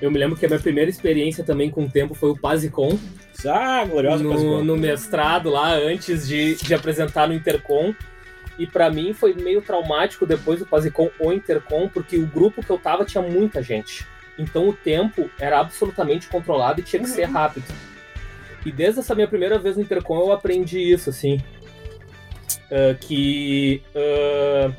Eu 0.00 0.10
me 0.10 0.18
lembro 0.18 0.36
que 0.36 0.44
a 0.44 0.48
minha 0.48 0.60
primeira 0.60 0.90
experiência 0.90 1.44
também 1.44 1.70
com 1.70 1.84
o 1.84 1.88
tempo 1.88 2.12
foi 2.14 2.30
o 2.30 2.36
Pasicom. 2.36 2.98
Ah, 3.46 3.84
glorioso 3.84 4.24
no, 4.24 4.64
no 4.64 4.76
mestrado 4.76 5.48
lá, 5.48 5.74
antes 5.74 6.26
de, 6.26 6.56
de 6.56 6.74
apresentar 6.74 7.28
no 7.28 7.34
Intercom. 7.34 7.94
E 8.62 8.66
para 8.68 8.88
mim 8.88 9.12
foi 9.12 9.34
meio 9.34 9.60
traumático 9.60 10.24
depois 10.24 10.60
do 10.60 10.66
Pasicom 10.66 11.10
ou 11.18 11.32
Intercom, 11.32 11.88
porque 11.88 12.16
o 12.16 12.28
grupo 12.28 12.62
que 12.62 12.70
eu 12.70 12.78
tava 12.78 13.04
tinha 13.04 13.20
muita 13.20 13.60
gente. 13.60 14.06
Então 14.38 14.68
o 14.68 14.72
tempo 14.72 15.28
era 15.40 15.58
absolutamente 15.58 16.28
controlado 16.28 16.78
e 16.78 16.84
tinha 16.84 17.02
que 17.02 17.08
ser 17.08 17.26
uhum. 17.26 17.32
rápido. 17.32 17.64
E 18.64 18.70
desde 18.70 19.00
essa 19.00 19.16
minha 19.16 19.26
primeira 19.26 19.58
vez 19.58 19.76
no 19.76 19.82
Intercom 19.82 20.16
eu 20.20 20.30
aprendi 20.30 20.78
isso, 20.78 21.10
assim. 21.10 21.40
Uh, 22.70 22.96
que 23.00 23.82
uh, 23.96 24.72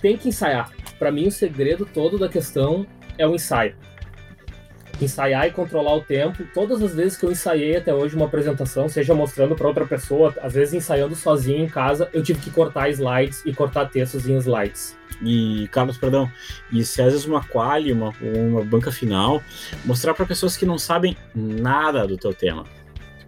tem 0.00 0.16
que 0.16 0.28
ensaiar. 0.28 0.70
Para 0.96 1.10
mim 1.10 1.26
o 1.26 1.32
segredo 1.32 1.84
todo 1.84 2.16
da 2.16 2.28
questão 2.28 2.86
é 3.18 3.26
o 3.26 3.34
ensaio 3.34 3.74
ensaiar 5.00 5.46
e 5.46 5.50
controlar 5.50 5.94
o 5.94 6.00
tempo. 6.00 6.44
Todas 6.52 6.82
as 6.82 6.94
vezes 6.94 7.16
que 7.16 7.24
eu 7.24 7.32
ensaiei 7.32 7.76
até 7.76 7.92
hoje 7.92 8.16
uma 8.16 8.26
apresentação, 8.26 8.88
seja 8.88 9.14
mostrando 9.14 9.54
para 9.54 9.66
outra 9.66 9.86
pessoa, 9.86 10.34
às 10.42 10.52
vezes 10.52 10.74
ensaiando 10.74 11.14
sozinho 11.14 11.64
em 11.64 11.68
casa, 11.68 12.08
eu 12.12 12.22
tive 12.22 12.40
que 12.40 12.50
cortar 12.50 12.88
slides 12.90 13.42
e 13.44 13.52
cortar 13.52 13.86
textos 13.86 14.28
em 14.28 14.36
slides. 14.36 14.96
E, 15.22 15.68
Carlos, 15.70 15.96
perdão, 15.96 16.30
e 16.72 16.84
se 16.84 17.00
às 17.00 17.12
vezes 17.12 17.26
uma 17.26 17.42
quali, 17.44 17.92
uma, 17.92 18.12
uma 18.20 18.64
banca 18.64 18.90
final, 18.90 19.42
mostrar 19.84 20.14
para 20.14 20.26
pessoas 20.26 20.56
que 20.56 20.66
não 20.66 20.78
sabem 20.78 21.16
nada 21.34 22.06
do 22.06 22.16
teu 22.16 22.34
tema. 22.34 22.64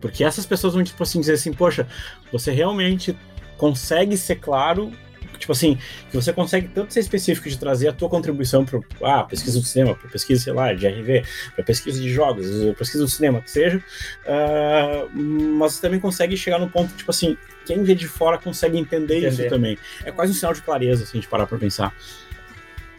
Porque 0.00 0.24
essas 0.24 0.44
pessoas 0.44 0.74
vão, 0.74 0.84
tipo 0.84 1.02
assim, 1.02 1.20
dizer 1.20 1.34
assim, 1.34 1.52
poxa, 1.52 1.86
você 2.30 2.52
realmente 2.52 3.16
consegue 3.56 4.16
ser 4.16 4.36
claro 4.36 4.92
tipo 5.38 5.52
assim, 5.52 5.78
que 6.10 6.16
você 6.16 6.32
consegue 6.32 6.68
tanto 6.68 6.92
ser 6.92 7.00
específico 7.00 7.48
de 7.48 7.58
trazer 7.58 7.88
a 7.88 7.92
tua 7.92 8.08
contribuição 8.08 8.64
para 8.64 8.80
ah, 9.02 9.24
pesquisa 9.24 9.60
do 9.60 9.66
cinema, 9.66 9.94
para 9.94 10.08
pesquisa, 10.10 10.42
sei 10.42 10.52
lá, 10.52 10.72
de 10.72 10.86
RV, 10.86 11.24
para 11.54 11.64
pesquisa 11.64 12.00
de 12.00 12.08
jogos, 12.10 12.46
pesquisa 12.78 13.04
do 13.04 13.10
cinema, 13.10 13.40
que 13.40 13.50
seja, 13.50 13.78
uh, 13.78 15.18
mas 15.18 15.74
você 15.74 15.82
também 15.82 16.00
consegue 16.00 16.36
chegar 16.36 16.58
no 16.58 16.68
ponto, 16.68 16.94
tipo 16.94 17.10
assim, 17.10 17.36
quem 17.64 17.82
vê 17.82 17.94
de 17.94 18.06
fora 18.06 18.38
consegue 18.38 18.78
entender, 18.78 19.18
entender. 19.18 19.28
isso 19.28 19.48
também. 19.48 19.78
É 20.04 20.12
quase 20.12 20.32
um 20.32 20.34
sinal 20.34 20.54
de 20.54 20.62
clareza, 20.62 21.04
assim, 21.04 21.18
de 21.18 21.26
parar 21.26 21.46
para 21.46 21.58
pensar. 21.58 21.92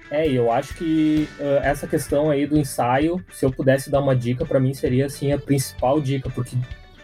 É, 0.10 0.28
e 0.28 0.36
eu 0.36 0.52
acho 0.52 0.73
que 0.73 1.28
uh, 1.39 1.63
essa 1.63 1.86
questão 1.86 2.30
aí 2.30 2.45
do 2.45 2.58
ensaio, 2.58 3.23
se 3.32 3.45
eu 3.45 3.52
pudesse 3.52 3.89
dar 3.89 4.00
uma 4.00 4.15
dica, 4.15 4.45
para 4.45 4.60
mim 4.60 4.73
seria 4.73 5.06
assim 5.06 5.34
a 5.34 5.38
principal 5.38 6.00
dica, 6.00 6.30
porque 6.30 6.56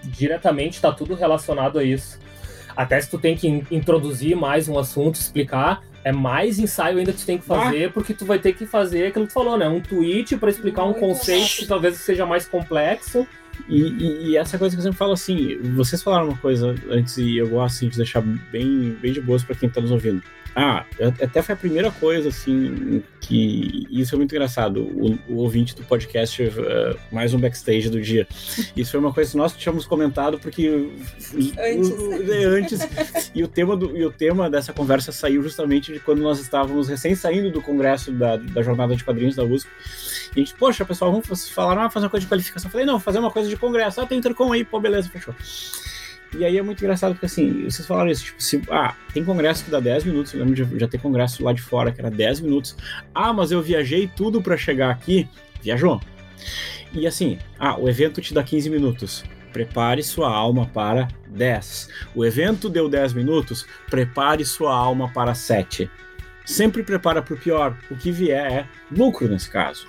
diretamente 0.03 0.75
está 0.75 0.91
tudo 0.91 1.13
relacionado 1.13 1.79
a 1.79 1.83
isso. 1.83 2.19
Até 2.75 2.99
se 2.99 3.09
tu 3.09 3.17
tem 3.17 3.35
que 3.35 3.47
introduzir 3.69 4.35
mais 4.35 4.67
um 4.67 4.77
assunto, 4.77 5.15
explicar, 5.15 5.83
é 6.03 6.11
mais 6.11 6.59
ensaio 6.59 6.97
ainda 6.97 7.13
que 7.13 7.19
tu 7.19 7.25
tem 7.25 7.37
que 7.37 7.45
fazer, 7.45 7.85
ah. 7.85 7.89
porque 7.89 8.13
tu 8.13 8.25
vai 8.25 8.39
ter 8.39 8.53
que 8.53 8.65
fazer 8.65 9.07
aquilo 9.07 9.25
que 9.25 9.31
tu 9.31 9.35
falou, 9.35 9.57
né? 9.57 9.67
Um 9.67 9.79
tweet 9.79 10.35
para 10.37 10.49
explicar 10.49 10.83
um 10.83 10.93
conceito 10.93 11.57
que 11.57 11.65
talvez 11.65 11.95
seja 11.97 12.25
mais 12.25 12.45
complexo. 12.45 13.25
E, 13.69 13.81
e, 13.81 14.27
e, 14.29 14.37
essa 14.37 14.57
coisa 14.57 14.75
que 14.75 14.79
eu 14.79 14.83
sempre 14.83 14.97
falo 14.97 15.13
assim, 15.13 15.57
vocês 15.75 16.01
falaram 16.01 16.29
uma 16.29 16.37
coisa 16.37 16.75
antes 16.89 17.17
e 17.17 17.37
eu 17.37 17.47
gosto 17.47 17.75
assim, 17.75 17.87
de 17.87 17.97
deixar 17.97 18.21
bem, 18.21 18.97
bem 18.99 19.13
de 19.13 19.21
boas 19.21 19.43
para 19.43 19.55
quem 19.55 19.69
está 19.69 19.79
nos 19.79 19.91
ouvindo. 19.91 20.23
Ah, 20.55 20.85
até 21.21 21.41
foi 21.41 21.53
a 21.53 21.57
primeira 21.57 21.89
coisa, 21.91 22.29
assim, 22.29 23.01
que. 23.19 23.87
Isso 23.89 24.13
é 24.13 24.17
muito 24.17 24.33
engraçado. 24.33 24.81
O, 24.83 25.17
o 25.27 25.35
ouvinte 25.37 25.75
do 25.75 25.83
podcast, 25.83 26.43
uh, 26.43 26.99
mais 27.11 27.33
um 27.33 27.39
backstage 27.39 27.89
do 27.89 27.99
dia. 27.99 28.27
Isso 28.75 28.91
foi 28.91 28.99
uma 28.99 29.11
coisa 29.11 29.31
que 29.31 29.37
nós 29.37 29.53
tínhamos 29.53 29.85
comentado, 29.85 30.37
porque. 30.37 30.67
Antes. 30.67 31.89
O, 31.89 32.31
é, 32.31 32.43
antes 32.45 32.79
e, 33.33 33.43
o 33.43 33.47
tema 33.47 33.75
do, 33.75 33.97
e 33.97 34.05
o 34.05 34.11
tema 34.11 34.49
dessa 34.49 34.71
conversa 34.71 35.11
saiu 35.11 35.41
justamente 35.41 35.91
de 35.91 35.99
quando 35.99 36.21
nós 36.21 36.39
estávamos 36.39 36.87
recém 36.87 37.15
saindo 37.15 37.49
do 37.49 37.61
congresso 37.61 38.11
da, 38.11 38.37
da 38.37 38.61
jornada 38.61 38.95
de 38.95 39.03
quadrinhos 39.03 39.35
da 39.35 39.43
USP. 39.43 39.69
E 40.35 40.39
a 40.41 40.43
gente, 40.43 40.53
poxa, 40.55 40.85
pessoal, 40.85 41.11
vamos 41.11 41.49
falar, 41.49 41.77
ah, 41.77 41.89
fazer 41.89 42.05
uma 42.05 42.09
coisa 42.11 42.25
de 42.25 42.29
qualificação. 42.29 42.67
Eu 42.67 42.71
falei, 42.71 42.85
não, 42.85 42.99
fazer 42.99 43.19
uma 43.19 43.31
coisa 43.31 43.49
de 43.49 43.57
congresso. 43.57 44.01
Ah, 44.01 44.05
tem 44.05 44.19
intercom 44.19 44.51
aí, 44.51 44.63
pô, 44.63 44.79
beleza, 44.79 45.09
fechou. 45.09 45.33
E 46.35 46.43
aí 46.43 46.57
é 46.57 46.61
muito 46.61 46.83
engraçado 46.83 47.13
porque 47.13 47.25
assim, 47.25 47.63
vocês 47.63 47.87
falaram 47.87 48.09
isso, 48.09 48.25
tipo, 48.25 48.41
se, 48.41 48.61
ah, 48.69 48.95
tem 49.13 49.23
congresso 49.23 49.63
que 49.63 49.71
dá 49.71 49.79
10 49.79 50.05
minutos, 50.05 50.33
eu 50.33 50.39
lembro 50.39 50.55
de 50.55 50.79
já 50.79 50.87
ter 50.87 50.99
congresso 50.99 51.43
lá 51.43 51.53
de 51.53 51.61
fora 51.61 51.91
que 51.91 52.01
era 52.01 52.09
10 52.09 52.41
minutos. 52.41 52.75
Ah, 53.13 53.31
mas 53.31 53.51
eu 53.51 53.61
viajei 53.61 54.07
tudo 54.07 54.41
para 54.41 54.57
chegar 54.57 54.89
aqui. 54.89 55.27
Viajou. 55.61 56.01
E 56.93 57.07
assim, 57.07 57.39
ah, 57.59 57.77
o 57.79 57.87
evento 57.87 58.21
te 58.21 58.33
dá 58.33 58.43
15 58.43 58.69
minutos. 58.69 59.23
Prepare 59.51 60.01
sua 60.01 60.29
alma 60.33 60.65
para 60.65 61.07
10. 61.27 61.89
O 62.15 62.25
evento 62.25 62.69
deu 62.69 62.89
10 62.89 63.13
minutos, 63.13 63.65
prepare 63.89 64.43
sua 64.43 64.75
alma 64.75 65.11
para 65.13 65.35
7. 65.35 65.89
Sempre 66.45 66.83
prepara 66.83 67.21
para 67.21 67.33
o 67.33 67.37
pior. 67.37 67.77
O 67.89 67.95
que 67.95 68.11
vier 68.11 68.51
é 68.51 68.67
lucro 68.91 69.27
nesse 69.27 69.49
caso. 69.49 69.85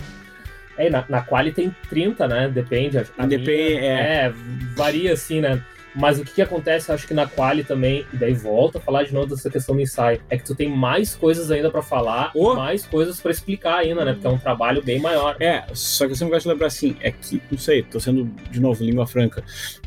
É, 0.77 0.91
na, 0.91 1.05
na 1.09 1.23
quali 1.23 1.53
tem 1.53 1.75
30, 1.89 2.29
né? 2.29 2.49
Depende. 2.49 2.99
A 2.99 3.27
Depende, 3.27 3.49
minha, 3.49 3.81
é. 3.81 4.27
é. 4.27 4.33
Varia 4.75 5.13
assim, 5.13 5.41
né? 5.41 5.63
Mas 5.95 6.19
o 6.19 6.25
que, 6.25 6.33
que 6.33 6.43
acontece, 6.43 6.91
acho 6.91 7.07
que 7.07 7.15
na 7.15 7.27
quali 7.27 7.63
também, 7.63 8.05
e 8.13 8.17
daí 8.17 8.35
volta 8.35 8.79
a 8.79 8.81
falar 8.81 9.05
de 9.05 9.15
novo 9.15 9.29
dessa 9.29 9.49
questão 9.49 9.77
do 9.77 9.81
ensaio, 9.81 10.21
é 10.29 10.37
que 10.37 10.45
tu 10.45 10.55
tem 10.55 10.69
mais 10.69 11.15
coisas 11.15 11.51
ainda 11.51 11.71
para 11.71 11.83
falar, 11.83 12.33
oh. 12.35 12.55
mais 12.55 12.85
coisas 12.85 13.21
para 13.21 13.31
explicar 13.31 13.77
ainda, 13.77 14.05
né? 14.05 14.13
Porque 14.13 14.27
é 14.27 14.31
um 14.31 14.39
trabalho 14.39 14.83
bem 14.83 14.99
maior. 15.01 15.37
É, 15.41 15.65
só 15.73 16.07
que 16.07 16.13
eu 16.13 16.17
sempre 16.17 16.35
gosto 16.35 16.47
de 16.47 16.53
lembrar 16.53 16.67
assim, 16.67 16.97
é 17.01 17.13
que, 17.13 17.41
não 17.51 17.59
sei, 17.59 17.83
tô 17.83 18.01
sendo 18.01 18.25
de 18.51 18.61
novo 18.61 18.83
língua 18.83 19.07
franca. 19.07 19.45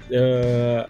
Uh, 0.09 0.87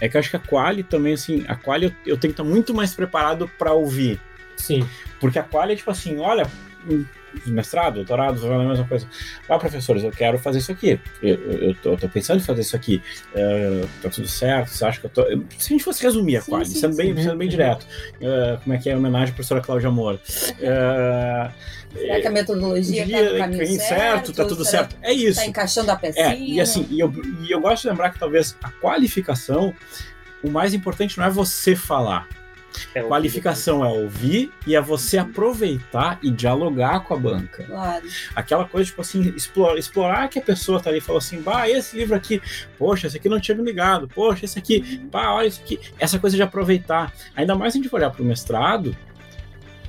é 0.00 0.08
que 0.08 0.16
eu 0.16 0.20
acho 0.20 0.30
que 0.30 0.36
a 0.36 0.40
quali 0.40 0.82
também, 0.82 1.14
assim, 1.14 1.44
a 1.48 1.56
quali 1.56 1.86
eu, 1.86 1.92
eu 2.06 2.16
tenho 2.18 2.34
que 2.34 2.40
estar 2.40 2.44
muito 2.44 2.74
mais 2.74 2.94
preparado 2.94 3.50
para 3.58 3.72
ouvir. 3.72 4.20
Sim. 4.56 4.86
Porque 5.18 5.38
a 5.38 5.42
quali 5.42 5.72
é 5.72 5.76
tipo 5.76 5.90
assim, 5.90 6.18
olha, 6.18 6.46
mestrado, 7.46 7.96
doutorado, 7.96 8.44
a 8.52 8.64
mesma 8.64 8.86
coisa. 8.86 9.06
Ah, 9.48 9.58
professores, 9.58 10.02
eu 10.02 10.10
quero 10.10 10.38
fazer 10.38 10.58
isso 10.58 10.72
aqui. 10.72 11.00
Eu, 11.22 11.34
eu, 11.36 11.74
tô, 11.74 11.90
eu 11.92 11.96
tô 11.96 12.08
pensando 12.08 12.40
em 12.40 12.44
fazer 12.44 12.62
isso 12.62 12.76
aqui. 12.76 13.02
Uh, 13.34 13.88
tá 14.02 14.08
tudo 14.08 14.28
certo? 14.28 14.68
Você 14.68 14.84
acha 14.84 15.00
que 15.00 15.06
eu 15.06 15.10
tô. 15.10 15.22
Se 15.58 15.66
a 15.66 15.68
gente 15.68 15.84
fosse 15.84 16.02
resumir 16.02 16.38
a 16.38 16.42
quali, 16.42 16.66
sendo, 16.66 16.96
bem, 16.96 17.14
sendo 17.16 17.36
bem 17.36 17.48
direto, 17.48 17.84
uh, 17.84 18.60
como 18.62 18.74
é 18.74 18.78
que 18.78 18.90
é 18.90 18.94
a 18.94 18.98
homenagem 18.98 19.30
à 19.30 19.34
professora 19.34 19.60
Cláudia 19.60 19.90
Moura? 19.90 20.20
Uh, 20.58 21.52
Será 21.92 22.20
que 22.20 22.26
a 22.26 22.30
metodologia 22.30 23.04
está 23.04 23.22
no 23.22 23.38
caminho 23.38 23.66
certo? 23.66 23.88
certo 23.88 24.32
tá 24.34 24.44
tudo 24.44 24.64
certo. 24.64 24.96
É 25.02 25.12
isso. 25.12 25.40
Está 25.40 25.46
encaixando 25.46 25.90
a 25.90 25.96
pecinha. 25.96 26.34
É, 26.34 26.38
e 26.38 26.60
assim, 26.60 26.86
e 26.90 27.00
eu, 27.00 27.12
e 27.46 27.50
eu 27.50 27.60
gosto 27.60 27.82
de 27.82 27.88
lembrar 27.88 28.10
que 28.10 28.18
talvez 28.18 28.56
a 28.62 28.70
qualificação 28.70 29.74
o 30.42 30.50
mais 30.50 30.74
importante 30.74 31.18
não 31.18 31.24
é 31.24 31.30
você 31.30 31.74
falar. 31.74 32.28
É 32.94 33.02
Qualificação 33.02 33.84
é 33.84 33.88
ouvir 33.88 34.52
e 34.66 34.74
é 34.74 34.80
você 34.80 35.18
aproveitar 35.18 36.18
e 36.22 36.30
dialogar 36.30 37.00
com 37.00 37.14
a 37.14 37.16
banca. 37.16 37.64
Claro. 37.64 38.06
Aquela 38.34 38.64
coisa, 38.64 38.86
tipo 38.86 39.00
assim, 39.00 39.32
explorar, 39.36 39.78
explorar 39.78 40.28
que 40.28 40.38
a 40.38 40.42
pessoa 40.42 40.80
tá 40.80 40.90
ali 40.90 40.98
e 40.98 41.02
falou 41.02 41.18
assim, 41.18 41.40
bah, 41.40 41.68
esse 41.68 41.96
livro 41.96 42.14
aqui, 42.14 42.40
poxa, 42.78 43.06
esse 43.06 43.16
aqui 43.16 43.28
não 43.28 43.40
tinha 43.40 43.56
me 43.56 43.64
ligado, 43.64 44.08
poxa, 44.08 44.44
esse 44.44 44.58
aqui, 44.58 45.00
bah, 45.10 45.34
olha 45.34 45.48
isso 45.48 45.60
aqui. 45.62 45.80
Essa 45.98 46.18
coisa 46.18 46.36
de 46.36 46.42
aproveitar. 46.42 47.12
Ainda 47.34 47.54
mais 47.54 47.72
se 47.72 47.78
a 47.78 47.82
gente 47.82 47.90
for 47.90 47.96
olhar 47.96 48.10
pro 48.10 48.24
mestrado, 48.24 48.96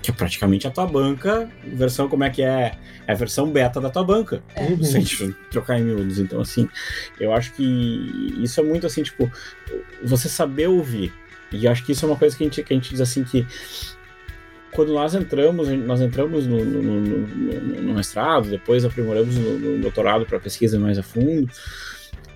que 0.01 0.11
é 0.11 0.13
praticamente 0.13 0.67
a 0.67 0.71
tua 0.71 0.87
banca, 0.87 1.49
versão 1.63 2.07
como 2.07 2.23
é 2.23 2.29
que 2.29 2.41
é? 2.41 2.77
É 3.05 3.11
a 3.11 3.15
versão 3.15 3.49
beta 3.49 3.81
da 3.81 3.89
tua 3.89 4.03
banca. 4.03 4.41
É. 4.55 4.63
Uhum. 4.65 4.83
Se 4.83 4.97
a 4.97 4.99
gente 4.99 5.33
trocar 5.51 5.79
em 5.79 5.83
miúdos. 5.83 6.19
Então, 6.19 6.39
assim, 6.41 6.69
eu 7.19 7.33
acho 7.33 7.53
que 7.53 8.37
isso 8.41 8.59
é 8.59 8.63
muito 8.63 8.87
assim, 8.87 9.03
tipo, 9.03 9.29
você 10.03 10.29
saber 10.29 10.67
ouvir. 10.67 11.13
E 11.51 11.67
acho 11.67 11.83
que 11.85 11.91
isso 11.91 12.05
é 12.05 12.09
uma 12.09 12.17
coisa 12.17 12.35
que 12.37 12.43
a 12.43 12.45
gente, 12.45 12.63
que 12.63 12.73
a 12.73 12.75
gente 12.75 12.89
diz 12.91 13.01
assim 13.01 13.23
que 13.23 13.45
quando 14.71 14.93
nós 14.93 15.15
entramos, 15.15 15.67
nós 15.69 15.99
entramos 15.99 16.45
no, 16.45 16.63
no, 16.63 16.81
no, 16.81 17.81
no- 17.81 17.93
mestrado, 17.93 18.49
depois 18.49 18.85
aprimoramos 18.85 19.35
no, 19.35 19.57
no 19.57 19.81
doutorado 19.81 20.25
para 20.25 20.39
pesquisa 20.39 20.77
mais 20.79 20.97
a 20.99 21.03
fundo, 21.03 21.51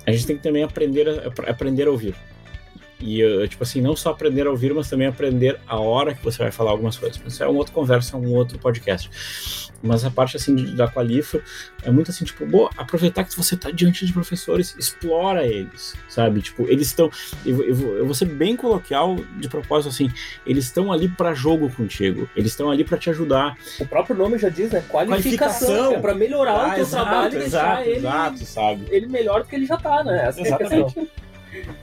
a 0.06 0.12
gente 0.12 0.26
tem 0.26 0.36
que 0.38 0.44
também 0.44 0.64
aprender 0.64 1.08
a, 1.08 1.28
aprender 1.50 1.88
a 1.88 1.92
ouvir. 1.92 2.16
E, 3.06 3.22
eh, 3.22 3.48
tipo 3.48 3.62
assim, 3.64 3.82
não 3.82 3.96
só 3.98 4.12
aprender 4.12 4.48
a 4.48 4.50
ouvir, 4.50 4.74
mas 4.74 4.90
também 4.90 5.08
aprender 5.08 5.60
a 5.68 5.78
hora 5.78 6.14
que 6.14 6.24
você 6.24 6.38
vai 6.42 6.52
falar 6.52 6.72
algumas 6.72 6.96
coisas. 6.98 7.22
Isso 7.28 7.44
é 7.44 7.48
uma 7.48 7.58
outra 7.60 7.74
conversa, 7.74 8.16
é 8.16 8.20
um 8.20 8.34
outro 8.34 8.58
podcast. 8.58 9.10
Mas 9.86 10.06
a 10.06 10.10
parte, 10.10 10.38
assim, 10.38 10.56
de- 10.56 10.74
da 10.74 10.88
Qualifa 10.88 11.42
é 11.84 11.92
muito 11.92 12.10
assim, 12.12 12.24
tipo, 12.24 12.46
boa, 12.46 12.70
aproveitar 12.78 13.26
que 13.26 13.36
você 13.36 13.58
tá 13.58 13.70
diante 13.72 14.06
de 14.06 14.14
professores, 14.14 14.74
explora 14.80 15.46
eles, 15.46 15.94
sabe? 16.08 16.42
Tipo, 16.42 16.64
eles 16.70 16.88
estão. 16.88 17.12
Eu, 17.46 17.62
eu, 17.64 17.98
eu 17.98 18.06
vou 18.06 18.16
ser 18.16 18.24
bem 18.26 18.56
coloquial 18.56 19.18
de 19.38 19.50
propósito, 19.50 19.90
assim, 19.90 20.10
eles 20.46 20.64
estão 20.64 20.90
ali 20.90 21.10
para 21.10 21.34
jogo 21.34 21.70
contigo, 21.70 22.30
eles 22.38 22.52
estão 22.52 22.72
ali 22.72 22.86
para 22.86 22.98
te 22.98 23.10
ajudar. 23.10 23.58
O 23.82 23.86
próprio 23.86 24.16
nome 24.16 24.38
já 24.38 24.48
diz, 24.48 24.72
né? 24.72 24.82
Qualificação. 24.88 25.68
Qualificação. 25.68 25.94
É 25.96 26.00
pra 26.00 26.16
melhorar 26.16 26.54
o 26.56 26.72
Ah, 26.72 26.76
teu 26.76 26.86
trabalho 26.88 27.36
e 27.36 27.40
deixar 27.40 27.50
exato, 27.50 27.82
ele, 27.90 27.98
exato, 27.98 28.46
sabe? 28.46 28.86
ele 28.90 29.08
melhor 29.08 29.44
do 29.44 29.50
que 29.50 29.56
ele 29.58 29.66
já 29.66 29.76
tá, 29.76 30.02
né? 30.06 30.28
Essa 30.28 30.40
é 30.40 30.44
a 30.44 30.46
Exatamente. 30.48 30.94
questão. 30.94 31.08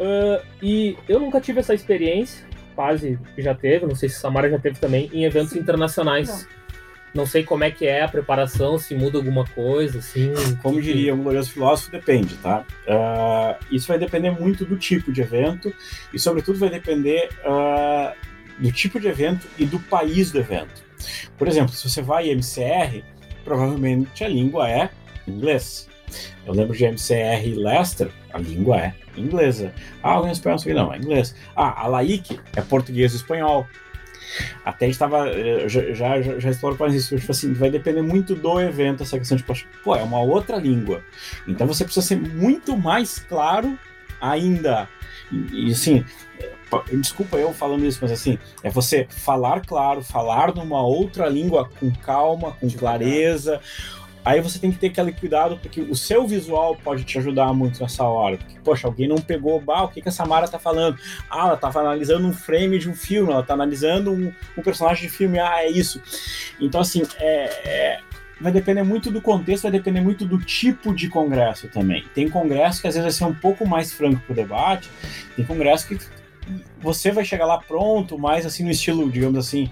Ah, 0.00 0.42
e 0.62 0.96
eu 1.08 1.20
nunca 1.20 1.40
tive 1.40 1.60
essa 1.60 1.74
experiência, 1.74 2.44
quase 2.74 3.18
já 3.38 3.54
teve, 3.54 3.86
não 3.86 3.94
sei 3.94 4.08
se 4.08 4.18
Samara 4.18 4.48
já 4.50 4.58
teve 4.58 4.78
também, 4.78 5.10
em 5.12 5.24
eventos 5.24 5.54
internacionais. 5.56 6.46
Não. 7.14 7.26
sei 7.26 7.44
como 7.44 7.62
é 7.62 7.70
que 7.70 7.86
é 7.86 8.02
a 8.02 8.08
preparação, 8.08 8.78
se 8.78 8.94
muda 8.94 9.18
alguma 9.18 9.44
coisa, 9.44 9.98
assim. 9.98 10.32
Como 10.62 10.76
que- 10.76 10.82
diria 10.82 11.14
um 11.14 11.22
glorioso 11.22 11.50
filósofo, 11.52 11.90
depende, 11.90 12.34
tá? 12.36 12.64
Ah, 12.88 13.58
isso 13.70 13.86
vai 13.86 13.98
depender 13.98 14.30
muito 14.30 14.64
do 14.64 14.78
tipo 14.78 15.12
de 15.12 15.20
evento 15.20 15.74
e, 16.10 16.18
sobretudo, 16.18 16.58
vai 16.58 16.70
depender 16.70 17.28
ah, 17.44 18.14
do 18.58 18.72
tipo 18.72 18.98
de 18.98 19.08
evento 19.08 19.46
e 19.58 19.66
do 19.66 19.78
país 19.78 20.30
do 20.32 20.38
evento. 20.38 20.82
Por 21.36 21.46
exemplo, 21.48 21.74
se 21.74 21.86
você 21.90 22.00
vai 22.00 22.28
em 22.28 22.32
MCR, 22.32 23.04
provavelmente 23.44 24.24
a 24.24 24.28
língua 24.28 24.70
é 24.70 24.88
inglês. 25.28 25.88
Eu 26.46 26.52
lembro 26.54 26.76
de 26.76 26.84
MCR 26.84 27.54
Leicester, 27.56 28.08
a 28.32 28.38
língua 28.38 28.78
é 28.78 28.94
inglesa. 29.16 29.72
Ah, 30.02 30.12
alguém 30.12 30.32
espanhol, 30.32 30.58
aqui 30.58 30.72
não, 30.74 30.92
é 30.92 30.96
inglês. 30.98 31.34
Ah, 31.54 31.82
a 31.82 31.86
LAIC 31.86 32.38
é 32.56 32.60
português 32.62 33.12
e 33.12 33.16
espanhol. 33.16 33.66
Até 34.64 34.86
a 34.86 34.88
gente 34.88 34.98
tava. 34.98 35.28
eh, 35.28 35.68
Já, 35.68 35.92
já, 35.92 36.22
já, 36.38 36.50
explorou 36.50 36.78
mais 36.78 36.94
isso. 36.94 37.16
Tipo 37.18 37.32
assim, 37.32 37.52
vai 37.52 37.70
depender 37.70 38.00
muito 38.02 38.34
do 38.34 38.60
evento, 38.60 39.02
essa 39.02 39.18
questão 39.18 39.36
de, 39.36 39.42
poxa, 39.42 39.66
pô, 39.84 39.94
é 39.94 40.02
uma 40.02 40.20
outra 40.20 40.56
língua. 40.56 41.02
Então 41.46 41.66
você 41.66 41.84
precisa 41.84 42.06
ser 42.06 42.16
muito 42.16 42.76
mais 42.76 43.18
claro 43.18 43.78
ainda. 44.20 44.88
E, 45.30 45.68
e, 45.68 45.72
assim, 45.72 46.02
eh, 46.40 46.50
pa- 46.70 46.84
desculpa 46.92 47.36
eu 47.36 47.52
falando 47.52 47.84
isso, 47.84 47.98
mas 48.00 48.10
assim, 48.12 48.38
é 48.62 48.70
você 48.70 49.06
falar 49.10 49.60
claro, 49.66 50.02
falar 50.02 50.54
numa 50.54 50.80
outra 50.80 51.28
língua 51.28 51.68
com 51.78 51.90
calma, 51.90 52.52
com 52.52 52.70
clareza. 52.70 53.60
Aí 54.24 54.40
você 54.40 54.58
tem 54.58 54.70
que 54.70 54.78
ter 54.78 54.88
aquele 54.88 55.12
cuidado, 55.12 55.58
porque 55.60 55.80
o 55.80 55.96
seu 55.96 56.26
visual 56.26 56.76
pode 56.76 57.02
te 57.04 57.18
ajudar 57.18 57.52
muito 57.52 57.82
nessa 57.82 58.04
hora. 58.04 58.36
Porque, 58.36 58.54
poxa, 58.62 58.86
alguém 58.86 59.08
não 59.08 59.16
pegou, 59.16 59.60
bah, 59.60 59.82
o 59.82 59.88
que, 59.88 60.00
que 60.00 60.08
a 60.08 60.12
Samara 60.12 60.46
tá 60.46 60.58
falando? 60.58 60.96
Ah, 61.28 61.48
ela 61.48 61.56
tava 61.56 61.80
analisando 61.80 62.26
um 62.26 62.32
frame 62.32 62.78
de 62.78 62.88
um 62.88 62.94
filme, 62.94 63.32
ela 63.32 63.42
tá 63.42 63.54
analisando 63.54 64.12
um, 64.12 64.32
um 64.56 64.62
personagem 64.62 65.08
de 65.08 65.12
filme, 65.12 65.40
ah, 65.40 65.64
é 65.64 65.68
isso. 65.68 66.00
Então, 66.60 66.80
assim, 66.80 67.02
é, 67.18 67.44
é- 67.68 68.00
vai 68.40 68.52
depender 68.52 68.82
muito 68.82 69.10
do 69.10 69.20
contexto, 69.20 69.64
vai 69.64 69.72
depender 69.72 70.00
muito 70.00 70.24
do 70.24 70.38
tipo 70.38 70.94
de 70.94 71.08
congresso 71.08 71.68
também. 71.68 72.04
Tem 72.14 72.28
congresso 72.28 72.80
que 72.80 72.88
às 72.88 72.94
vezes 72.94 73.04
vai 73.04 73.28
ser 73.28 73.32
um 73.32 73.38
pouco 73.38 73.66
mais 73.66 73.92
franco 73.92 74.20
pro 74.26 74.34
debate, 74.34 74.88
tem 75.36 75.44
congresso 75.44 75.86
que 75.86 75.98
você 76.80 77.12
vai 77.12 77.24
chegar 77.24 77.46
lá 77.46 77.58
pronto, 77.58 78.18
mais 78.18 78.44
assim 78.44 78.64
no 78.64 78.70
estilo, 78.70 79.10
digamos 79.10 79.38
assim, 79.38 79.70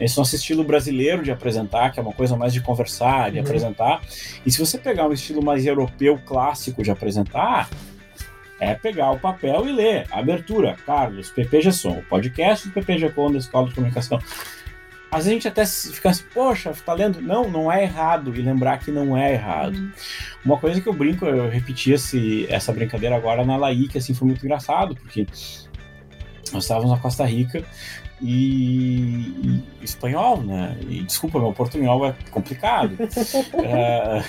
esse 0.00 0.16
nosso 0.16 0.34
estilo 0.36 0.62
brasileiro 0.64 1.22
de 1.22 1.30
apresentar, 1.30 1.90
que 1.90 1.98
é 1.98 2.02
uma 2.02 2.12
coisa 2.12 2.36
mais 2.36 2.52
de 2.52 2.60
conversar, 2.60 3.30
de 3.30 3.38
Uhum. 3.38 3.44
apresentar. 3.44 4.00
E 4.46 4.50
se 4.50 4.58
você 4.58 4.78
pegar 4.78 5.06
um 5.08 5.12
estilo 5.12 5.42
mais 5.44 5.66
europeu 5.66 6.18
clássico 6.24 6.82
de 6.82 6.90
apresentar, 6.90 7.68
é 8.60 8.74
pegar 8.74 9.10
o 9.12 9.18
papel 9.18 9.68
e 9.68 9.72
ler. 9.72 10.06
Abertura, 10.10 10.76
Carlos, 10.84 11.30
PP 11.30 11.62
Gesson, 11.62 11.98
o 11.98 12.02
podcast 12.04 12.68
do 12.68 12.74
PP 12.74 12.98
Gecon 12.98 13.30
da 13.32 13.38
Escola 13.38 13.68
de 13.68 13.74
Comunicação. 13.74 14.18
Às 15.10 15.24
vezes 15.24 15.30
a 15.30 15.32
gente 15.34 15.48
até 15.48 15.64
fica 15.64 16.10
assim, 16.10 16.24
poxa, 16.34 16.70
tá 16.84 16.92
lendo? 16.92 17.22
Não, 17.22 17.48
não 17.48 17.72
é 17.72 17.82
errado. 17.84 18.34
E 18.36 18.42
lembrar 18.42 18.78
que 18.78 18.90
não 18.90 19.16
é 19.16 19.32
errado. 19.32 19.90
Uma 20.44 20.58
coisa 20.58 20.80
que 20.82 20.86
eu 20.88 20.92
brinco, 20.92 21.24
eu 21.24 21.48
repeti 21.48 21.92
esse, 21.92 22.46
essa 22.50 22.72
brincadeira 22.72 23.16
agora 23.16 23.42
na 23.44 23.56
Laí, 23.56 23.88
que 23.88 23.96
assim 23.96 24.12
foi 24.12 24.26
muito 24.28 24.44
engraçado, 24.44 24.94
porque 24.94 25.26
nós 26.52 26.64
estávamos 26.64 26.90
na 26.90 26.98
Costa 26.98 27.24
Rica 27.24 27.64
e, 28.20 29.62
e 29.80 29.84
espanhol, 29.84 30.42
né? 30.42 30.76
E 30.88 31.02
desculpa, 31.02 31.38
meu 31.38 31.52
portunhol 31.52 32.06
é 32.06 32.14
complicado. 32.30 32.96
É, 33.68 34.22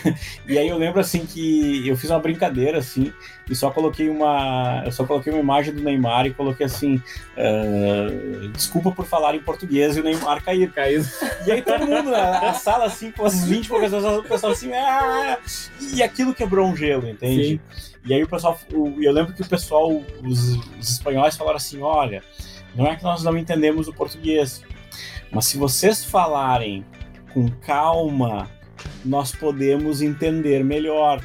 e 0.48 0.58
aí 0.58 0.68
eu 0.68 0.78
lembro 0.78 1.00
assim 1.00 1.26
que 1.26 1.88
eu 1.88 1.96
fiz 1.96 2.10
uma 2.10 2.20
brincadeira 2.20 2.80
assim 2.80 3.14
e 3.50 3.56
só 3.56 3.72
coloquei 3.72 4.10
uma, 4.10 4.84
eu 4.86 4.92
só 4.92 5.06
coloquei 5.06 5.32
uma 5.32 5.42
imagem 5.42 5.74
do 5.74 5.82
Neymar 5.82 6.26
e 6.26 6.34
coloquei 6.34 6.66
assim, 6.66 7.02
é, 7.36 8.08
desculpa 8.54 8.92
por 8.92 9.06
falar 9.06 9.36
em 9.36 9.40
português 9.40 9.98
e 9.98 10.02
o 10.02 10.04
Neymar 10.04 10.44
cair. 10.44 10.72
Caído. 10.72 11.08
E 11.46 11.52
aí 11.52 11.62
todo 11.62 11.86
mundo, 11.86 12.12
na 12.12 12.50
a 12.50 12.54
sala 12.54 12.86
assim, 12.86 13.12
com 13.12 13.26
as 13.26 13.44
20 13.44 13.66
e 13.66 13.70
poucas 13.70 13.92
pessoas, 13.92 14.20
o 14.20 14.24
pessoal 14.24 14.52
assim, 14.52 14.72
ah! 14.74 15.40
e 15.94 16.04
aquilo 16.04 16.34
quebrou 16.34 16.68
um 16.68 16.76
gelo, 16.76 17.08
entende? 17.08 17.60
E 18.06 18.14
aí 18.14 18.24
o 18.24 18.28
pessoal, 18.28 18.58
eu 18.72 19.12
lembro 19.12 19.34
que 19.34 19.42
o 19.42 19.48
pessoal, 19.48 19.90
os, 20.24 20.56
os 20.80 20.90
espanhóis 20.90 21.36
falaram 21.36 21.58
assim, 21.58 21.82
olha, 21.82 22.24
não 22.80 22.88
é 22.88 22.96
que 22.96 23.04
nós 23.04 23.24
não 23.24 23.38
entendemos 23.38 23.90
o 23.90 23.94
português, 23.94 24.64
mas 25.30 25.46
se 25.48 25.58
vocês 25.58 26.06
falarem 26.06 26.86
com 27.34 27.50
calma, 27.50 28.50
nós 29.04 29.34
podemos 29.34 30.02
entender 30.02 30.64
melhor. 30.64 31.22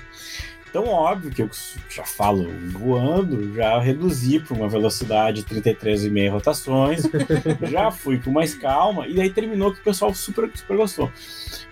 Então, 0.68 0.88
óbvio 0.88 1.30
que 1.30 1.40
eu 1.40 1.48
já 1.88 2.02
falo 2.02 2.48
voando, 2.72 3.54
já 3.54 3.78
reduzi 3.78 4.40
para 4.40 4.56
uma 4.56 4.68
velocidade 4.68 5.44
de 5.44 5.54
33,5 5.54 6.32
rotações, 6.32 7.02
já 7.70 7.92
fui 7.92 8.18
com 8.18 8.32
mais 8.32 8.54
calma, 8.54 9.06
e 9.06 9.20
aí 9.20 9.30
terminou 9.30 9.72
que 9.72 9.78
o 9.78 9.84
pessoal 9.84 10.12
super, 10.12 10.50
super 10.52 10.76
gostou. 10.76 11.08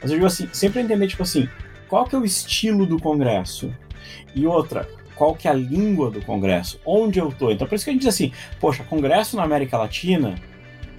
Mas 0.00 0.12
eu 0.12 0.16
digo 0.16 0.26
assim, 0.26 0.48
sempre 0.52 0.80
entender, 0.80 1.08
tipo 1.08 1.24
assim, 1.24 1.48
qual 1.88 2.04
que 2.04 2.14
é 2.14 2.18
o 2.20 2.24
estilo 2.24 2.86
do 2.86 3.00
congresso? 3.00 3.74
E 4.32 4.46
outra, 4.46 4.88
qual 5.22 5.36
que 5.36 5.46
é 5.46 5.52
a 5.52 5.54
língua 5.54 6.10
do 6.10 6.20
congresso? 6.20 6.80
Onde 6.84 7.20
eu 7.20 7.30
tô? 7.30 7.52
Então, 7.52 7.64
por 7.64 7.76
isso 7.76 7.84
que 7.84 7.90
a 7.90 7.92
gente 7.92 8.02
diz 8.02 8.12
assim, 8.12 8.32
poxa, 8.58 8.82
congresso 8.82 9.36
na 9.36 9.44
América 9.44 9.78
Latina, 9.78 10.34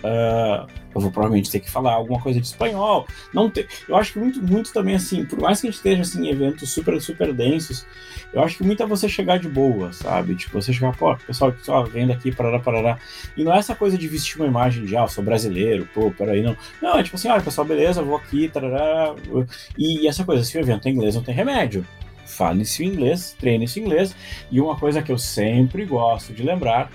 ah, 0.02 0.66
eu 0.96 1.02
vou 1.02 1.12
provavelmente 1.12 1.52
ter 1.52 1.60
que 1.60 1.70
falar 1.70 1.96
alguma 1.96 2.22
coisa 2.22 2.40
de 2.40 2.48
espanhol. 2.48 3.06
Não 3.34 3.50
te... 3.50 3.68
Eu 3.86 3.98
acho 3.98 4.14
que 4.14 4.20
muito, 4.20 4.42
muito 4.42 4.72
também, 4.72 4.96
assim, 4.96 5.26
por 5.26 5.42
mais 5.42 5.60
que 5.60 5.68
a 5.68 5.72
gente 5.72 5.76
esteja 5.76 6.04
assim, 6.04 6.26
em 6.26 6.30
eventos 6.30 6.72
super, 6.72 7.02
super 7.02 7.34
densos, 7.34 7.86
eu 8.32 8.42
acho 8.42 8.60
que 8.60 8.64
muito 8.64 8.82
é 8.82 8.86
você 8.86 9.10
chegar 9.10 9.40
de 9.40 9.50
boa, 9.50 9.92
sabe? 9.92 10.36
Tipo, 10.36 10.62
você 10.62 10.72
chegar, 10.72 10.96
pô, 10.96 11.14
pessoal 11.18 11.54
só 11.62 11.84
vem 11.84 12.08
daqui, 12.08 12.34
parará, 12.34 12.60
parará. 12.60 12.98
E 13.36 13.44
não 13.44 13.54
é 13.54 13.58
essa 13.58 13.76
coisa 13.76 13.98
de 13.98 14.08
vestir 14.08 14.38
uma 14.38 14.48
imagem 14.48 14.86
de, 14.86 14.96
ah, 14.96 15.02
eu 15.02 15.10
sou 15.10 15.22
brasileiro, 15.22 15.86
pô, 15.94 16.10
peraí, 16.12 16.42
não. 16.42 16.56
Não, 16.82 16.98
é 16.98 17.04
tipo 17.04 17.18
assim, 17.18 17.28
olha, 17.28 17.42
pessoal, 17.42 17.68
beleza, 17.68 18.02
vou 18.02 18.16
aqui, 18.16 18.48
tarará. 18.48 19.14
E 19.78 20.08
essa 20.08 20.24
coisa, 20.24 20.46
se 20.46 20.58
o 20.58 20.62
evento 20.62 20.88
é 20.88 20.92
inglês, 20.92 21.14
não 21.14 21.24
tem 21.24 21.36
remédio. 21.36 21.86
Fale-se 22.26 22.82
o 22.82 22.86
inglês, 22.86 23.36
treine-se 23.40 23.80
o 23.80 23.84
inglês. 23.84 24.16
E 24.52 24.60
uma 24.60 24.76
coisa 24.78 25.02
que 25.02 25.12
eu 25.12 25.18
sempre 25.18 25.86
gosto 25.86 26.34
de 26.34 26.44
lembrar, 26.44 26.90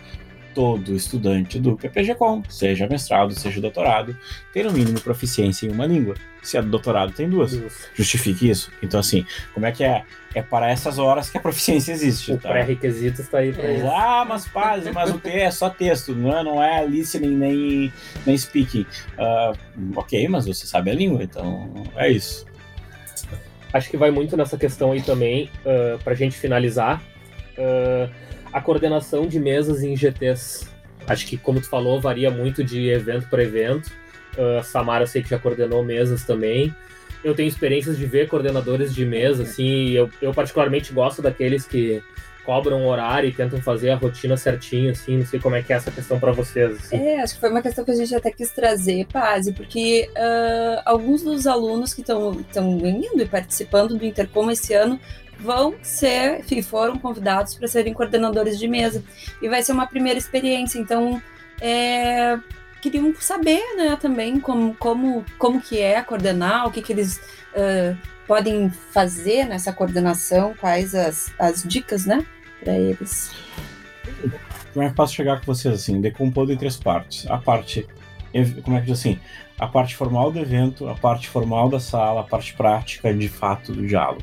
todo 0.59 0.97
estudante 0.97 1.57
do 1.61 1.77
PPG-Com, 1.77 2.43
seja 2.49 2.89
mestrado, 2.89 3.33
seja 3.33 3.61
doutorado, 3.61 4.17
tem 4.53 4.65
no 4.65 4.73
mínimo 4.73 5.01
proficiência 5.01 5.67
em 5.67 5.71
uma 5.71 5.87
língua. 5.87 6.17
Se 6.43 6.57
é 6.57 6.63
doutorado, 6.63 7.13
tem 7.13 7.29
duas. 7.29 7.57
Justifique 7.95 8.51
isso. 8.51 8.73
Então, 8.83 8.99
assim, 8.99 9.25
como 9.55 9.67
é 9.67 9.71
que 9.71 9.85
é? 9.85 10.03
É 10.35 10.43
para 10.43 10.69
essas 10.69 10.99
horas 10.99 11.31
que 11.31 11.39
a 11.39 11.41
proficiência 11.41 11.93
existe. 11.93 12.33
O 12.33 12.39
tá? 12.39 12.49
pré-requisito 12.49 13.23
está 13.23 13.39
aí 13.39 13.53
pra 13.53 13.71
isso. 13.71 13.87
Ah, 13.87 14.25
mas 14.29 14.49
paz, 14.49 14.85
mas 14.93 15.11
o 15.11 15.19
T 15.21 15.31
é 15.31 15.51
só 15.53 15.71
texto, 15.71 16.13
não 16.13 16.37
é, 16.37 16.43
não 16.43 16.63
é 16.63 16.85
listening 16.85 17.37
nem, 17.37 17.93
nem 18.27 18.37
speaking. 18.37 18.85
Ah, 19.17 19.53
ok, 19.95 20.27
mas 20.27 20.47
você 20.47 20.67
sabe 20.67 20.91
a 20.91 20.95
língua, 20.95 21.23
então 21.23 21.73
é 21.97 22.11
isso. 22.11 22.45
Acho 23.73 23.91
que 23.91 23.97
vai 23.97 24.11
muito 24.11 24.37
nessa 24.37 24.57
questão 24.57 24.93
aí 24.93 25.03
também, 25.03 25.51
uh, 25.65 26.03
pra 26.03 26.15
gente 26.15 26.37
finalizar. 26.37 27.03
Uh, 27.59 28.11
a 28.53 28.61
coordenação 28.61 29.27
de 29.27 29.39
mesas 29.39 29.83
em 29.83 29.97
GTs. 29.97 30.67
Acho 31.07 31.27
que, 31.27 31.37
como 31.37 31.61
tu 31.61 31.69
falou, 31.69 32.01
varia 32.01 32.31
muito 32.31 32.65
de 32.65 32.89
evento 32.89 33.29
para 33.29 33.43
evento. 33.43 33.91
Uh, 34.37 34.59
a 34.59 34.63
Samara 34.63 35.05
eu 35.05 35.07
sei 35.07 35.23
que 35.23 35.31
já 35.31 35.39
coordenou 35.39 35.85
mesas 35.85 36.25
também. 36.25 36.75
Eu 37.23 37.35
tenho 37.35 37.49
experiências 37.49 37.99
de 37.99 38.07
ver 38.07 38.29
coordenadores 38.29 38.95
de 38.95 39.05
mesa, 39.05 39.43
assim, 39.43 39.91
eu, 39.91 40.09
eu 40.23 40.33
particularmente 40.33 40.93
gosto 40.93 41.21
daqueles 41.21 41.67
que 41.67 42.01
cobram 42.49 42.87
horário 42.87 43.29
e 43.29 43.33
tentam 43.33 43.61
fazer 43.61 43.91
a 43.91 43.95
rotina 43.95 44.35
certinho, 44.35 44.93
assim, 44.93 45.19
não 45.19 45.27
sei 45.27 45.39
como 45.39 45.55
é 45.55 45.63
que 45.63 45.71
é 45.71 45.77
essa 45.77 45.91
questão 45.91 46.19
para 46.19 46.33
vocês. 46.33 46.79
Assim. 46.79 46.97
É, 46.97 47.21
acho 47.21 47.35
que 47.35 47.41
foi 47.41 47.51
uma 47.51 47.61
questão 47.61 47.85
que 47.85 47.91
a 47.91 47.95
gente 47.95 48.15
até 48.15 48.31
quis 48.31 48.51
trazer, 48.51 49.07
Paz, 49.13 49.51
porque 49.51 50.09
uh, 50.13 50.81
alguns 50.87 51.23
dos 51.23 51.47
alunos 51.47 51.93
que 51.93 52.01
estão 52.01 52.33
indo 52.65 53.21
e 53.21 53.27
participando 53.27 53.99
do 53.99 54.07
Intercom 54.07 54.51
esse 54.51 54.73
ano 54.73 54.99
vão 55.39 55.75
ser 55.83 56.43
foram 56.63 56.97
convidados 56.97 57.55
para 57.55 57.69
serem 57.69 57.93
coordenadores 57.93 58.59
de 58.59 58.67
mesa. 58.67 59.05
E 59.43 59.49
vai 59.51 59.63
ser 59.63 59.73
uma 59.73 59.87
primeira 59.87 60.19
experiência, 60.19 60.79
então 60.79 61.23
é, 61.61 62.39
queriam 62.81 63.15
saber 63.21 63.61
né, 63.77 63.99
também 64.01 64.41
como, 64.41 64.75
como, 64.77 65.23
como 65.39 65.61
que 65.61 65.83
é 65.83 66.01
coordenar, 66.01 66.67
o 66.67 66.71
que, 66.71 66.81
que 66.81 66.95
eles 66.95 67.21
uh, 67.53 67.95
podem 68.27 68.71
fazer 68.71 69.45
nessa 69.45 69.71
coordenação, 69.71 70.55
quais 70.59 70.95
as, 70.95 71.31
as 71.39 71.63
dicas, 71.63 72.07
né? 72.07 72.25
Para 72.63 72.77
eles. 72.77 73.33
Como 74.73 74.85
é 74.85 74.89
que 74.89 74.95
posso 74.95 75.15
chegar 75.15 75.41
com 75.41 75.47
vocês 75.47 75.75
assim, 75.75 76.01
decompondo 76.01 76.53
em 76.53 76.57
três 76.57 76.77
partes? 76.77 77.29
A 77.31 77.39
parte, 77.39 77.87
como 78.63 78.77
é 78.77 78.81
que 78.81 78.87
diz 78.87 78.99
assim, 78.99 79.19
a 79.59 79.67
parte 79.67 79.97
formal 79.97 80.31
do 80.31 80.39
evento, 80.39 80.89
a 80.89 80.95
parte 80.95 81.29
formal 81.29 81.69
da 81.69 81.81
sala, 81.81 82.21
a 82.21 82.25
parte 82.25 82.55
prática 82.55 83.13
de 83.13 83.29
fato 83.29 83.73
do 83.73 83.87
diálogo. 83.87 84.23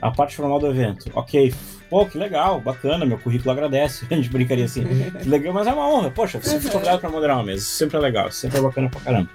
A 0.00 0.10
parte 0.10 0.36
formal 0.36 0.58
do 0.58 0.66
evento, 0.66 1.10
ok, 1.14 1.52
pô, 1.88 2.06
que 2.06 2.16
legal, 2.16 2.60
bacana, 2.60 3.04
meu 3.04 3.18
currículo 3.18 3.50
agradece. 3.50 4.06
A 4.10 4.14
gente 4.14 4.30
brincaria 4.30 4.64
assim, 4.64 4.84
que 5.22 5.28
legal, 5.28 5.52
mas 5.52 5.66
é 5.66 5.72
uma 5.72 5.88
honra. 5.88 6.10
Poxa, 6.10 6.40
você 6.40 6.60
foi 6.60 6.70
convidado 6.70 7.00
para 7.00 7.10
moderar 7.10 7.36
uma 7.36 7.44
mesa, 7.44 7.64
sempre 7.64 7.96
é 7.96 8.00
legal, 8.00 8.30
sempre 8.30 8.58
é 8.58 8.62
bacana 8.62 8.88
pra 8.88 9.00
caramba. 9.00 9.30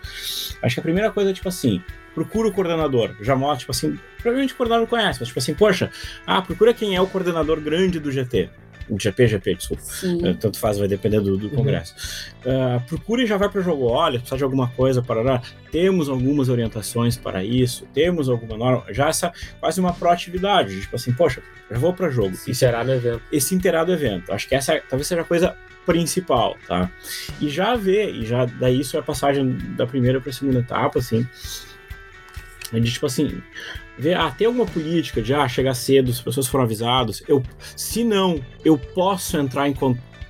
Acho 0.62 0.76
que 0.76 0.80
a 0.80 0.84
primeira 0.84 1.12
coisa 1.12 1.30
é 1.30 1.34
tipo 1.34 1.50
assim, 1.50 1.82
procura 2.16 2.48
o 2.48 2.52
coordenador. 2.54 3.14
Já 3.22 3.36
mostra, 3.36 3.60
tipo 3.60 3.72
assim, 3.72 4.00
provavelmente 4.18 4.54
o 4.54 4.58
coordenador 4.58 4.88
conhece, 4.88 5.20
mas 5.20 5.28
tipo 5.28 5.40
assim, 5.40 5.54
poxa, 5.54 5.92
ah, 6.26 6.42
procura 6.42 6.74
quem 6.74 6.96
é 6.96 7.02
o 7.02 7.06
coordenador 7.06 7.60
grande 7.60 8.00
do 8.00 8.12
GT. 8.12 8.50
O 8.88 9.00
GP, 9.00 9.28
GP, 9.28 9.56
desculpa. 9.56 9.82
Sim. 9.84 10.28
Eh, 10.28 10.36
tanto 10.36 10.60
faz, 10.60 10.78
vai 10.78 10.88
depender 10.88 11.20
do, 11.20 11.38
do 11.38 11.48
uhum. 11.48 11.56
congresso. 11.56 11.96
Uhum. 12.46 12.78
Uh, 12.78 12.82
procure 12.82 13.24
e 13.24 13.26
já 13.26 13.36
vai 13.36 13.50
para 13.50 13.60
o 13.60 13.64
jogo. 13.64 13.86
Olha, 13.86 14.20
precisa 14.20 14.38
de 14.38 14.44
alguma 14.44 14.70
coisa 14.70 15.02
para. 15.02 15.42
Temos 15.72 16.08
algumas 16.08 16.50
orientações 16.50 17.18
para 17.18 17.44
isso, 17.44 17.88
temos 17.94 18.30
alguma 18.30 18.56
norma. 18.56 18.84
Já 18.94 19.10
essa 19.10 19.34
quase 19.60 19.80
uma 19.80 19.92
proatividade. 19.92 20.82
Tipo 20.82 20.98
assim, 20.98 21.12
poxa, 21.14 21.42
já 21.70 21.80
vou 21.80 21.94
para 21.94 22.10
jogo. 22.10 22.36
Se 22.36 22.52
interar 22.52 22.86
no 22.86 22.94
evento. 22.94 23.22
E 23.32 23.42
se 23.42 23.56
inteirar 23.56 23.86
do 23.86 23.92
evento. 23.92 24.32
Acho 24.32 24.48
que 24.48 24.54
essa 24.54 24.80
talvez 24.88 25.08
seja 25.08 25.22
a 25.22 25.26
coisa 25.26 25.56
principal, 25.84 26.56
tá? 26.68 26.90
E 27.42 27.50
já 27.50 27.76
ver, 27.76 28.14
e 28.14 28.26
já 28.26 28.46
daí 28.46 28.82
isso 28.82 28.98
é 28.98 29.00
a 29.00 29.04
passagem 29.04 29.58
da 29.76 29.88
primeira 29.88 30.22
para 30.22 30.30
a 30.30 30.34
segunda 30.34 30.60
etapa, 30.60 31.00
assim 31.00 31.28
de 32.72 32.92
tipo 32.92 33.06
assim, 33.06 33.42
ver, 33.98 34.18
ah, 34.18 34.32
tem 34.32 34.48
alguma 34.48 34.66
política 34.66 35.22
de 35.22 35.34
ah, 35.34 35.48
chegar 35.48 35.74
cedo, 35.74 36.12
as 36.12 36.22
pessoas 36.22 36.48
foram 36.48 36.64
avisadas. 36.64 37.24
Eu, 37.28 37.42
se 37.76 38.04
não, 38.04 38.40
eu 38.64 38.78
posso 38.78 39.38
entrar 39.38 39.68
em 39.68 39.74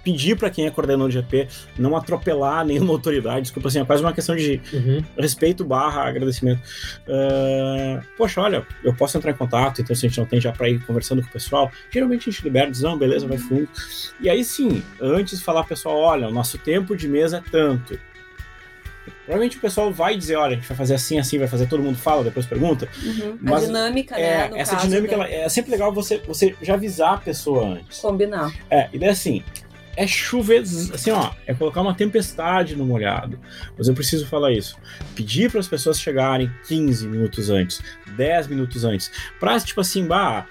pedir 0.06 0.38
para 0.38 0.52
quem 0.52 0.68
é 0.68 0.70
coordenador 0.70 1.10
de 1.10 1.16
GP 1.16 1.48
não 1.80 1.98
atropelar 1.98 2.64
nenhuma 2.68 2.94
autoridade, 2.94 3.42
desculpa 3.42 3.68
assim, 3.68 3.80
é 3.80 3.86
quase 3.86 4.04
uma 4.04 4.14
questão 4.14 4.36
de 4.36 4.62
uhum. 4.72 5.04
respeito 5.18 5.66
barra 5.66 6.08
agradecimento. 6.08 6.62
Uh, 7.08 8.00
poxa, 8.16 8.40
olha, 8.40 8.66
eu 8.84 8.94
posso 8.94 9.18
entrar 9.18 9.32
em 9.32 9.36
contato, 9.36 9.82
então 9.82 9.96
se 9.96 10.06
a 10.06 10.10
gente 10.10 10.20
não 10.20 10.28
tem 10.28 10.40
já 10.40 10.52
para 10.52 10.70
ir 10.70 10.80
conversando 10.86 11.24
com 11.24 11.28
o 11.28 11.32
pessoal, 11.32 11.72
geralmente 11.90 12.30
a 12.30 12.32
gente 12.32 12.44
libera, 12.44 12.70
diz, 12.70 12.82
não, 12.82 12.98
beleza, 12.98 13.28
vai 13.28 13.40
fundo. 13.40 13.68
E 14.22 14.30
aí 14.30 14.44
sim, 14.44 14.84
antes 15.02 15.40
de 15.40 15.44
falar, 15.44 15.64
pessoal, 15.64 15.98
olha, 15.98 16.28
o 16.28 16.32
nosso 16.32 16.60
tempo 16.60 16.96
de 16.96 17.08
mesa 17.08 17.38
é 17.38 17.50
tanto 17.50 18.00
Provavelmente 19.26 19.58
o 19.58 19.60
pessoal 19.60 19.92
vai 19.92 20.16
dizer, 20.16 20.36
olha, 20.36 20.54
a 20.54 20.56
gente 20.56 20.68
vai 20.68 20.78
fazer 20.78 20.94
assim, 20.94 21.18
assim, 21.18 21.40
vai 21.40 21.48
fazer, 21.48 21.68
todo 21.68 21.82
mundo 21.82 21.98
fala, 21.98 22.24
depois 22.24 22.46
pergunta. 22.46 22.88
Uhum. 23.04 23.38
Mas, 23.42 23.64
a 23.64 23.68
dinâmica, 23.68 24.16
é, 24.16 24.50
né? 24.50 24.60
essa 24.60 24.76
dinâmica, 24.76 25.16
ela, 25.16 25.28
é 25.28 25.50
sempre 25.50 25.72
legal 25.72 25.92
você, 25.92 26.20
você 26.20 26.56
já 26.62 26.76
avisar 26.76 27.16
a 27.16 27.18
pessoa 27.18 27.66
antes. 27.66 28.00
Combinar. 28.00 28.54
É, 28.70 28.88
e 28.94 29.00
daí 29.00 29.10
assim, 29.10 29.44
é 29.96 30.06
chover, 30.08 30.62
assim, 30.62 31.12
ó, 31.12 31.32
é 31.46 31.54
colocar 31.54 31.82
uma 31.82 31.94
tempestade 31.94 32.76
no 32.76 32.86
molhado. 32.86 33.40
Mas 33.78 33.88
eu 33.88 33.94
preciso 33.94 34.28
falar 34.28 34.52
isso. 34.52 34.78
Pedir 35.16 35.50
para 35.50 35.60
as 35.60 35.68
pessoas 35.68 36.00
chegarem 36.00 36.52
15 36.68 37.08
minutos 37.08 37.50
antes, 37.50 37.82
10 38.16 38.48
minutos 38.48 38.84
antes, 38.84 39.12
para 39.40 39.60
tipo 39.60 39.82
assim, 39.82 40.06
bah, 40.06 40.46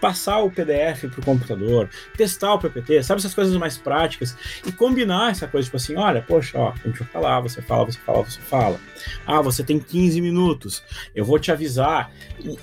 passar 0.00 0.38
o 0.38 0.50
PDF 0.50 1.08
para 1.10 1.20
o 1.20 1.24
computador, 1.24 1.88
testar 2.16 2.54
o 2.54 2.58
PPT, 2.58 3.02
sabe 3.02 3.20
essas 3.20 3.34
coisas 3.34 3.56
mais 3.56 3.78
práticas 3.78 4.36
e 4.66 4.70
combinar 4.70 5.30
essa 5.30 5.46
coisa, 5.46 5.64
tipo 5.64 5.76
assim, 5.76 5.96
olha, 5.96 6.22
poxa, 6.22 6.58
ó, 6.58 6.72
a 6.72 6.86
gente 6.86 6.98
vai 6.98 7.08
falar, 7.08 7.40
você 7.40 7.62
fala, 7.62 7.86
você 7.86 7.98
fala, 7.98 8.22
você 8.22 8.40
fala. 8.40 8.80
Ah, 9.26 9.40
você 9.40 9.64
tem 9.64 9.78
15 9.78 10.20
minutos, 10.20 10.82
eu 11.14 11.24
vou 11.24 11.38
te 11.38 11.50
avisar. 11.50 12.10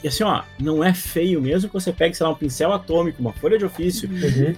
E, 0.04 0.08
assim, 0.08 0.24
ó, 0.24 0.44
não 0.60 0.84
é 0.84 0.94
feio 0.94 1.42
mesmo 1.42 1.70
que 1.70 1.74
você 1.74 1.92
pegue, 1.92 2.16
sei 2.16 2.26
lá, 2.26 2.32
um 2.32 2.36
pincel 2.36 2.72
atômico, 2.72 3.20
uma 3.22 3.34
folha 3.34 3.58
de 3.58 3.66
ofício, 3.66 4.10
uhum. 4.10 4.56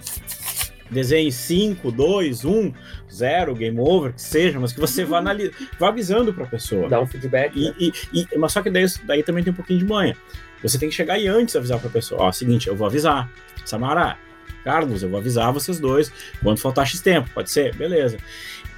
Desenhe 0.90 1.32
5, 1.32 1.92
2, 1.92 2.46
1, 2.46 2.74
0, 3.12 3.56
game 3.56 3.80
over, 3.80 4.14
que 4.14 4.22
seja, 4.22 4.60
mas 4.60 4.72
que 4.72 4.80
você 4.80 5.04
vá, 5.04 5.18
analis... 5.18 5.52
vá 5.80 5.90
avisando 5.90 6.34
para 6.34 6.44
a 6.44 6.48
pessoa. 6.48 6.88
Dá 6.88 7.00
um 7.00 7.08
feedback. 7.08 7.56
E, 7.56 7.70
né? 7.70 7.76
e, 7.80 8.28
e, 8.32 8.38
mas 8.38 8.52
só 8.52 8.62
que 8.62 8.70
daí, 8.70 8.86
daí 9.04 9.24
também 9.24 9.44
tem 9.44 9.52
um 9.52 9.56
pouquinho 9.56 9.80
de 9.80 9.86
manha. 9.86 10.16
Você 10.62 10.80
tem 10.80 10.90
que 10.90 10.96
chegar 10.96 11.20
e 11.20 11.28
antes 11.28 11.56
avisar 11.56 11.80
para 11.80 11.90
a 11.90 11.92
pessoa: 11.92 12.24
ó, 12.24 12.32
seguinte, 12.32 12.68
eu 12.68 12.76
vou 12.76 12.88
avisar. 12.88 13.30
Samara, 13.66 14.18
Carlos, 14.64 15.04
eu 15.04 15.10
vou 15.10 15.20
avisar 15.20 15.52
vocês 15.54 15.80
dois 15.80 16.12
quando 16.42 16.58
faltar 16.58 16.88
X 16.88 17.00
tempo, 17.00 17.30
pode 17.34 17.52
ser? 17.52 17.76
Beleza. 17.76 18.18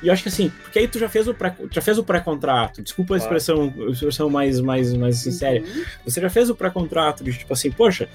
E 0.02 0.08
eu 0.08 0.14
acho 0.14 0.22
que 0.22 0.30
assim, 0.30 0.52
porque 0.64 0.80
aí 0.80 0.88
tu 0.88 1.00
já 1.00 1.10
fez 1.10 1.28
o 1.28 1.34
pré, 1.34 1.56
já 1.72 1.82
fez 1.82 1.98
o 1.98 2.04
pré-contrato. 2.04 2.84
Desculpa 2.84 3.16
a 3.16 3.18
expressão, 3.18 3.74
a 3.88 3.92
expressão 3.92 4.30
mais 4.30 4.60
mais 4.60 4.94
mais 4.94 5.18
sincera. 5.18 5.64
Uhum. 5.64 5.86
Você 6.06 6.22
já 6.22 6.30
fez 6.30 6.50
o 6.50 6.56
pré-contrato 6.56 7.24
de 7.24 7.34
tipo 7.34 7.52
assim, 7.52 7.72
poxa, 7.72 8.08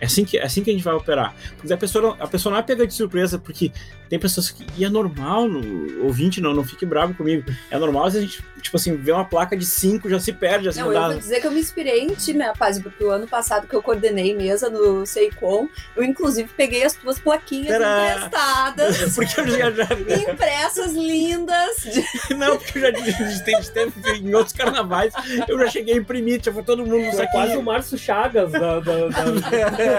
é 0.00 0.06
assim 0.06 0.24
que 0.24 0.38
é 0.38 0.44
assim 0.44 0.62
que 0.62 0.70
a 0.70 0.72
gente 0.72 0.82
vai 0.82 0.94
operar. 0.94 1.34
Porque 1.56 1.72
a 1.72 1.76
pessoa 1.76 2.16
a 2.18 2.26
pessoa 2.26 2.52
não 2.52 2.58
é 2.58 2.62
pega 2.62 2.86
de 2.86 2.94
surpresa 2.94 3.38
porque 3.38 3.72
tem 4.08 4.18
pessoas 4.18 4.50
que 4.50 4.66
e 4.76 4.84
é 4.84 4.88
normal, 4.88 5.48
no 5.48 6.04
ouvinte 6.04 6.40
não 6.40 6.54
não 6.54 6.64
fique 6.64 6.84
bravo 6.84 7.14
comigo. 7.14 7.50
É 7.70 7.78
normal 7.78 8.06
a 8.06 8.10
gente 8.10 8.42
tipo 8.60 8.76
assim, 8.76 8.94
ver 8.94 9.12
uma 9.12 9.24
placa 9.24 9.56
de 9.56 9.64
5 9.64 10.08
já 10.10 10.20
se 10.20 10.32
perde 10.34 10.68
assim, 10.68 10.80
Não, 10.80 10.92
eu 10.92 11.02
vou 11.02 11.18
dizer 11.18 11.40
que 11.40 11.46
eu 11.46 11.50
me 11.50 11.60
inspirei 11.60 12.00
em 12.00 12.14
ti, 12.14 12.34
minha 12.34 12.52
paz, 12.52 12.78
porque 12.78 13.02
o 13.02 13.10
ano 13.10 13.26
passado 13.26 13.66
que 13.66 13.74
eu 13.74 13.82
coordenei 13.82 14.34
mesa 14.34 14.68
no 14.68 15.06
Seicom, 15.06 15.66
eu 15.96 16.04
inclusive 16.04 16.50
peguei 16.54 16.84
as 16.84 16.92
tuas 16.92 17.18
plaquinhas 17.18 17.74
emprestadas. 17.74 19.14
porque 19.16 19.40
eu 19.40 19.48
já, 19.48 19.70
já... 19.70 19.88
impressas 20.30 20.92
lindas 20.92 21.30
lindas. 21.30 21.84
Não, 22.36 22.56
porque 22.56 22.78
eu 22.78 22.82
já 22.82 23.72
teve 23.72 23.92
em 24.18 24.34
outros 24.34 24.54
carnavais, 24.54 25.12
eu 25.48 25.58
já 25.58 25.68
cheguei 25.68 25.94
a 25.94 25.96
imprimir, 25.98 26.40
já 26.42 26.52
foi 26.52 26.62
todo 26.62 26.84
mundo 26.84 26.98
isso 27.00 27.20
aqui. 27.20 27.32
quase 27.32 27.56
o 27.56 27.62
Márcio 27.62 27.98
Chagas 27.98 28.52
da, 28.52 28.80
da, 28.80 28.80
da, 28.80 29.24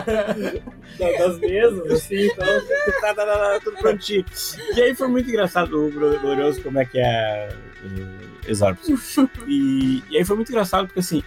das 1.18 1.40
mesas, 1.40 1.92
assim, 1.92 2.26
então. 2.28 2.48
tá, 3.02 3.14
tá, 3.14 3.26
tá, 3.26 3.60
tudo 3.64 3.78
prontinho. 3.78 4.26
E 4.76 4.82
aí 4.82 4.96
foi 4.96 5.08
muito 5.08 5.30
engraçado 5.30 5.88
o 5.88 5.92
Glorioso, 5.92 6.62
como 6.62 6.80
é 6.80 6.86
que 6.86 7.00
é. 7.00 7.50
Exato. 8.48 8.80
E, 9.48 10.04
e 10.10 10.18
aí 10.18 10.26
foi 10.26 10.36
muito 10.36 10.50
engraçado, 10.50 10.88
porque 10.88 11.00
assim, 11.00 11.24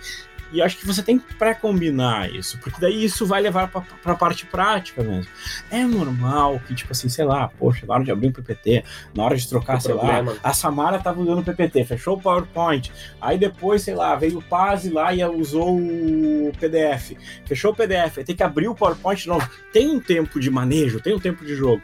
e 0.54 0.62
acho 0.62 0.78
que 0.78 0.86
você 0.86 1.02
tem 1.02 1.18
que 1.18 1.34
pré-combinar 1.34 2.32
isso, 2.32 2.58
porque 2.60 2.80
daí 2.80 3.04
isso 3.04 3.26
vai 3.26 3.42
levar 3.42 3.66
para 3.68 3.82
a 4.04 4.14
parte 4.14 4.46
prática 4.46 5.02
mesmo. 5.02 5.26
É 5.68 5.82
normal 5.84 6.60
que, 6.64 6.72
tipo 6.76 6.92
assim, 6.92 7.08
sei 7.08 7.24
lá, 7.24 7.48
poxa, 7.58 7.84
na 7.84 7.94
hora 7.94 8.04
de 8.04 8.12
abrir 8.12 8.28
um 8.28 8.32
PPT, 8.32 8.84
na 9.12 9.24
hora 9.24 9.36
de 9.36 9.48
trocar, 9.48 9.78
o 9.78 9.80
sei 9.80 9.92
problema. 9.92 10.30
lá, 10.30 10.38
a 10.44 10.54
Samara 10.54 11.00
tava 11.00 11.20
usando 11.20 11.40
o 11.40 11.44
PPT, 11.44 11.84
fechou 11.84 12.16
o 12.16 12.20
PowerPoint, 12.20 12.92
aí 13.20 13.36
depois, 13.36 13.82
sei 13.82 13.96
lá, 13.96 14.14
veio 14.14 14.38
o 14.38 14.42
Paz 14.42 14.88
lá 14.88 15.12
e 15.12 15.24
usou 15.24 15.76
o 15.76 16.52
PDF, 16.60 17.16
fechou 17.44 17.72
o 17.72 17.74
PDF, 17.74 18.18
aí 18.18 18.24
tem 18.24 18.36
que 18.36 18.42
abrir 18.44 18.68
o 18.68 18.76
PowerPoint 18.76 19.20
de 19.20 19.28
novo. 19.28 19.50
Tem 19.72 19.90
um 19.90 19.98
tempo 19.98 20.38
de 20.38 20.50
manejo, 20.50 21.00
tem 21.00 21.14
um 21.14 21.20
tempo 21.20 21.44
de 21.44 21.56
jogo. 21.56 21.82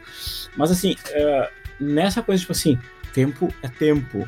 Mas 0.55 0.71
assim, 0.71 0.93
uh, 0.93 1.47
nessa 1.77 2.21
coisa, 2.21 2.39
tipo 2.39 2.53
assim, 2.53 2.79
tempo 3.13 3.53
é 3.61 3.67
tempo 3.67 4.25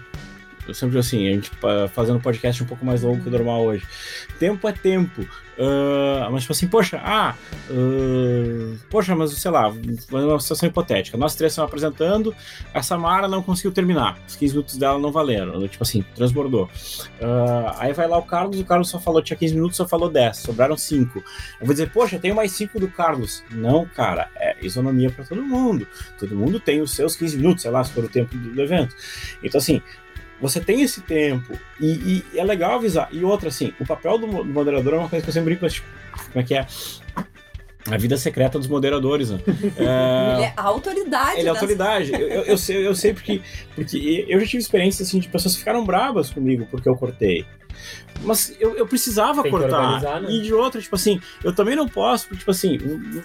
eu 0.67 0.73
sempre 0.73 0.97
assim, 0.97 1.27
a 1.27 1.31
gente 1.31 1.51
fazendo 1.91 2.19
podcast 2.19 2.63
um 2.63 2.65
pouco 2.65 2.85
mais 2.85 3.03
longo 3.03 3.21
que 3.21 3.27
o 3.27 3.31
normal 3.31 3.63
hoje. 3.63 3.85
Tempo 4.39 4.67
é 4.67 4.71
tempo. 4.71 5.25
Uh, 5.57 6.31
mas 6.31 6.41
tipo 6.41 6.53
assim, 6.53 6.67
poxa, 6.67 6.99
ah, 7.03 7.35
uh, 7.69 8.75
poxa, 8.89 9.15
mas 9.15 9.31
sei 9.33 9.51
lá, 9.51 9.71
uma 10.11 10.39
situação 10.39 10.67
hipotética. 10.67 11.15
Nós 11.15 11.35
três 11.35 11.51
estamos 11.51 11.67
apresentando, 11.67 12.35
a 12.73 12.81
Samara 12.81 13.27
não 13.27 13.43
conseguiu 13.43 13.71
terminar. 13.71 14.17
Os 14.27 14.35
15 14.35 14.53
minutos 14.53 14.77
dela 14.77 14.97
não 14.97 15.11
valeram. 15.11 15.67
Tipo 15.67 15.83
assim, 15.83 16.03
transbordou. 16.15 16.65
Uh, 17.21 17.71
aí 17.77 17.93
vai 17.93 18.07
lá 18.07 18.17
o 18.17 18.23
Carlos, 18.23 18.59
o 18.59 18.65
Carlos 18.65 18.89
só 18.89 18.99
falou, 18.99 19.21
tinha 19.21 19.37
15 19.37 19.53
minutos, 19.53 19.77
só 19.77 19.87
falou 19.87 20.09
10, 20.09 20.37
sobraram 20.37 20.75
5. 20.75 21.19
Eu 21.19 21.25
vou 21.65 21.73
dizer, 21.73 21.91
poxa, 21.91 22.17
tenho 22.17 22.35
mais 22.35 22.51
5 22.53 22.79
do 22.79 22.87
Carlos. 22.87 23.43
Não, 23.51 23.85
cara, 23.85 24.29
é 24.35 24.55
isonomia 24.61 25.11
para 25.11 25.23
todo 25.23 25.41
mundo. 25.43 25.87
Todo 26.17 26.35
mundo 26.35 26.59
tem 26.59 26.81
os 26.81 26.91
seus 26.91 27.15
15 27.15 27.37
minutos, 27.37 27.61
sei 27.61 27.71
lá, 27.71 27.83
se 27.83 27.91
for 27.91 28.03
o 28.03 28.09
tempo 28.09 28.35
do 28.35 28.61
evento. 28.61 28.95
Então, 29.43 29.59
assim, 29.59 29.81
você 30.43 30.59
tem 30.59 30.81
esse 30.81 30.99
tempo 30.99 31.57
e, 31.79 32.21
e, 32.33 32.37
é 32.37 32.43
legal 32.43 32.73
avisar. 32.75 33.07
E 33.13 33.23
outra, 33.23 33.47
assim, 33.47 33.73
o 33.79 33.85
papel 33.85 34.17
do, 34.17 34.27
moderador 34.27 34.95
é 34.95 34.97
uma 34.97 35.09
coisa 35.09 35.23
que 35.23 35.29
eu 35.29 35.33
sempre 35.33 35.55
brinco, 35.55 35.73
tipo, 35.73 35.87
como 36.33 36.41
é 36.41 36.43
que 36.43 36.53
é? 36.53 36.67
A 37.89 37.97
vida 37.97 38.17
secreta 38.17 38.59
dos 38.59 38.67
moderadores, 38.67 39.29
né? 39.29 39.39
É... 39.77 40.35
Ele 40.35 40.43
é 40.43 40.53
autoridade. 40.57 41.39
Ele 41.39 41.47
é 41.47 41.49
autoridade. 41.49 42.11
Eu, 42.11 42.19
eu, 42.19 42.43
eu, 42.43 42.57
sei, 42.57 42.85
eu 42.85 42.93
sei 42.93 43.13
porque, 43.13 43.41
porque 43.73 44.25
eu 44.27 44.37
já 44.41 44.45
tive 44.45 44.61
experiência 44.61 45.03
assim, 45.03 45.19
de 45.19 45.29
pessoas 45.29 45.53
que 45.53 45.59
ficaram 45.59 45.85
bravas 45.85 46.29
comigo 46.29 46.67
porque 46.69 46.89
eu 46.89 46.95
cortei. 46.95 47.45
Mas 48.21 48.55
eu, 48.59 48.75
eu 48.75 48.87
precisava 48.87 49.41
Tem 49.43 49.51
cortar. 49.51 50.21
Né? 50.21 50.31
E 50.31 50.41
de 50.41 50.53
outra, 50.53 50.81
tipo 50.81 50.95
assim, 50.95 51.19
eu 51.43 51.53
também 51.53 51.75
não 51.75 51.87
posso, 51.87 52.27
porque, 52.27 52.39
tipo 52.39 52.51
assim, 52.51 52.77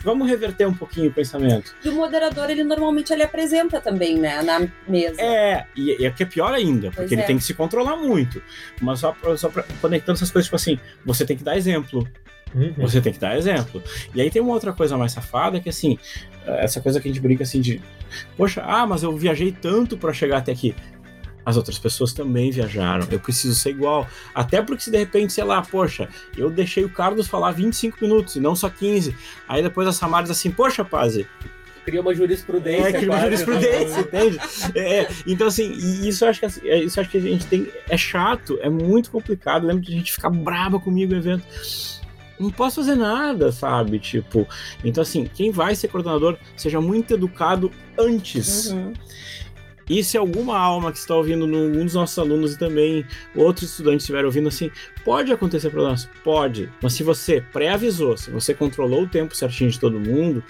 vamos 0.02 0.28
reverter 0.28 0.66
um 0.66 0.74
pouquinho 0.74 1.08
o 1.10 1.12
pensamento. 1.12 1.74
E 1.84 1.88
o 1.88 1.92
moderador, 1.92 2.50
ele 2.50 2.64
normalmente 2.64 3.12
ele 3.12 3.22
apresenta 3.22 3.80
também, 3.80 4.18
né, 4.18 4.42
na 4.42 4.66
mesa. 4.88 5.20
É, 5.20 5.66
e, 5.76 6.04
é 6.04 6.10
que 6.10 6.22
é 6.22 6.26
pior 6.26 6.52
ainda, 6.52 6.88
porque 6.88 7.02
pois 7.02 7.12
ele 7.12 7.22
é. 7.22 7.24
tem 7.24 7.38
que 7.38 7.44
se 7.44 7.54
controlar 7.54 7.96
muito. 7.96 8.42
Mas 8.80 9.00
só, 9.00 9.14
só 9.36 9.48
pra, 9.48 9.64
conectando 9.80 10.16
essas 10.16 10.30
coisas, 10.30 10.46
tipo 10.46 10.56
assim, 10.56 10.78
você 11.04 11.24
tem 11.24 11.36
que 11.36 11.44
dar 11.44 11.56
exemplo. 11.56 12.06
Uhum. 12.54 12.72
Você 12.78 13.00
tem 13.00 13.12
que 13.12 13.18
dar 13.18 13.36
exemplo. 13.36 13.82
E 14.14 14.20
aí 14.20 14.30
tem 14.30 14.40
uma 14.40 14.54
outra 14.54 14.72
coisa 14.72 14.96
mais 14.96 15.12
safada 15.12 15.60
que 15.60 15.68
assim, 15.68 15.98
essa 16.46 16.80
coisa 16.80 17.00
que 17.00 17.08
a 17.08 17.12
gente 17.12 17.20
brinca 17.20 17.42
assim 17.42 17.60
de, 17.60 17.80
poxa, 18.36 18.62
ah, 18.64 18.86
mas 18.86 19.02
eu 19.02 19.14
viajei 19.16 19.52
tanto 19.52 19.96
para 19.96 20.12
chegar 20.12 20.38
até 20.38 20.52
aqui. 20.52 20.74
As 21.48 21.56
outras 21.56 21.78
pessoas 21.78 22.12
também 22.12 22.50
viajaram. 22.50 23.08
Eu 23.10 23.18
preciso 23.18 23.54
ser 23.54 23.70
igual. 23.70 24.06
Até 24.34 24.60
porque 24.60 24.82
se 24.82 24.90
de 24.90 24.98
repente, 24.98 25.32
sei 25.32 25.44
lá, 25.44 25.62
poxa, 25.62 26.06
eu 26.36 26.50
deixei 26.50 26.84
o 26.84 26.90
Carlos 26.90 27.26
falar 27.26 27.52
25 27.52 27.96
minutos 28.02 28.36
e 28.36 28.40
não 28.40 28.54
só 28.54 28.68
15. 28.68 29.16
Aí 29.48 29.62
depois 29.62 29.88
a 29.88 29.92
Samara 29.92 30.24
diz 30.24 30.32
assim, 30.32 30.50
poxa, 30.50 30.84
Pazzi, 30.84 31.26
cria 31.86 32.02
uma 32.02 32.14
jurisprudência. 32.14 32.88
É, 32.88 32.92
cria 32.92 33.10
uma 33.10 33.20
jurisprudência, 33.20 34.00
entende? 34.00 34.38
É, 34.74 35.00
é, 35.00 35.08
então, 35.26 35.46
assim, 35.46 35.72
isso 36.06 36.26
acho 36.26 36.38
que 36.38 36.44
assim, 36.44 36.68
é, 36.68 36.84
isso 36.84 37.00
acho 37.00 37.08
que 37.08 37.16
a 37.16 37.20
gente 37.20 37.46
tem. 37.46 37.66
É 37.88 37.96
chato, 37.96 38.58
é 38.60 38.68
muito 38.68 39.10
complicado. 39.10 39.66
Lembro 39.66 39.82
de 39.82 39.94
a 39.94 39.96
gente 39.96 40.12
ficar 40.12 40.28
brava 40.28 40.78
comigo 40.78 41.12
no 41.12 41.18
evento 41.18 41.46
não 42.38 42.50
posso 42.50 42.76
fazer 42.76 42.94
nada, 42.94 43.50
sabe? 43.50 43.98
Tipo, 43.98 44.46
então 44.84 45.02
assim, 45.02 45.28
quem 45.32 45.50
vai 45.50 45.74
ser 45.74 45.88
coordenador, 45.88 46.36
seja 46.56 46.78
muito 46.78 47.14
educado 47.14 47.72
antes. 47.98 48.70
Uhum. 48.70 48.92
E 49.88 50.04
se 50.04 50.16
alguma 50.16 50.58
alma 50.58 50.92
que 50.92 50.98
está 50.98 51.14
ouvindo, 51.14 51.46
um 51.46 51.84
dos 51.84 51.94
nossos 51.94 52.18
alunos 52.18 52.54
e 52.54 52.58
também 52.58 53.04
outros 53.34 53.70
estudantes 53.70 54.02
estiverem 54.02 54.26
ouvindo 54.26 54.48
assim, 54.48 54.70
pode 55.04 55.32
acontecer 55.32 55.70
problemas? 55.70 56.08
Pode. 56.22 56.70
Mas 56.82 56.92
se 56.92 57.02
você 57.02 57.40
pré-avisou, 57.40 58.16
se 58.16 58.30
você 58.30 58.52
controlou 58.52 59.04
o 59.04 59.08
tempo 59.08 59.34
certinho 59.34 59.70
de 59.70 59.80
todo 59.80 59.98
mundo, 59.98 60.44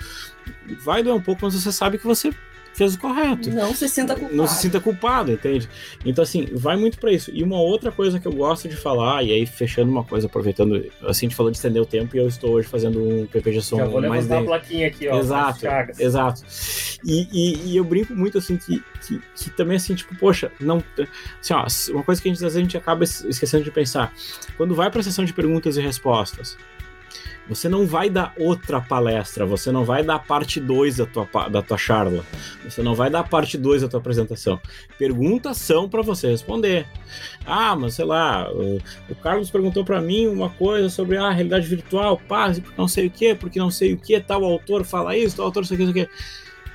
vai 0.81 1.03
doer 1.03 1.15
um 1.15 1.21
pouco, 1.21 1.45
mas 1.45 1.55
você 1.55 1.71
sabe 1.71 1.99
que 1.99 2.07
você 2.07 2.33
fez 2.79 2.95
o 2.95 2.99
correto. 3.01 3.51
Não 3.51 3.75
se 3.75 3.89
sinta 3.89 4.15
culpado. 4.15 4.37
Não 4.37 4.47
se 4.47 4.63
sinta 4.63 4.81
culpado, 4.81 5.33
entende? 5.33 5.69
Então, 6.05 6.23
assim, 6.23 6.47
vai 6.53 6.77
muito 6.77 6.99
para 6.99 7.13
isso. 7.13 7.31
E 7.35 7.43
uma 7.43 7.61
outra 7.61 7.91
coisa 7.91 8.21
que 8.21 8.27
eu 8.27 8.33
gosto 8.33 8.69
de 8.69 8.77
falar, 8.77 9.25
e 9.25 9.33
aí 9.33 9.45
fechando 9.45 9.91
uma 9.91 10.05
coisa, 10.05 10.29
aproveitando, 10.29 10.77
assim, 11.03 11.27
a 11.27 11.29
gente 11.29 11.35
falou 11.35 11.51
de 11.51 11.59
estender 11.59 11.83
o 11.83 11.87
tempo 11.87 12.15
e 12.15 12.21
eu 12.21 12.29
estou 12.29 12.53
hoje 12.53 12.69
fazendo 12.69 13.03
um 13.03 13.27
PPG 13.27 13.61
som 13.63 13.79
Já 13.79 13.87
vou 13.87 14.01
mais 14.01 14.29
dentro. 14.29 14.45
a 14.45 14.47
plaquinha 14.47 14.87
aqui, 14.87 15.09
ó. 15.09 15.19
Exato, 15.19 15.67
exato. 15.99 16.43
E, 17.05 17.29
e, 17.33 17.73
e, 17.73 17.77
eu 17.77 17.83
brinco 17.83 18.15
muito, 18.15 18.39
assim, 18.39 18.57
que, 18.57 18.83
que, 19.05 19.21
que, 19.35 19.51
também, 19.51 19.77
assim, 19.77 19.97
tipo, 19.97 20.17
poxa, 20.17 20.53
não... 20.61 20.83
Assim, 21.41 21.91
ó, 21.91 21.97
uma 21.97 22.05
coisa 22.05 22.23
que 22.23 22.29
a 22.29 22.31
gente, 22.31 22.37
às 22.37 22.43
vezes, 22.43 22.57
a 22.57 22.61
gente 22.61 22.77
acaba 22.77 23.03
esquecendo 23.03 23.65
de 23.65 23.73
pensar. 23.73 24.13
Quando 24.57 24.75
vai 24.75 24.89
para 24.89 25.01
a 25.01 25.03
sessão 25.03 25.25
de 25.25 25.33
perguntas 25.33 25.77
e 25.77 25.81
respostas, 25.81 26.57
você 27.49 27.69
não 27.69 27.87
vai 27.87 28.11
dar 28.11 28.35
outra 28.37 28.81
palestra, 28.81 29.47
você 29.47 29.73
não 29.73 29.85
vai 29.85 30.03
dar 30.03 30.19
parte 30.19 30.61
2 30.61 30.97
da 30.99 31.07
tua, 31.07 31.49
da 31.49 31.63
tua 31.63 31.79
charla, 31.79 32.25
você 32.63 32.83
não 32.83 32.95
vai 32.95 33.09
dar 33.09 33.25
parte 33.25 33.57
2 33.57 33.83
da 33.83 33.89
tua 33.89 34.01
apresentação. 34.01 34.61
Perguntas 34.99 35.57
são 35.57 35.89
para 35.89 36.03
você 36.03 36.29
responder. 36.29 36.87
Ah, 37.47 37.75
mas 37.75 37.95
sei 37.95 38.05
lá, 38.05 38.51
o, 38.53 38.79
o 39.09 39.15
Carlos 39.15 39.51
perguntou 39.51 39.85
para 39.85 40.01
mim 40.01 40.27
uma 40.27 40.51
coisa 40.51 40.91
sobre 40.91 41.17
a 41.17 41.27
ah, 41.27 41.31
realidade 41.31 41.67
virtual, 41.67 42.19
porque 42.19 42.63
não 42.77 42.87
sei 42.87 43.07
o 43.07 43.11
que, 43.11 43.35
porque 43.35 43.59
não 43.59 43.71
sei 43.71 43.95
o 43.95 43.99
que, 43.99 44.21
tal 44.21 44.45
autor 44.45 44.85
fala 44.85 45.17
isso, 45.17 45.37
tal 45.37 45.47
autor 45.47 45.65
sei 45.65 45.77
o 45.79 45.93
que. 45.93 46.09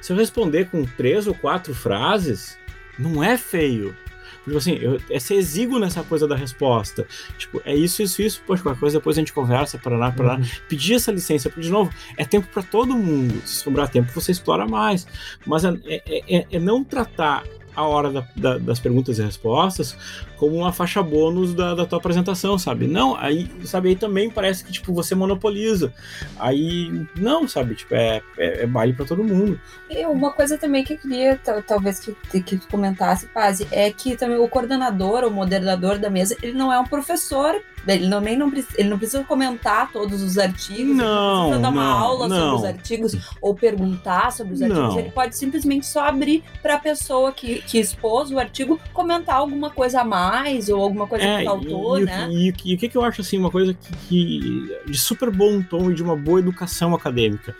Se 0.01 0.11
eu 0.11 0.17
responder 0.17 0.69
com 0.69 0.83
três 0.83 1.27
ou 1.27 1.33
quatro 1.33 1.73
frases, 1.73 2.57
não 2.97 3.23
é 3.23 3.37
feio. 3.37 3.95
Tipo 4.43 4.57
assim, 4.57 4.73
eu, 4.73 4.99
é 5.09 5.19
ser 5.19 5.35
exíguo 5.35 5.79
nessa 5.79 6.03
coisa 6.03 6.27
da 6.27 6.35
resposta. 6.35 7.07
Tipo, 7.37 7.61
é 7.65 7.75
isso, 7.75 8.01
isso, 8.01 8.21
isso, 8.21 8.41
poxa, 8.45 8.61
qualquer 8.61 8.79
coisa 8.79 8.97
depois 8.99 9.17
a 9.17 9.21
gente 9.21 9.33
conversa, 9.33 9.77
para 9.77 9.97
lá, 9.97 10.11
para 10.11 10.25
lá. 10.25 10.35
Uhum. 10.35 10.43
Pedir 10.67 10.95
essa 10.95 11.11
licença, 11.11 11.49
porque, 11.49 11.61
de 11.61 11.71
novo, 11.71 11.91
é 12.17 12.25
tempo 12.25 12.47
para 12.47 12.63
todo 12.63 12.95
mundo. 12.95 13.41
Se 13.45 13.55
sobrar 13.55 13.89
tempo, 13.89 14.11
você 14.13 14.31
explora 14.31 14.67
mais. 14.67 15.07
Mas 15.45 15.63
é, 15.63 15.73
é, 15.85 16.37
é, 16.37 16.47
é 16.51 16.59
não 16.59 16.83
tratar 16.83 17.43
a 17.75 17.83
hora 17.83 18.11
da, 18.11 18.27
da, 18.35 18.57
das 18.57 18.79
perguntas 18.79 19.17
e 19.17 19.23
respostas 19.23 19.97
como 20.43 20.57
uma 20.57 20.73
faixa 20.73 21.01
bônus 21.01 21.53
da, 21.53 21.73
da 21.73 21.85
tua 21.85 21.97
apresentação, 21.99 22.59
sabe? 22.59 22.85
Não, 22.85 23.15
aí, 23.15 23.49
sabe, 23.63 23.87
aí 23.87 23.95
também 23.95 24.29
parece 24.29 24.61
que, 24.61 24.73
tipo, 24.73 24.93
você 24.93 25.15
monopoliza. 25.15 25.93
Aí, 26.37 26.91
não, 27.17 27.47
sabe, 27.47 27.75
tipo, 27.75 27.95
é, 27.95 28.21
é, 28.37 28.63
é 28.63 28.67
baile 28.67 28.91
para 28.91 29.05
todo 29.05 29.23
mundo. 29.23 29.57
E 29.89 30.05
uma 30.05 30.33
coisa 30.33 30.57
também 30.57 30.83
que 30.83 30.95
eu 30.95 30.97
queria, 30.97 31.39
talvez, 31.65 32.01
que, 32.01 32.41
que 32.41 32.57
tu 32.57 32.67
comentasse, 32.67 33.25
Paz, 33.27 33.65
é 33.71 33.89
que 33.89 34.17
também 34.17 34.37
o 34.37 34.49
coordenador, 34.49 35.23
o 35.23 35.31
moderador 35.31 35.97
da 35.97 36.09
mesa, 36.09 36.35
ele 36.41 36.51
não 36.51 36.73
é 36.73 36.77
um 36.77 36.85
professor 36.85 37.55
ele 37.85 38.09
também 38.09 38.37
não, 38.37 38.51
ele 38.77 38.89
não 38.89 38.97
precisa 38.97 39.23
comentar 39.23 39.91
todos 39.91 40.21
os 40.21 40.37
artigos, 40.37 40.95
não, 40.95 41.05
não 41.05 41.41
precisa 41.41 41.61
dar 41.61 41.69
uma 41.69 41.83
não, 41.83 41.97
aula 41.97 42.27
não. 42.27 42.37
sobre 42.37 42.55
os 42.55 42.63
artigos 42.63 43.35
ou 43.41 43.53
perguntar 43.53 44.31
sobre 44.31 44.53
os 44.53 44.61
artigos. 44.61 44.95
Ele 44.95 45.11
pode 45.11 45.35
simplesmente 45.35 45.85
só 45.85 46.05
abrir 46.05 46.43
para 46.61 46.75
a 46.75 46.79
pessoa 46.79 47.33
que, 47.33 47.61
que 47.63 47.77
expôs 47.79 48.31
o 48.31 48.39
artigo 48.39 48.79
comentar 48.93 49.35
alguma 49.35 49.69
coisa 49.69 50.01
a 50.01 50.05
mais 50.05 50.32
ou 50.73 50.81
alguma 50.81 51.07
coisa 51.07 51.23
é, 51.23 51.39
que 51.39 51.45
faltou, 51.45 51.99
e, 51.99 52.05
né? 52.05 52.27
E, 52.31 52.53
e, 52.65 52.75
o 52.75 52.77
que, 52.77 52.89
que 52.89 52.97
eu 52.97 53.03
acho 53.03 53.21
assim, 53.21 53.37
uma 53.37 53.51
coisa 53.51 53.73
que, 53.73 53.95
que, 54.07 54.77
de 54.85 54.97
super 54.97 55.29
bom 55.29 55.61
tom 55.61 55.91
e 55.91 55.93
de 55.93 56.03
uma 56.03 56.15
boa 56.15 56.39
educação 56.39 56.93
acadêmica. 56.93 57.55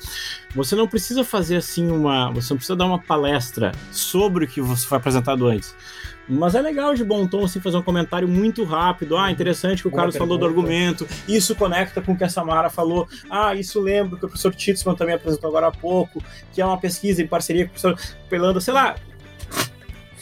Você 0.56 0.76
não 0.76 0.88
precisa 0.88 1.24
fazer 1.24 1.58
assim 1.58 1.90
uma. 1.90 2.32
Você 2.32 2.54
não 2.54 2.58
precisa 2.58 2.76
dar 2.76 2.86
uma 2.86 3.00
palestra 3.00 3.72
sobre 3.92 4.46
o 4.46 4.48
que 4.48 4.62
você 4.62 4.86
foi 4.86 4.98
apresentado 4.98 5.48
antes. 5.48 5.76
Mas 6.28 6.56
é 6.56 6.62
legal 6.62 6.94
de 6.94 7.04
bom 7.04 7.28
tom 7.28 7.44
assim, 7.44 7.60
fazer 7.60 7.78
um 7.78 7.82
comentário 7.82 8.28
muito 8.28 8.64
rápido. 8.64 9.18
Ah, 9.18 9.30
interessante 9.30 9.82
que 9.82 9.88
o 9.88 9.92
Boa 9.92 10.02
Carlos 10.02 10.14
pergunta. 10.14 10.30
falou 10.30 10.38
do 10.38 10.46
argumento. 10.46 11.08
Isso 11.28 11.56
conecta 11.56 12.02
com 12.02 12.14
o 12.14 12.18
que 12.18 12.24
a 12.24 12.30
Samara 12.30 12.70
falou. 12.70 13.08
Ah, 13.30 13.54
isso 13.56 13.80
lembra 13.82 14.18
que 14.18 14.26
o 14.26 14.30
professor 14.30 14.54
Titzman 14.54 14.96
também 14.96 15.16
apresentou 15.16 15.50
agora 15.50 15.68
há 15.68 15.72
pouco, 15.72 16.24
que 16.54 16.62
é 16.62 16.66
uma 16.66 16.78
pesquisa 16.78 17.22
em 17.22 17.28
parceria 17.28 17.66
com 17.66 17.72
o 17.72 17.80
professor 17.80 18.16
Pelanda. 18.30 18.62
Sei 18.62 18.74
lá, 18.74 18.96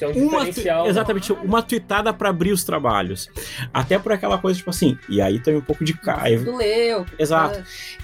é 0.04 0.08
um 0.08 0.28
uma? 0.28 0.48
Exatamente, 0.88 1.34
uma 1.34 1.62
tweetada 1.62 2.14
para 2.14 2.30
abrir 2.30 2.52
os 2.52 2.64
trabalhos. 2.64 3.30
Até 3.74 3.98
por 3.98 4.12
aquela 4.12 4.38
coisa, 4.38 4.58
tipo 4.58 4.70
assim, 4.70 4.98
e 5.10 5.22
aí 5.22 5.40
tem 5.40 5.56
um 5.56 5.62
pouco 5.62 5.84
de 5.84 5.94
caiva. 5.94 6.44
Do 6.46 6.56
leu. 6.56 7.06
Exato. 7.18 7.64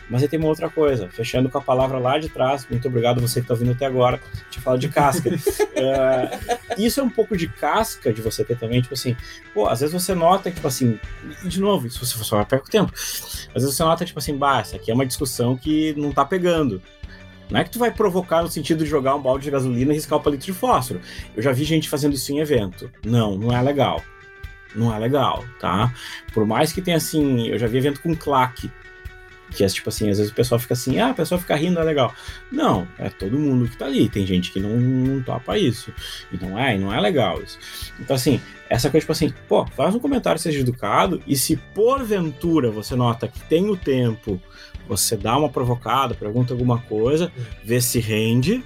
Mas 0.09 0.21
aí 0.21 0.27
tem 0.27 0.39
uma 0.39 0.47
outra 0.47 0.69
coisa, 0.69 1.09
fechando 1.09 1.49
com 1.49 1.57
a 1.57 1.61
palavra 1.61 1.97
lá 1.97 2.17
de 2.17 2.29
trás, 2.29 2.65
muito 2.69 2.87
obrigado 2.87 3.19
você 3.19 3.41
que 3.41 3.45
está 3.45 3.55
vindo 3.55 3.71
até 3.71 3.85
agora, 3.85 4.19
te 4.49 4.59
falo 4.59 4.77
de 4.77 4.87
casca. 4.87 5.29
uh, 5.29 6.77
isso 6.77 6.99
é 6.99 7.03
um 7.03 7.09
pouco 7.09 7.35
de 7.35 7.47
casca 7.47 8.13
de 8.13 8.21
você 8.21 8.43
ter 8.43 8.57
também, 8.57 8.81
tipo 8.81 8.93
assim, 8.93 9.15
pô, 9.53 9.67
às 9.67 9.81
vezes 9.81 9.93
você 9.93 10.15
nota, 10.15 10.49
tipo 10.49 10.67
assim, 10.67 10.99
de 11.43 11.59
novo, 11.59 11.89
se 11.89 11.99
você 11.99 12.17
for 12.17 12.23
só 12.23 12.43
perca 12.45 12.65
o 12.65 12.69
tempo, 12.69 12.91
às 12.93 13.53
vezes 13.53 13.75
você 13.75 13.83
nota, 13.83 14.05
tipo 14.05 14.19
assim, 14.19 14.35
bah, 14.35 14.61
essa 14.61 14.77
aqui 14.77 14.91
é 14.91 14.93
uma 14.93 15.05
discussão 15.05 15.57
que 15.57 15.93
não 15.97 16.11
tá 16.11 16.23
pegando. 16.23 16.81
Não 17.49 17.59
é 17.59 17.63
que 17.63 17.69
tu 17.69 17.79
vai 17.79 17.91
provocar 17.91 18.41
no 18.41 18.49
sentido 18.49 18.83
de 18.83 18.89
jogar 18.89 19.15
um 19.15 19.21
balde 19.21 19.45
de 19.45 19.51
gasolina 19.51 19.91
e 19.91 19.95
riscar 19.95 20.19
o 20.19 20.21
palito 20.21 20.45
de 20.45 20.53
fósforo. 20.53 21.01
Eu 21.35 21.41
já 21.41 21.51
vi 21.51 21.63
gente 21.63 21.89
fazendo 21.89 22.13
isso 22.13 22.31
em 22.31 22.39
evento. 22.39 22.91
Não, 23.05 23.37
não 23.37 23.55
é 23.55 23.61
legal. 23.61 24.03
Não 24.75 24.93
é 24.93 24.99
legal, 24.99 25.45
tá? 25.59 25.93
Por 26.33 26.45
mais 26.45 26.73
que 26.73 26.81
tenha 26.81 26.97
assim, 26.97 27.47
eu 27.47 27.57
já 27.57 27.67
vi 27.67 27.77
evento 27.77 28.01
com 28.01 28.15
claque. 28.15 28.69
Que 29.51 29.63
é 29.63 29.67
tipo 29.67 29.89
assim, 29.89 30.09
às 30.09 30.17
vezes 30.17 30.31
o 30.31 30.35
pessoal 30.35 30.59
fica 30.59 30.73
assim, 30.73 30.99
ah, 30.99 31.09
a 31.09 31.13
pessoa 31.13 31.39
fica 31.39 31.55
rindo, 31.55 31.79
é 31.79 31.83
legal. 31.83 32.13
Não, 32.51 32.87
é 32.99 33.09
todo 33.09 33.39
mundo 33.39 33.67
que 33.67 33.77
tá 33.77 33.85
ali. 33.85 34.09
Tem 34.09 34.25
gente 34.25 34.51
que 34.51 34.59
não, 34.59 34.77
não 34.77 35.23
topa 35.23 35.57
isso. 35.57 35.91
E 36.31 36.37
não 36.37 36.59
é, 36.59 36.75
e 36.75 36.79
não 36.79 36.93
é 36.93 36.99
legal 36.99 37.41
isso. 37.41 37.57
Então, 37.99 38.15
assim, 38.15 38.41
essa 38.69 38.89
coisa, 38.89 39.03
tipo 39.03 39.11
assim, 39.13 39.33
pô, 39.47 39.65
faz 39.67 39.95
um 39.95 39.99
comentário, 39.99 40.39
seja 40.39 40.59
educado, 40.59 41.21
e 41.25 41.35
se 41.35 41.55
porventura 41.73 42.69
você 42.69 42.95
nota 42.95 43.27
que 43.27 43.39
tem 43.41 43.69
o 43.69 43.77
tempo 43.77 44.41
você 44.87 45.17
dá 45.17 45.37
uma 45.37 45.49
provocada, 45.49 46.15
pergunta 46.15 46.53
alguma 46.53 46.79
coisa, 46.79 47.31
vê 47.63 47.81
se 47.81 47.99
rende, 47.99 48.63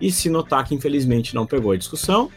e 0.00 0.10
se 0.10 0.28
notar 0.28 0.66
que 0.66 0.74
infelizmente 0.74 1.34
não 1.34 1.46
pegou 1.46 1.72
a 1.72 1.76
discussão, 1.76 2.30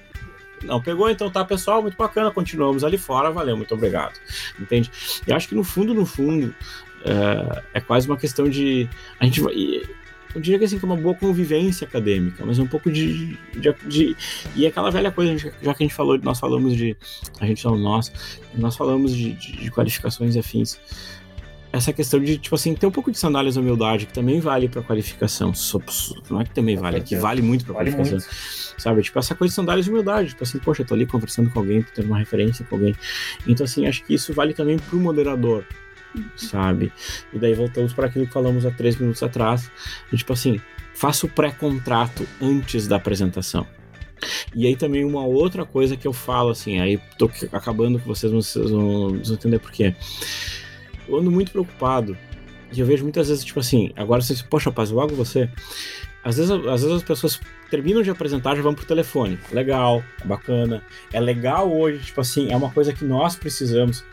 não 0.64 0.82
pegou, 0.82 1.10
então 1.10 1.30
tá, 1.30 1.44
pessoal, 1.44 1.82
muito 1.82 1.98
bacana, 1.98 2.32
continuamos 2.32 2.84
ali 2.84 2.98
fora, 2.98 3.32
valeu, 3.32 3.58
muito 3.58 3.74
obrigado. 3.74 4.20
Entende? 4.60 4.92
Eu 5.26 5.36
acho 5.36 5.48
que 5.48 5.56
no 5.56 5.64
fundo, 5.64 5.94
no 5.94 6.06
fundo, 6.06 6.54
é, 7.06 7.64
é 7.76 7.82
quase 7.82 8.08
uma 8.08 8.18
questão 8.18 8.50
de. 8.50 8.90
A 9.20 9.26
gente 9.26 9.42
vai. 9.42 9.54
Eu 10.36 10.42
diria 10.42 10.58
que 10.58 10.66
assim, 10.66 10.80
que 10.80 10.86
é 10.86 10.88
uma 10.88 10.98
boa 10.98 11.14
convivência 11.14 11.86
acadêmica, 11.86 12.44
mas 12.46 12.58
um 12.60 12.68
pouco 12.68 12.92
de. 12.92 13.38
de, 13.54 13.76
de 13.88 14.18
e 14.56 14.66
é 14.66 14.70
aquela 14.70 14.90
velha 14.90 15.12
coisa, 15.12 15.38
já 15.38 15.74
que 15.74 15.84
a 15.84 15.86
gente 15.86 15.94
falou, 15.94 16.18
nós 16.20 16.40
falamos 16.40 16.76
de. 16.76 16.98
A 17.40 17.46
gente 17.46 17.64
não, 17.66 17.78
nós, 17.78 18.12
nós 18.56 18.76
falamos 18.76 19.16
de, 19.16 19.34
de, 19.34 19.52
de 19.52 19.72
qualificações 19.72 20.36
e 20.36 20.40
afins 20.40 20.80
essa 21.74 21.92
questão 21.92 22.20
de, 22.20 22.38
tipo 22.38 22.54
assim, 22.54 22.76
ter 22.76 22.86
um 22.86 22.92
pouco 22.92 23.12
de 23.12 23.18
sandálias 23.18 23.56
da 23.56 23.62
humildade, 23.62 24.06
que 24.06 24.14
também 24.14 24.40
vale 24.40 24.70
pra 24.70 24.84
qualificação. 24.84 25.52
Não 26.30 26.40
é 26.40 26.44
que 26.44 26.54
também 26.54 26.78
vale, 26.78 26.98
é 26.98 27.00
que 27.00 27.16
vale 27.16 27.42
muito 27.42 27.66
pra 27.66 27.74
vale 27.74 27.92
qualificação. 27.92 28.30
Muito. 28.30 28.80
Sabe? 28.80 29.02
Tipo, 29.02 29.18
essa 29.18 29.34
coisa 29.34 29.52
de 29.52 29.56
sandálias 29.56 29.86
de 29.86 29.92
humildade. 29.92 30.30
Tipo 30.30 30.44
assim, 30.44 30.60
poxa, 30.60 30.84
eu 30.84 30.86
tô 30.86 30.94
ali 30.94 31.08
conversando 31.08 31.50
com 31.50 31.58
alguém, 31.58 31.82
tô 31.82 31.90
tendo 31.96 32.06
uma 32.06 32.20
referência 32.20 32.64
com 32.64 32.76
alguém. 32.76 32.96
Então, 33.48 33.64
assim, 33.64 33.88
acho 33.88 34.04
que 34.04 34.14
isso 34.14 34.32
vale 34.34 34.54
também 34.54 34.78
pro 34.78 35.00
moderador. 35.00 35.66
Sabe? 36.36 36.92
E 37.32 37.40
daí 37.40 37.54
voltamos 37.54 37.94
para 37.94 38.08
aquilo 38.08 38.28
que 38.28 38.34
falamos 38.34 38.66
há 38.66 38.72
três 38.72 38.96
minutos 38.96 39.24
atrás. 39.24 39.72
E, 40.12 40.18
tipo 40.18 40.34
assim, 40.34 40.60
faça 40.94 41.26
o 41.26 41.30
pré-contrato 41.30 42.28
antes 42.42 42.88
da 42.88 42.98
apresentação. 42.98 43.66
E 44.56 44.68
aí 44.68 44.76
também 44.76 45.04
uma 45.04 45.26
outra 45.26 45.66
coisa 45.66 45.98
que 45.98 46.08
eu 46.08 46.14
falo, 46.14 46.50
assim, 46.50 46.80
aí 46.80 47.00
tô 47.18 47.30
acabando 47.52 48.00
que 48.00 48.08
vocês, 48.08 48.32
vocês 48.32 48.70
vão, 48.70 49.10
vão 49.10 49.34
entender 49.34 49.60
por 49.60 49.72
quê. 49.72 49.96
Eu 51.08 51.18
ando 51.18 51.32
muito 51.32 51.52
preocupado. 51.52 52.18
E 52.72 52.80
eu 52.80 52.86
vejo 52.86 53.04
muitas 53.04 53.28
vezes, 53.28 53.44
tipo 53.44 53.60
assim, 53.60 53.92
agora 53.96 54.22
vocês, 54.22 54.42
poxa, 54.42 54.70
rapaz, 54.70 54.90
logo 54.90 55.16
você. 55.16 55.50
Às 56.24 56.38
vezes, 56.38 56.52
às 56.52 56.82
vezes 56.82 56.98
as 56.98 57.04
pessoas 57.04 57.40
terminam 57.70 58.02
de 58.02 58.10
apresentar 58.10 58.56
já 58.56 58.62
vão 58.62 58.74
pro 58.74 58.86
telefone. 58.86 59.38
Legal, 59.52 60.04
bacana. 60.26 60.82
É 61.12 61.20
legal 61.20 61.72
hoje, 61.72 62.06
tipo 62.06 62.22
assim, 62.22 62.52
é 62.52 62.56
uma 62.56 62.72
coisa 62.72 62.94
que 62.94 63.04
nós 63.04 63.36
precisamos. 63.36 64.04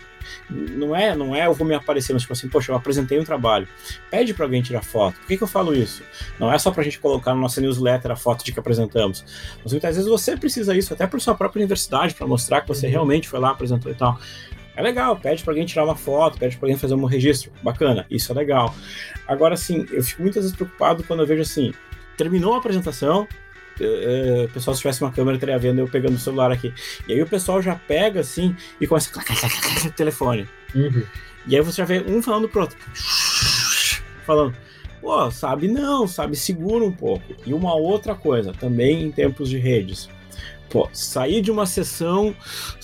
Não 0.49 0.95
é, 0.95 1.15
não 1.15 1.35
é 1.35 1.47
eu 1.47 1.55
vou 1.55 1.67
me 1.67 1.75
aparecer, 1.75 2.13
mas 2.13 2.23
tipo 2.23 2.33
assim, 2.33 2.49
poxa, 2.49 2.73
eu 2.73 2.77
apresentei 2.77 3.19
um 3.19 3.25
trabalho. 3.25 3.69
Pede 4.11 4.35
para 4.35 4.45
alguém 4.45 4.63
tirar 4.63 4.83
foto. 4.83 5.17
Por 5.19 5.27
que, 5.27 5.37
que 5.37 5.43
eu 5.43 5.49
falo 5.49 5.75
isso? 5.75 6.03
Não 6.39 6.53
é 6.53 6.59
só 6.59 6.71
pra 6.71 6.83
gente 6.83 6.99
colocar 6.99 7.35
na 7.35 7.41
nossa 7.41 7.61
newsletter 7.61 8.11
a 8.11 8.17
foto 8.17 8.45
de 8.45 8.53
que 8.53 8.61
apresentamos. 8.61 9.25
Mas 9.63 9.73
muitas 9.73 9.97
vezes 9.97 10.11
você 10.11 10.37
precisa 10.37 10.77
isso, 10.77 10.93
até 10.93 11.07
por 11.07 11.21
sua 11.21 11.35
própria 11.35 11.61
universidade, 11.61 12.15
para 12.15 12.27
mostrar 12.27 12.61
que 12.63 12.69
você 12.69 12.87
uhum. 12.87 12.93
realmente 12.93 13.29
foi 13.29 13.39
lá, 13.39 13.51
apresentou 13.51 13.91
e 13.91 13.95
tal. 13.95 14.19
É 14.77 14.83
legal, 14.83 15.17
pede 15.17 15.43
para 15.43 15.53
alguém 15.53 15.67
tirar 15.67 15.85
uma 15.85 15.97
foto, 15.97 16.39
pede 16.39 16.57
para 16.57 16.67
alguém 16.67 16.79
fazer 16.79 16.95
um 16.95 17.05
registro. 17.05 17.53
Bacana, 17.63 18.07
isso 18.11 18.33
é 18.33 18.35
legal. 18.35 18.75
Agora, 19.27 19.55
assim, 19.55 19.87
eu 19.91 20.03
fico 20.03 20.23
muitas 20.23 20.45
vezes 20.45 20.57
preocupado 20.57 21.05
quando 21.05 21.21
eu 21.21 21.27
vejo 21.27 21.43
assim, 21.43 21.73
terminou 22.17 22.55
a 22.55 22.59
apresentação, 22.59 23.27
o 24.45 24.49
pessoal 24.49 24.75
se 24.75 24.81
tivesse 24.81 25.03
uma 25.03 25.13
câmera 25.13 25.37
estaria 25.37 25.59
vendo 25.59 25.79
eu 25.79 25.89
pegando 25.89 26.15
o 26.15 26.19
celular 26.19 26.53
aqui. 26.53 26.73
E 27.09 27.13
aí 27.13 27.23
o 27.23 27.27
pessoal 27.27 27.63
já 27.63 27.75
pega 27.75 28.21
assim 28.21 28.55
e 28.81 28.87
começa 28.87 29.11
a 29.19 29.91
telefone. 29.91 30.49
Uhum. 30.75 31.03
E 31.47 31.57
aí 31.57 31.63
você 31.63 31.79
já 31.79 31.85
vê 31.85 32.05
um 32.07 32.23
falando 32.23 32.49
pro 32.49 32.63
outro. 32.63 32.79
Falando. 34.27 34.55
Pô, 35.01 35.31
sabe 35.31 35.67
não, 35.67 36.07
sabe, 36.07 36.37
segura 36.37 36.85
um 36.85 36.93
pouco. 36.93 37.25
E 37.47 37.55
uma 37.55 37.75
outra 37.75 38.15
coisa, 38.15 38.53
também 38.53 39.03
em 39.03 39.11
tempos 39.11 39.49
de 39.49 39.57
redes. 39.57 40.11
Pô, 40.69 40.89
sair 40.93 41.41
de 41.41 41.51
uma 41.51 41.67
sessão 41.67 42.35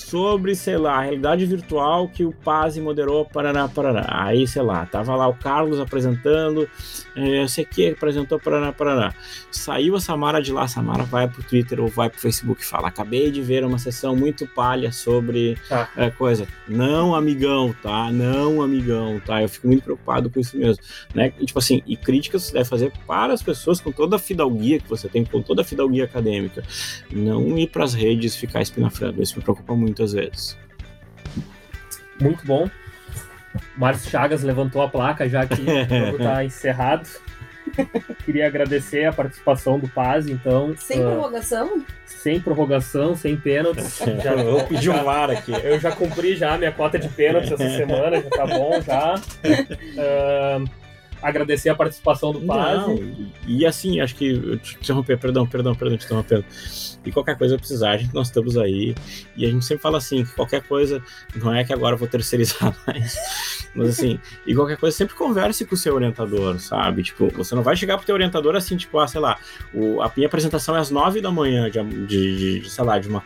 sobre, 0.09 0.55
sei 0.55 0.77
lá, 0.77 0.99
a 0.99 1.01
realidade 1.01 1.45
virtual 1.45 2.09
que 2.09 2.25
o 2.25 2.33
Paz 2.33 2.79
moderou, 2.79 3.25
Paraná, 3.25 3.69
Paraná. 3.69 4.07
Aí, 4.09 4.47
sei 4.47 4.63
lá, 4.63 4.87
tava 4.87 5.17
lá 5.17 5.27
o 5.27 5.35
Carlos 5.35 5.81
apresentando, 5.81 6.69
é, 7.17 7.43
eu 7.43 7.49
sei 7.49 7.65
que 7.65 7.91
apresentou 7.91 8.39
Paraná, 8.39 8.73
Paraná. 8.73 9.13
Saiu 9.51 9.97
a 9.97 10.01
Samara 10.01 10.41
de 10.41 10.53
lá, 10.53 10.63
a 10.63 10.69
Samara 10.69 11.03
vai 11.03 11.27
pro 11.27 11.43
Twitter 11.43 11.81
ou 11.81 11.89
vai 11.89 12.09
pro 12.09 12.21
Facebook 12.21 12.63
e 12.63 12.65
fala: 12.65 12.87
Acabei 12.87 13.33
de 13.33 13.43
ver 13.43 13.65
uma 13.65 13.79
sessão 13.79 14.15
muito 14.15 14.47
palha 14.47 14.93
sobre 14.93 15.59
tá. 15.69 15.91
é, 15.97 16.09
coisa. 16.11 16.47
Não, 16.69 17.13
amigão, 17.13 17.75
tá? 17.83 18.13
Não, 18.13 18.63
amigão, 18.63 19.21
tá? 19.27 19.43
Eu 19.43 19.49
fico 19.49 19.67
muito 19.67 19.83
preocupado 19.83 20.31
com 20.31 20.39
isso 20.39 20.57
mesmo, 20.57 20.83
né? 21.15 21.33
E, 21.41 21.47
tipo 21.47 21.59
assim, 21.59 21.83
e 21.85 21.97
críticas 21.97 22.45
você 22.45 22.53
deve 22.53 22.69
fazer 22.69 22.93
para 23.07 23.33
as 23.33 23.43
pessoas 23.43 23.81
com 23.81 23.91
toda 23.91 24.17
a 24.17 24.19
fidalguia 24.21 24.79
que 24.79 24.89
você 24.89 25.09
tem, 25.09 25.25
com 25.25 25.43
toda 25.43 25.63
a 25.63 25.65
fidalguia 25.65 26.05
acadêmica. 26.05 26.63
Não 27.11 27.59
ir 27.59 27.67
para 27.69 27.83
as 27.83 27.93
redes 27.93 28.37
ficar 28.37 28.63
espinafrando. 28.63 29.21
Isso 29.21 29.37
me 29.37 29.43
preocupa 29.43 29.75
muito 29.75 29.96
muitas 29.97 30.13
vezes. 30.13 30.59
Muito 32.21 32.47
bom. 32.47 32.69
Márcio 33.77 34.11
Chagas 34.11 34.43
levantou 34.43 34.83
a 34.83 34.89
placa 34.89 35.29
já 35.29 35.47
que 35.47 35.63
o 35.63 35.65
jogo 36.05 36.19
está 36.19 36.45
encerrado. 36.45 37.09
Queria 38.25 38.47
agradecer 38.47 39.07
a 39.07 39.13
participação 39.13 39.79
do 39.79 39.89
Paz, 39.89 40.29
então. 40.29 40.75
Sem 40.77 41.01
uh, 41.01 41.11
prorrogação? 41.11 41.85
Sem 42.05 42.41
prorrogação, 42.41 43.17
sem 43.17 43.37
pênaltis. 43.37 43.99
já, 44.23 44.35
eu 44.35 44.65
pedi 44.65 44.89
um 44.89 45.03
VAR 45.03 45.31
aqui. 45.31 45.53
Eu 45.53 45.81
já 45.81 45.91
cumpri 45.91 46.37
já 46.37 46.55
a 46.55 46.59
minha 46.59 46.73
cota 46.73 46.99
de 46.99 47.09
pênaltis 47.09 47.51
essa 47.51 47.77
semana, 47.77 48.23
já 48.23 48.31
tá 48.31 48.47
bom 48.47 48.81
já. 48.81 49.15
Uh, 49.15 50.86
agradecer 51.23 51.69
a 51.69 51.75
participação 51.75 52.33
do 52.33 52.41
Paz. 52.41 52.83
e, 53.47 53.59
e, 53.59 53.67
assim, 53.67 54.01
acho 54.01 54.15
que. 54.15 54.59
Te 54.59 54.77
interromper, 54.77 55.19
perdão, 55.19 55.47
perdão, 55.47 55.75
perdão, 55.75 55.97
te 55.97 56.05
interrompendo. 56.05 56.45
E 57.05 57.13
qualquer 57.13 57.37
coisa 57.37 57.57
precisar, 57.57 57.91
a 57.91 57.97
gente, 57.97 58.15
nós 58.15 58.29
estamos 58.29 58.57
aí. 58.57 58.95
E 59.37 59.45
a 59.47 59.51
gente 59.51 59.65
sempre 59.65 59.83
fala 59.83 59.99
assim: 59.99 60.25
que 60.25 60.33
qualquer 60.33 60.63
coisa, 60.63 61.03
não 61.35 61.55
é 61.55 61.65
que 61.65 61.73
agora 61.73 61.95
eu 61.95 61.99
vou 61.99 62.09
terceirizar 62.09 62.77
mais. 62.87 63.66
Mas 63.77 63.91
assim, 63.91 64.19
e 64.47 64.55
qualquer 64.55 64.79
coisa, 64.79 64.97
sempre 64.97 65.15
converse 65.15 65.65
com 65.67 65.75
o 65.75 65.79
seu 65.79 65.95
orientador, 65.95 66.59
sabe? 66.59 67.03
Tipo, 67.03 67.29
você 67.29 67.55
não 67.55 67.63
vai 67.63 67.77
chegar 67.77 67.99
pro 67.99 68.07
teu 68.07 68.15
orientador 68.15 68.57
assim, 68.57 68.77
tipo, 68.77 68.99
ah, 68.99 69.07
sei 69.07 69.21
lá, 69.21 69.39
o, 69.75 70.01
a 70.01 70.11
minha 70.17 70.27
apresentação 70.27 70.75
é 70.77 70.81
às 70.81 70.91
nove 70.91 71.21
da 71.21 71.31
manhã 71.31 71.71
de, 71.71 71.83
de, 72.07 72.61
de 72.61 72.71
sei 72.71 72.85
lá, 72.85 72.99
de 72.99 73.09
uma 73.09 73.23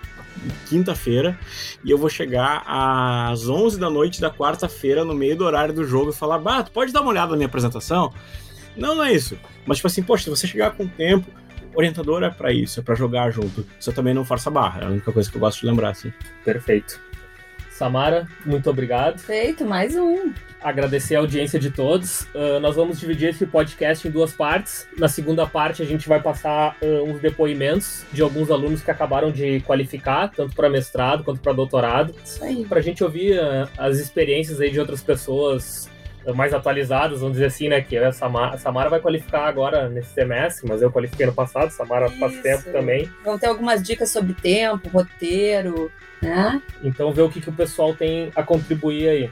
quinta-feira 0.69 1.39
e 1.85 1.91
eu 1.91 1.99
vou 1.99 2.09
chegar 2.09 2.65
às 2.67 3.49
11 3.49 3.79
da 3.79 3.91
noite 3.91 4.21
da 4.21 4.31
quarta-feira 4.31 5.05
no 5.05 5.15
meio 5.15 5.37
do 5.37 5.45
horário 5.45 5.73
do 5.73 5.85
jogo 5.85 6.11
e 6.11 6.15
falar: 6.15 6.39
"Bah, 6.39 6.63
tu 6.63 6.73
pode 6.73 6.93
dar 6.93 7.01
uma 7.03 7.11
olhada 7.11 7.31
na 7.31 7.37
minha 7.37 7.47
apresentação?" 7.47 8.13
Não, 8.77 8.95
não 8.95 9.05
é 9.05 9.13
isso. 9.13 9.39
Mas 9.67 9.79
tipo 9.79 9.87
assim, 9.87 10.03
poxa, 10.03 10.25
se 10.25 10.31
você 10.31 10.47
chegar 10.47 10.73
com 10.73 10.87
tempo, 10.87 11.31
orientador 11.75 12.23
é 12.23 12.31
para 12.31 12.53
isso, 12.53 12.81
é 12.81 12.83
para 12.83 12.95
jogar 12.95 13.31
junto. 13.31 13.67
Você 13.79 13.93
também 13.93 14.15
não 14.15 14.25
força 14.25 14.49
a 14.49 14.53
barra, 14.53 14.83
é 14.83 14.85
a 14.87 14.89
única 14.89 15.13
coisa 15.13 15.31
que 15.31 15.37
eu 15.37 15.41
gosto 15.41 15.61
de 15.61 15.67
lembrar 15.67 15.91
assim. 15.91 16.13
Perfeito. 16.45 17.01
Samara, 17.81 18.28
muito 18.45 18.68
obrigado. 18.68 19.18
Feito, 19.20 19.64
mais 19.64 19.97
um. 19.97 20.35
Agradecer 20.61 21.16
a 21.16 21.20
audiência 21.20 21.59
de 21.59 21.70
todos. 21.70 22.26
Uh, 22.35 22.61
nós 22.61 22.76
vamos 22.76 23.01
dividir 23.01 23.31
esse 23.31 23.47
podcast 23.47 24.07
em 24.07 24.11
duas 24.11 24.35
partes. 24.35 24.87
Na 24.99 25.09
segunda 25.09 25.47
parte, 25.47 25.81
a 25.81 25.87
gente 25.87 26.07
vai 26.07 26.20
passar 26.20 26.76
uh, 26.83 27.03
uns 27.05 27.22
depoimentos 27.22 28.05
de 28.12 28.20
alguns 28.20 28.51
alunos 28.51 28.83
que 28.83 28.91
acabaram 28.91 29.33
de 29.33 29.61
qualificar, 29.61 30.28
tanto 30.28 30.55
para 30.55 30.68
mestrado 30.68 31.24
quanto 31.24 31.41
para 31.41 31.55
doutorado. 31.55 32.14
Isso 32.22 32.45
aí. 32.45 32.66
Para 32.66 32.81
a 32.81 32.83
gente 32.83 33.03
ouvir 33.03 33.41
uh, 33.41 33.66
as 33.78 33.97
experiências 33.97 34.61
aí 34.61 34.70
de 34.70 34.78
outras 34.78 35.03
pessoas 35.03 35.89
mais 36.35 36.53
atualizadas, 36.53 37.21
vamos 37.21 37.35
dizer 37.35 37.47
assim, 37.47 37.68
né? 37.68 37.81
Que 37.81 37.97
a 37.97 38.12
Samara, 38.12 38.55
a 38.55 38.59
Samara 38.59 38.91
vai 38.91 39.01
qualificar 39.01 39.47
agora 39.47 39.89
nesse 39.89 40.12
semestre, 40.12 40.68
mas 40.68 40.83
eu 40.83 40.91
qualifiquei 40.91 41.27
no 41.27 41.33
passado, 41.33 41.71
Samara 41.71 42.07
Isso. 42.07 42.18
faz 42.18 42.41
tempo 42.41 42.71
também. 42.71 43.11
Vão 43.25 43.39
ter 43.39 43.47
algumas 43.47 43.83
dicas 43.83 44.11
sobre 44.11 44.35
tempo, 44.35 44.89
roteiro, 44.89 45.91
né? 46.21 46.61
Então 46.83 47.12
ver 47.12 47.23
o 47.23 47.31
que, 47.31 47.41
que 47.41 47.49
o 47.49 47.53
pessoal 47.53 47.95
tem 47.95 48.31
a 48.37 48.43
contribuir 48.43 49.09
aí. 49.09 49.31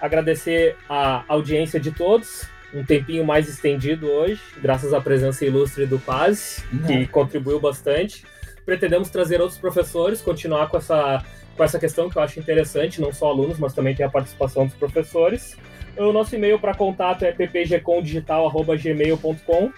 Agradecer 0.00 0.76
a 0.88 1.24
audiência 1.28 1.78
de 1.78 1.90
todos, 1.90 2.46
um 2.72 2.82
tempinho 2.82 3.24
mais 3.24 3.48
estendido 3.48 4.06
hoje, 4.06 4.40
graças 4.62 4.94
à 4.94 5.00
presença 5.00 5.44
ilustre 5.44 5.84
do 5.84 5.98
Paz, 5.98 6.64
que 6.86 7.06
contribuiu 7.08 7.60
bastante. 7.60 8.24
Pretendemos 8.64 9.10
trazer 9.10 9.40
outros 9.40 9.58
professores, 9.58 10.22
continuar 10.22 10.68
com 10.68 10.78
essa, 10.78 11.22
com 11.56 11.64
essa 11.64 11.78
questão 11.78 12.08
que 12.08 12.16
eu 12.16 12.22
acho 12.22 12.38
interessante, 12.38 13.00
não 13.00 13.12
só 13.12 13.28
alunos, 13.28 13.58
mas 13.58 13.74
também 13.74 13.94
tem 13.94 14.06
a 14.06 14.10
participação 14.10 14.66
dos 14.66 14.74
professores. 14.74 15.56
O 15.96 16.12
nosso 16.12 16.34
e-mail 16.34 16.58
para 16.58 16.74
contato 16.74 17.24
é 17.24 17.32
ppgcondigital.gmail.com 17.32 19.72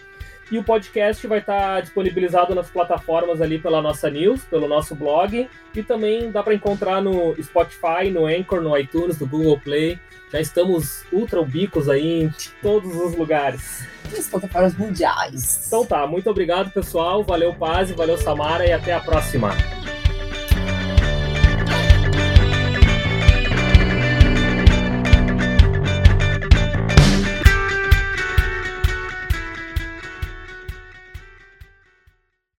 e 0.52 0.58
o 0.58 0.64
podcast 0.64 1.26
vai 1.26 1.38
estar 1.38 1.80
disponibilizado 1.80 2.54
nas 2.54 2.68
plataformas 2.68 3.40
ali 3.40 3.58
pela 3.58 3.80
nossa 3.80 4.10
news, 4.10 4.44
pelo 4.44 4.68
nosso 4.68 4.94
blog 4.94 5.48
e 5.74 5.82
também 5.82 6.30
dá 6.30 6.42
para 6.42 6.54
encontrar 6.54 7.00
no 7.00 7.34
Spotify, 7.42 8.10
no 8.10 8.26
Anchor, 8.26 8.60
no 8.60 8.76
iTunes, 8.76 9.18
no 9.18 9.26
Google 9.26 9.58
Play. 9.58 9.98
Já 10.30 10.40
estamos 10.40 11.04
ultra 11.10 11.40
ubicos 11.40 11.88
aí 11.88 12.24
em 12.24 12.34
todos 12.60 12.94
os 12.94 13.16
lugares. 13.16 13.88
Nas 14.14 14.28
plataformas 14.28 14.76
mundiais. 14.76 15.66
Então 15.66 15.86
tá, 15.86 16.06
muito 16.06 16.28
obrigado 16.28 16.70
pessoal, 16.70 17.24
valeu 17.24 17.54
Paz, 17.54 17.90
valeu 17.90 18.18
Samara 18.18 18.66
e 18.66 18.72
até 18.72 18.92
a 18.92 19.00
próxima. 19.00 19.56